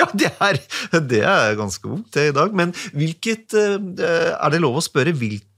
ja, 0.00 0.06
det 0.14 0.30
er, 0.42 0.58
det 1.10 1.22
er 1.22 1.58
ganske 1.58 1.86
ungt 1.86 2.14
det 2.16 2.30
i 2.30 2.34
dag. 2.34 2.54
Men 2.56 2.74
hvilket 2.96 3.54
eh, 3.54 3.78
Er 4.34 4.50
det 4.50 4.60
lov 4.62 4.76
å 4.80 4.84
spørre 4.84 5.12
hvilket 5.14 5.49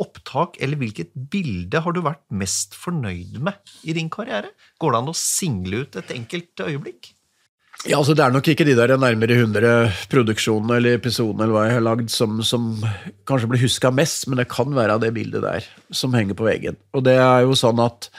opptak 0.00 0.58
eller 0.62 0.80
hvilket 0.80 1.12
bilde 1.30 1.82
har 1.84 1.94
du 1.94 2.02
vært 2.04 2.24
mest 2.34 2.74
fornøyd 2.78 3.38
med 3.44 3.76
i 3.86 3.94
din 3.96 4.10
karriere? 4.12 4.50
Går 4.82 4.94
det 4.94 5.00
an 5.02 5.12
å 5.12 5.16
single 5.16 5.84
ut 5.84 6.00
et 6.00 6.12
enkelt 6.16 6.64
øyeblikk? 6.66 7.12
Ja, 7.86 8.00
altså 8.00 8.16
Det 8.18 8.24
er 8.24 8.34
nok 8.34 8.48
ikke 8.50 8.66
de 8.66 8.74
der 8.74 8.96
nærmere 8.98 9.36
100 9.38 10.08
produksjonene 10.10 10.80
eller 10.80 10.98
episodene 10.98 11.44
eller 11.44 11.54
hva 11.54 11.66
jeg 11.68 11.76
har 11.76 11.84
lagd 11.86 12.10
som, 12.10 12.40
som 12.42 12.72
kanskje 13.28 13.52
blir 13.52 13.62
huska 13.62 13.92
mest, 13.94 14.26
men 14.26 14.40
det 14.40 14.48
kan 14.50 14.74
være 14.74 14.98
det 15.04 15.12
bildet 15.14 15.44
der 15.46 15.66
som 15.94 16.16
henger 16.16 16.34
på 16.34 16.48
veggen. 16.48 16.78
Og 16.98 17.06
det 17.06 17.14
er 17.22 17.46
jo 17.46 17.54
sånn 17.58 17.78
at 17.84 18.10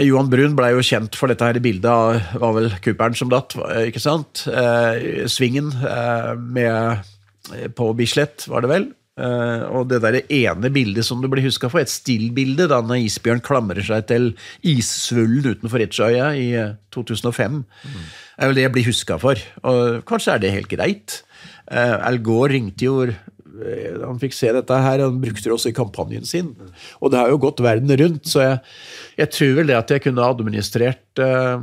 Johan 0.00 0.30
Brun 0.32 0.56
blei 0.56 0.72
jo 0.72 0.84
kjent 0.84 1.16
for 1.16 1.28
dette 1.28 1.44
her 1.44 1.60
bildet 1.60 1.88
av 1.88 2.40
var 2.40 2.56
vel 2.56 2.70
Cooperen 2.84 3.16
som 3.16 3.28
datt, 3.32 3.56
ikke 3.84 4.00
sant? 4.02 4.46
Eh, 4.48 5.24
svingen 5.28 5.70
eh, 5.76 6.32
med, 6.36 7.04
eh, 7.52 7.68
på 7.72 7.92
Bislett, 7.96 8.48
var 8.48 8.64
det 8.64 8.72
vel? 8.72 8.88
Eh, 9.16 9.62
og 9.72 9.86
det 9.88 10.02
der 10.04 10.18
ene 10.28 10.68
bildet 10.72 11.06
som 11.08 11.22
du 11.22 11.28
blir 11.32 11.46
huska 11.46 11.70
for, 11.72 11.80
et 11.80 11.92
stillbilde 11.92 12.66
da 12.68 12.82
når 12.84 13.06
isbjørn 13.06 13.40
klamrer 13.44 13.84
seg 13.86 14.04
til 14.10 14.26
issvullen 14.60 15.56
utenfor 15.56 15.80
Retsjøya 15.80 16.34
i 16.36 16.50
eh, 16.60 16.74
2005, 16.92 17.62
er 18.36 18.50
vel 18.50 18.58
det 18.58 18.66
jeg 18.66 18.74
blir 18.74 18.90
huska 18.90 19.16
for. 19.22 19.40
Og 19.64 20.02
kanskje 20.08 20.34
er 20.34 20.44
det 20.44 20.52
helt 20.52 20.68
greit. 20.72 21.22
Uh, 21.66 21.96
Al 22.06 22.20
Gore 22.22 22.52
ringte 22.54 22.86
jo 22.86 23.00
han 23.56 24.18
fikk 24.20 24.34
se 24.36 24.50
dette 24.52 24.78
her, 24.84 25.00
han 25.00 25.20
brukte 25.22 25.46
det 25.46 25.54
også 25.54 25.70
i 25.70 25.76
kampanjen 25.76 26.26
sin. 26.28 26.50
Og 27.00 27.12
det 27.12 27.20
har 27.20 27.30
jo 27.32 27.40
gått 27.40 27.62
verden 27.64 27.92
rundt, 28.02 28.28
så 28.28 28.42
jeg, 28.42 28.58
jeg 29.22 29.32
tror 29.32 29.54
vel 29.60 29.72
det 29.72 29.78
at 29.78 29.94
jeg 29.94 30.04
kunne 30.04 30.26
administrert 30.26 31.22
eh, 31.24 31.54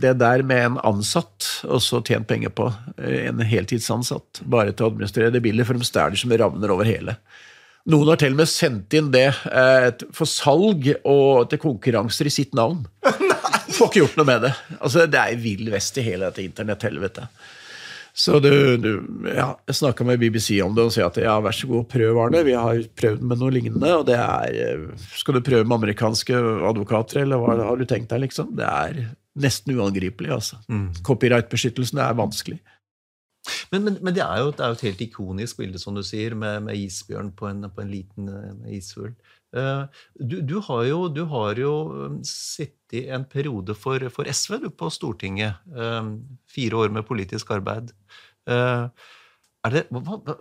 det 0.00 0.14
der 0.20 0.42
med 0.46 0.62
en 0.64 0.78
ansatt, 0.86 1.46
og 1.68 1.82
så 1.84 2.00
tjent 2.04 2.28
penger 2.30 2.52
på 2.54 2.68
en 2.98 3.42
heltidsansatt, 3.44 4.42
bare 4.50 4.72
til 4.72 4.86
å 4.86 4.92
administrere 4.92 5.32
det 5.34 5.42
bildet, 5.44 5.68
for 5.68 5.78
de 5.78 5.86
stjeler 5.86 6.20
som 6.20 6.34
ravner 6.34 6.72
over 6.74 6.88
hele. 6.88 7.16
Noen 7.92 8.08
har 8.08 8.20
til 8.20 8.32
og 8.32 8.38
med 8.40 8.48
sendt 8.48 8.94
inn 8.96 9.10
det 9.12 9.26
eh, 9.28 9.90
for 10.16 10.28
salg 10.28 10.86
og 11.04 11.50
til 11.50 11.60
konkurranser 11.60 12.30
i 12.30 12.32
sitt 12.32 12.54
navn. 12.56 12.86
Får 13.74 13.90
ikke 13.90 14.00
gjort 14.00 14.16
noe 14.20 14.28
med 14.28 14.46
det. 14.46 14.54
Altså, 14.78 15.04
Det 15.10 15.20
er 15.20 15.42
vill 15.42 15.68
vest 15.72 15.98
i 16.00 16.06
hele 16.06 16.30
dette 16.30 16.46
internetthelvetet. 16.46 17.44
Så 18.14 18.38
du, 18.38 18.76
du 18.78 18.90
ja, 19.26 19.48
Jeg 19.66 19.74
snakka 19.74 20.04
med 20.06 20.20
BBC 20.22 20.60
om 20.62 20.76
det 20.76 20.84
og 20.86 20.92
sier 20.94 21.08
at 21.08 21.16
ja, 21.18 21.34
vær 21.42 21.56
så 21.56 21.66
god, 21.66 21.88
prøv, 21.90 22.20
Arne. 22.22 22.44
Vi 22.46 22.54
har 22.54 22.84
prøvd 22.96 23.24
med 23.26 23.42
noe 23.42 23.52
lignende. 23.52 23.90
og 23.98 24.06
det 24.08 24.16
er, 24.16 24.58
eh, 24.64 25.04
Skal 25.18 25.36
du 25.36 25.44
prøve 25.44 25.66
med 25.66 25.76
amerikanske 25.76 26.40
advokater, 26.70 27.24
eller 27.24 27.42
hva 27.42 27.58
har 27.58 27.76
du 27.76 27.84
tenkt 27.90 28.14
deg? 28.14 28.22
liksom? 28.24 28.54
Det 28.56 28.70
er 28.70 29.02
nesten 29.34 29.74
uangripelig. 29.76 30.30
altså. 30.30 30.60
Mm. 30.68 30.88
Copyright-beskyttelsen 31.06 32.00
er 32.02 32.16
vanskelig. 32.18 32.60
Men, 33.72 33.84
men, 33.84 33.98
men 34.00 34.14
det, 34.16 34.22
er 34.24 34.40
jo, 34.40 34.52
det, 34.54 34.60
er 34.60 34.72
jo, 34.72 34.78
et 34.78 34.86
helt 34.88 35.02
ikonisk 35.04 35.58
bilde, 35.60 35.80
som 35.80 35.96
du 35.96 36.02
sier, 36.06 36.36
med, 36.38 36.62
med 36.64 36.80
isbjørn 36.80 37.32
på 37.36 37.50
en, 37.50 37.66
på 37.68 37.82
en 37.84 37.90
liten 37.92 38.30
uh, 38.30 38.70
isfugl. 38.72 39.12
Uh, 39.54 39.84
du, 40.16 40.40
du, 40.40 40.56
har 40.64 40.84
jo, 40.88 41.02
du 41.12 41.24
har 41.30 41.60
jo 41.60 41.74
um, 41.92 42.16
sittet 42.26 43.10
en 43.12 43.26
periode 43.28 43.76
for, 43.76 44.08
for 44.14 44.30
SV 44.30 44.62
du, 44.64 44.70
på 44.72 44.88
Stortinget. 44.92 45.60
Uh, 45.76 46.16
fire 46.50 46.84
år 46.84 46.94
med 46.94 47.06
politisk 47.08 47.52
arbeid. 47.54 47.92
Uh, 48.48 48.88
er 49.64 49.76
det 49.76 49.86
hva, 49.92 50.18
hva, 50.24 50.38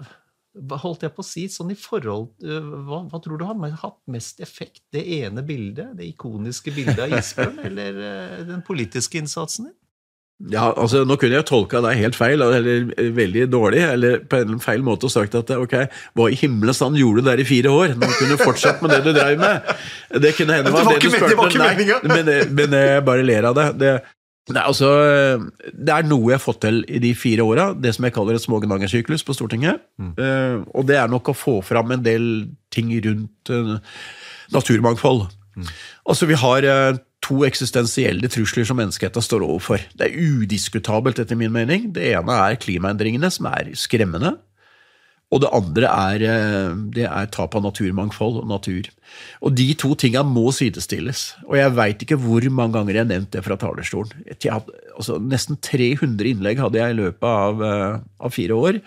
holdt 0.54 1.06
jeg 1.08 1.14
på 1.16 1.24
å 1.24 1.28
si, 1.28 1.46
sånn 1.50 1.72
i 1.74 1.78
forhold 1.80 2.30
hva, 2.44 3.04
hva, 3.10 3.20
tror 3.22 3.40
du 3.40 3.46
har 3.48 3.78
hatt 3.82 4.00
mest 4.12 4.42
effekt? 4.44 4.84
Det 4.94 5.02
ene 5.22 5.42
bildet, 5.46 5.96
det 5.98 6.10
ikoniske 6.12 6.74
bildet 6.76 7.02
av 7.08 7.16
isbjørn, 7.18 7.64
eller 7.68 8.04
den 8.50 8.62
politiske 8.66 9.22
innsatsen 9.22 9.72
din? 9.72 9.78
Ja, 10.52 10.74
altså 10.76 11.04
Nå 11.08 11.16
kunne 11.22 11.38
jeg 11.38 11.46
tolka 11.48 11.80
deg 11.86 12.00
helt 12.02 12.18
feil, 12.18 12.42
eller 12.42 12.90
veldig 13.16 13.46
dårlig, 13.54 13.84
eller 13.86 14.24
på 14.28 14.42
en 14.42 14.60
feil 14.64 14.82
måte 14.84 15.08
og 15.08 15.14
sagt 15.14 15.38
at 15.40 15.54
ok, 15.56 15.76
hva 16.18 16.26
i 16.32 16.40
himmelens 16.40 16.82
navn 16.84 16.98
gjorde 17.00 17.22
du 17.22 17.30
der 17.30 17.44
i 17.44 17.46
fire 17.48 17.72
år? 17.72 17.94
Nå 18.00 18.10
kunne 18.18 18.36
du 18.36 18.42
fortsatt 18.42 18.82
med 18.84 18.92
det 18.96 19.04
du 19.06 19.14
drev 19.16 19.40
med. 19.40 19.70
Det 20.26 20.34
kunne 20.36 20.58
hende 20.58 20.74
var 20.74 20.90
det, 20.90 20.98
det 20.98 21.14
du 21.14 21.16
spurte. 21.16 21.38
Var! 21.38 22.10
Men, 22.10 22.34
men, 22.58 22.76
jeg 22.82 23.06
bare 23.08 23.26
ler 23.30 23.50
av 23.50 23.56
det. 23.60 23.70
det 23.80 23.94
det 24.50 24.58
er, 24.60 24.66
altså, 24.68 24.90
det 25.72 25.94
er 25.94 26.08
noe 26.10 26.34
jeg 26.34 26.36
har 26.36 26.44
fått 26.44 26.66
til 26.66 26.82
i 26.92 27.00
de 27.00 27.14
fire 27.16 27.46
åra, 27.48 27.70
det 27.80 27.94
som 27.96 28.04
jeg 28.04 28.16
kaller 28.16 28.36
et 28.36 28.44
smågnagersyklus 28.44 29.24
på 29.24 29.36
Stortinget. 29.38 29.80
Mm. 29.96 30.12
Uh, 30.20 30.58
og 30.76 30.90
det 30.90 30.98
er 31.00 31.08
nok 31.12 31.32
å 31.32 31.38
få 31.38 31.54
fram 31.64 31.96
en 31.96 32.04
del 32.04 32.26
ting 32.74 32.92
rundt 33.06 33.54
uh, 33.54 33.78
naturmangfold. 34.52 35.30
Mm. 35.56 35.70
Altså, 36.12 36.28
vi 36.28 36.40
har 36.42 36.68
uh, 36.68 37.00
to 37.24 37.46
eksistensielle 37.48 38.28
trusler 38.32 38.68
som 38.68 38.82
menneskeheten 38.82 39.24
står 39.24 39.46
overfor. 39.48 39.86
Det 39.96 40.10
er 40.10 40.20
udiskutabelt, 40.20 41.24
etter 41.24 41.40
min 41.40 41.54
mening. 41.56 41.94
Det 41.96 42.12
ene 42.12 42.40
er 42.50 42.60
klimaendringene, 42.60 43.32
som 43.32 43.48
er 43.54 43.72
skremmende. 43.80 44.36
Og 45.34 45.42
det 45.42 45.50
andre 45.56 45.90
er, 45.90 46.24
eh, 46.30 46.76
det 46.94 47.08
er 47.10 47.32
tap 47.34 47.56
av 47.58 47.64
naturmangfold 47.66 48.44
og 48.44 48.50
natur. 48.52 48.90
Og 49.42 49.56
de 49.58 49.66
to 49.78 49.94
tinga 49.98 50.22
må 50.26 50.52
sidestilles. 50.54 51.34
Og 51.48 51.58
jeg 51.58 51.74
veit 51.78 52.06
ikke 52.06 52.20
hvor 52.22 52.46
mange 52.54 52.78
ganger 52.78 52.94
jeg 52.94 53.06
har 53.06 53.10
nevnt 53.10 53.32
det 53.34 53.44
fra 53.46 53.58
talerstolen. 53.58 54.14
Hadde, 54.30 54.78
altså, 54.94 55.18
nesten 55.18 55.58
300 55.58 56.36
innlegg 56.36 56.62
hadde 56.62 56.82
jeg 56.82 56.94
i 56.94 57.00
løpet 57.02 57.30
av, 57.30 57.64
eh, 57.66 58.00
av, 58.20 58.34
fire 58.34 58.54
år. 58.54 58.82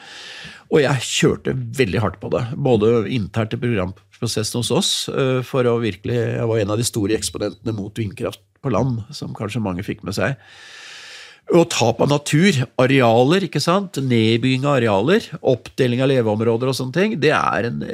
Og 0.71 0.83
jeg 0.83 1.07
kjørte 1.11 1.57
veldig 1.79 2.03
hardt 2.03 2.21
på 2.23 2.31
det. 2.31 2.45
Både 2.55 3.09
internt 3.11 3.55
i 3.55 3.61
programprosessen 3.63 4.63
hos 4.63 4.71
oss, 4.71 5.09
eh, 5.09 5.43
for 5.43 5.65
å 5.65 5.81
virkelig 5.83 6.15
Jeg 6.17 6.47
var 6.47 6.59
en 6.59 6.71
av 6.71 6.79
de 6.79 6.85
store 6.85 7.17
eksponentene 7.17 7.75
mot 7.75 7.95
vindkraft 7.95 8.41
på 8.63 8.71
land, 8.71 9.05
som 9.11 9.35
kanskje 9.35 9.63
mange 9.63 9.83
fikk 9.83 10.03
med 10.05 10.15
seg. 10.15 10.37
Og 11.55 11.69
tap 11.71 12.01
av 12.03 12.09
natur, 12.11 12.57
arealer, 12.83 13.45
ikke 13.47 13.61
sant? 13.63 14.01
nedbygging 14.03 14.65
av 14.67 14.81
arealer, 14.81 15.29
oppdeling 15.47 16.01
av 16.03 16.11
leveområder 16.11 16.73
og 16.73 16.75
sånne 16.75 16.97
ting, 16.97 17.15
det 17.23 17.31
er 17.37 17.69
en 17.69 17.85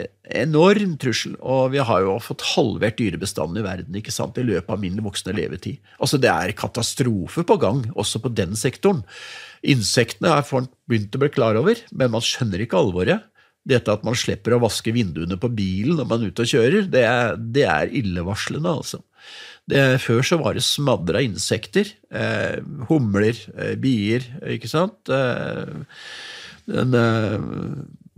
enorm 0.41 0.95
trussel. 1.01 1.35
Og 1.37 1.75
vi 1.75 1.83
har 1.85 2.07
jo 2.07 2.15
fått 2.25 2.47
halvert 2.55 2.97
dyrebestanden 2.97 3.61
i 3.61 3.67
verden 3.67 3.99
ikke 4.01 4.15
sant? 4.15 4.41
i 4.41 4.47
løpet 4.47 4.73
av 4.73 4.81
min 4.81 4.97
voksne 5.05 5.37
levetid. 5.37 5.83
Altså 6.01 6.21
Det 6.23 6.33
er 6.33 6.55
katastrofe 6.57 7.45
på 7.45 7.59
gang, 7.61 7.85
også 7.93 8.23
på 8.25 8.33
den 8.33 8.57
sektoren. 8.57 9.05
Insektene 9.61 10.41
folk 10.49 10.73
begynt 10.89 11.13
å 11.13 11.21
bli 11.21 11.31
klar 11.37 11.61
over, 11.61 11.85
men 11.93 12.17
man 12.17 12.25
skjønner 12.25 12.65
ikke 12.65 12.81
alvoret. 12.81 13.29
Dette 13.69 13.93
at 13.93 14.03
man 14.03 14.17
slipper 14.19 14.57
å 14.57 14.65
vaske 14.65 14.91
vinduene 14.97 15.37
på 15.39 15.53
bilen 15.53 16.01
når 16.01 16.09
man 16.09 16.25
er 16.25 16.33
ute 16.33 16.43
og 16.43 16.51
kjører, 16.51 16.89
det 16.91 17.05
er, 17.07 17.37
det 17.37 17.69
er 17.69 17.93
illevarslende, 18.01 18.73
altså. 18.81 19.05
Det, 19.71 19.83
før 20.03 20.25
så 20.27 20.39
var 20.41 20.57
det 20.59 20.65
smadra 20.67 21.23
insekter. 21.23 21.93
Eh, 22.11 22.59
humler, 22.89 23.39
eh, 23.57 23.75
bier, 23.79 24.25
ikke 24.57 24.71
sant. 24.71 25.07
Eh, 25.07 25.85
den, 26.67 26.95
eh, 26.95 27.39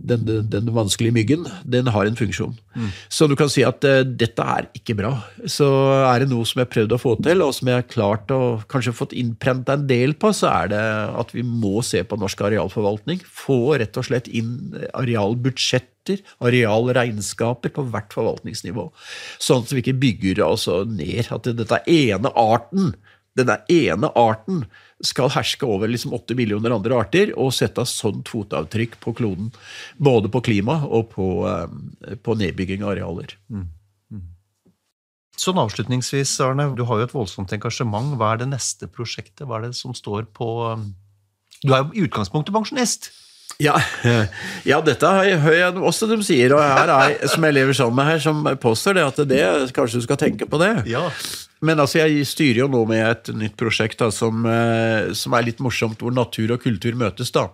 den, 0.05 0.25
den, 0.25 0.49
den, 0.49 0.71
vanskelige 0.73 1.13
myggen, 1.13 1.45
den 1.63 1.87
har 1.93 2.05
en 2.05 2.17
funksjon. 2.17 2.57
Mm. 2.75 2.89
Så 3.09 3.27
du 3.29 3.35
kan 3.37 3.49
si 3.49 3.63
at 3.65 3.85
uh, 3.87 4.03
dette 4.05 4.43
er 4.43 4.67
ikke 4.77 4.97
bra. 4.99 5.13
Så 5.49 5.65
er 6.05 6.21
det 6.21 6.29
noe 6.29 6.45
som 6.45 6.59
jeg 6.61 6.67
har 6.67 6.73
prøvd 6.75 6.93
å 6.97 7.01
få 7.01 7.15
til, 7.25 7.41
og 7.41 7.55
som 7.57 7.71
jeg 7.71 7.79
har 7.79 7.87
klart 7.89 8.33
å 8.35 8.41
kanskje 8.69 8.93
fått 8.97 9.15
innprenta 9.17 9.77
en 9.77 9.87
del 9.89 10.13
på, 10.19 10.33
så 10.35 10.51
er 10.51 10.73
det 10.75 10.83
at 11.23 11.33
vi 11.33 11.45
må 11.45 11.79
se 11.85 12.03
på 12.05 12.19
norsk 12.21 12.45
arealforvaltning. 12.49 13.23
Få 13.25 13.77
rett 13.81 13.97
og 13.97 14.09
slett 14.09 14.29
inn 14.29 14.75
arealbudsjett 14.93 15.89
budsjetter, 16.05 16.23
arealregnskaper, 16.39 17.73
på 17.73 17.85
hvert 17.89 18.13
forvaltningsnivå. 18.13 18.91
Sånn 19.39 19.63
at 19.63 19.73
vi 19.73 19.81
ikke 19.83 19.99
bygger 19.99 20.45
altså 20.45 20.83
ned 20.85 21.31
at 21.31 21.43
dette 21.55 21.83
ene 21.87 22.31
arten 22.35 22.95
denne 23.35 23.57
ene 23.67 24.07
arten 24.15 24.61
skal 25.03 25.27
herske 25.27 25.65
over 25.67 25.89
liksom 25.91 26.13
8 26.15 26.37
millioner 26.39 26.71
andre 26.71 26.95
arter 26.95 27.33
og 27.35 27.51
sette 27.51 27.83
sånt 27.83 28.29
fotavtrykk 28.31 28.95
på 29.03 29.11
kloden. 29.11 29.49
Både 29.97 30.31
på 30.31 30.39
klima 30.39 30.85
og 30.87 31.09
på, 31.11 31.43
eh, 31.43 32.15
på 32.15 32.35
nedbygging 32.39 32.81
av 32.81 32.93
arealer. 32.93 33.35
Mm. 33.51 33.65
Mm. 34.09 34.23
Sånn 35.35 35.59
avslutningsvis, 35.59 36.39
Arne, 36.39 36.69
du 36.77 36.85
har 36.85 37.01
jo 37.01 37.09
et 37.09 37.17
voldsomt 37.17 37.51
engasjement. 37.51 38.15
Hva 38.15 38.31
er 38.31 38.37
det 38.45 38.53
neste 38.53 38.87
prosjektet? 38.87 39.43
Hva 39.43 39.59
er 39.59 39.67
det 39.67 39.75
som 39.75 39.91
står 39.91 40.31
på 40.31 40.71
eh, 40.71 40.87
Du 41.67 41.73
er 41.75 41.83
jo 41.83 41.91
i 41.91 42.07
utgangspunktet 42.07 42.55
pensjonist. 42.55 43.11
Ja, 43.61 43.77
ja, 44.67 44.81
dette 44.83 45.07
hører 45.07 45.57
jeg 45.57 45.79
også 45.79 46.09
de 46.09 46.17
sier, 46.27 46.51
og 46.57 46.59
her 46.59 46.91
er 46.91 47.29
som 47.31 47.45
jeg 47.47 47.55
lever 47.55 47.77
sammen 47.77 47.95
med 48.01 48.09
her, 48.09 48.21
som 48.23 48.43
påstår 48.59 48.97
det 48.97 49.05
at 49.05 49.21
det, 49.29 49.41
kanskje 49.75 50.01
du 50.01 50.07
skal 50.07 50.19
tenke 50.19 50.47
på 50.49 50.59
det. 50.59 50.73
Ja. 50.91 51.05
Men 51.65 51.79
altså, 51.79 52.01
jeg 52.03 52.27
styrer 52.27 52.65
jo 52.65 52.69
nå 52.71 52.83
med 52.89 53.05
et 53.05 53.31
nytt 53.35 53.55
prosjekt 53.59 54.01
da, 54.03 54.11
som, 54.13 54.43
eh, 54.49 55.13
som, 55.15 55.33
er 55.37 55.47
litt 55.47 55.63
morsomt, 55.63 56.03
hvor 56.03 56.13
natur 56.13 56.57
og 56.57 56.61
kultur 56.65 56.97
møtes. 56.99 57.31
da. 57.35 57.47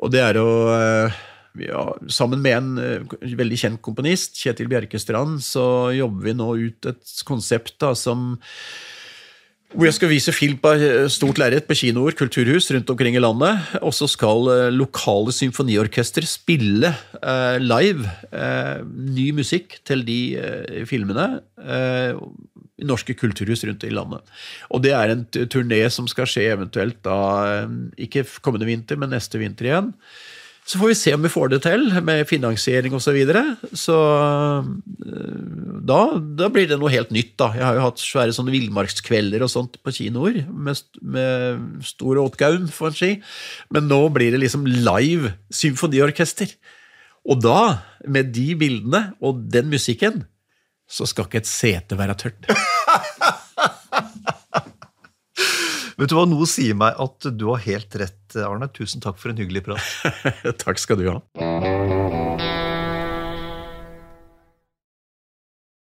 Og 0.00 0.12
det 0.12 0.22
er 0.22 0.40
å 0.40 0.50
eh, 0.74 1.18
ja, 1.64 1.82
Sammen 2.12 2.44
med 2.44 2.56
en 2.56 2.70
eh, 2.78 3.34
veldig 3.40 3.58
kjent 3.58 3.82
komponist, 3.82 4.38
Kjetil 4.38 4.68
Bjerkestrand, 4.70 5.40
så 5.42 5.90
jobber 5.96 6.28
vi 6.28 6.36
nå 6.36 6.52
ut 6.68 6.90
et 6.92 7.16
konsept 7.26 7.74
da, 7.82 7.94
som 7.98 8.36
hvor 9.70 9.86
jeg 9.86 9.94
skal 9.94 10.10
vise 10.10 10.32
film 10.34 10.56
på 10.58 10.72
stort 11.12 11.38
lerret 11.38 11.66
på 11.68 11.76
kinoer, 11.78 12.16
kulturhus 12.18 12.66
rundt 12.74 12.90
omkring 12.90 13.14
i 13.14 13.22
landet. 13.22 13.68
Og 13.86 13.94
så 13.94 14.08
skal 14.10 14.48
eh, 14.50 14.70
lokale 14.74 15.34
symfoniorkester 15.34 16.26
spille 16.26 16.90
eh, 17.20 17.58
live 17.62 18.08
eh, 18.34 18.80
ny 18.82 19.28
musikk 19.36 19.78
til 19.86 20.02
de 20.06 20.20
eh, 20.40 20.80
filmene 20.90 21.28
eh, 21.62 22.18
i 22.80 22.88
norske 22.88 23.14
kulturhus 23.14 23.62
rundt 23.68 23.86
i 23.86 23.92
landet. 23.94 24.26
Og 24.74 24.82
det 24.82 24.94
er 24.96 25.14
en 25.14 25.24
turné 25.52 25.84
som 25.92 26.08
skal 26.10 26.26
skje 26.30 26.48
eventuelt 26.50 26.98
da, 27.06 27.20
eh, 27.60 27.78
ikke 28.08 28.26
kommende 28.42 28.66
vinter, 28.68 28.98
men 28.98 29.14
neste 29.14 29.38
vinter 29.38 29.70
igjen. 29.70 29.94
Så 30.70 30.78
får 30.78 30.92
vi 30.92 30.94
se 30.94 31.12
om 31.16 31.24
vi 31.24 31.32
får 31.32 31.48
det 31.50 31.58
til 31.64 31.88
med 32.06 32.28
finansiering 32.30 32.92
osv. 32.94 33.08
Så, 33.08 33.14
videre. 33.16 33.40
så 33.74 33.96
eh, 34.22 35.40
da, 35.82 36.00
da, 36.38 36.50
blir 36.52 36.68
det 36.70 36.78
noe 36.78 36.92
helt 36.92 37.10
nytt. 37.14 37.32
da. 37.40 37.48
Jeg 37.58 37.66
har 37.66 37.78
jo 37.78 37.86
hatt 37.88 38.02
svære 38.02 38.34
sånne 38.36 38.54
villmarkskvelder 38.54 39.42
og 39.42 39.50
sånt 39.50 39.80
på 39.82 39.94
kinoer 39.96 40.44
med, 40.46 40.84
med 41.02 41.82
stor 41.88 42.22
åtgaum, 42.22 42.68
får 42.70 42.92
en 42.92 42.98
si. 43.00 43.10
Men 43.74 43.90
nå 43.90 43.98
blir 44.14 44.30
det 44.30 44.44
liksom 44.44 44.68
live 44.70 45.34
symfoniorkester. 45.50 46.54
Og 47.26 47.42
da, 47.42 47.60
med 48.06 48.30
de 48.36 48.52
bildene 48.60 49.08
og 49.18 49.42
den 49.50 49.72
musikken, 49.74 50.22
så 50.90 51.06
skal 51.06 51.26
ikke 51.26 51.42
et 51.42 51.50
sete 51.50 51.98
være 51.98 52.18
tørt. 52.22 52.46
Vet 56.00 56.08
du 56.08 56.16
hva, 56.16 56.22
Noe 56.24 56.46
sier 56.48 56.76
meg 56.80 56.96
at 56.96 57.26
du 57.36 57.50
har 57.50 57.60
helt 57.66 57.96
rett, 58.00 58.36
Arne. 58.40 58.70
Tusen 58.72 59.04
takk 59.04 59.20
for 59.20 59.34
en 59.34 59.42
hyggelig 59.42 59.66
prat. 59.66 59.84
takk 60.64 60.80
skal 60.80 60.96
du 60.96 61.10
ha. 61.12 61.20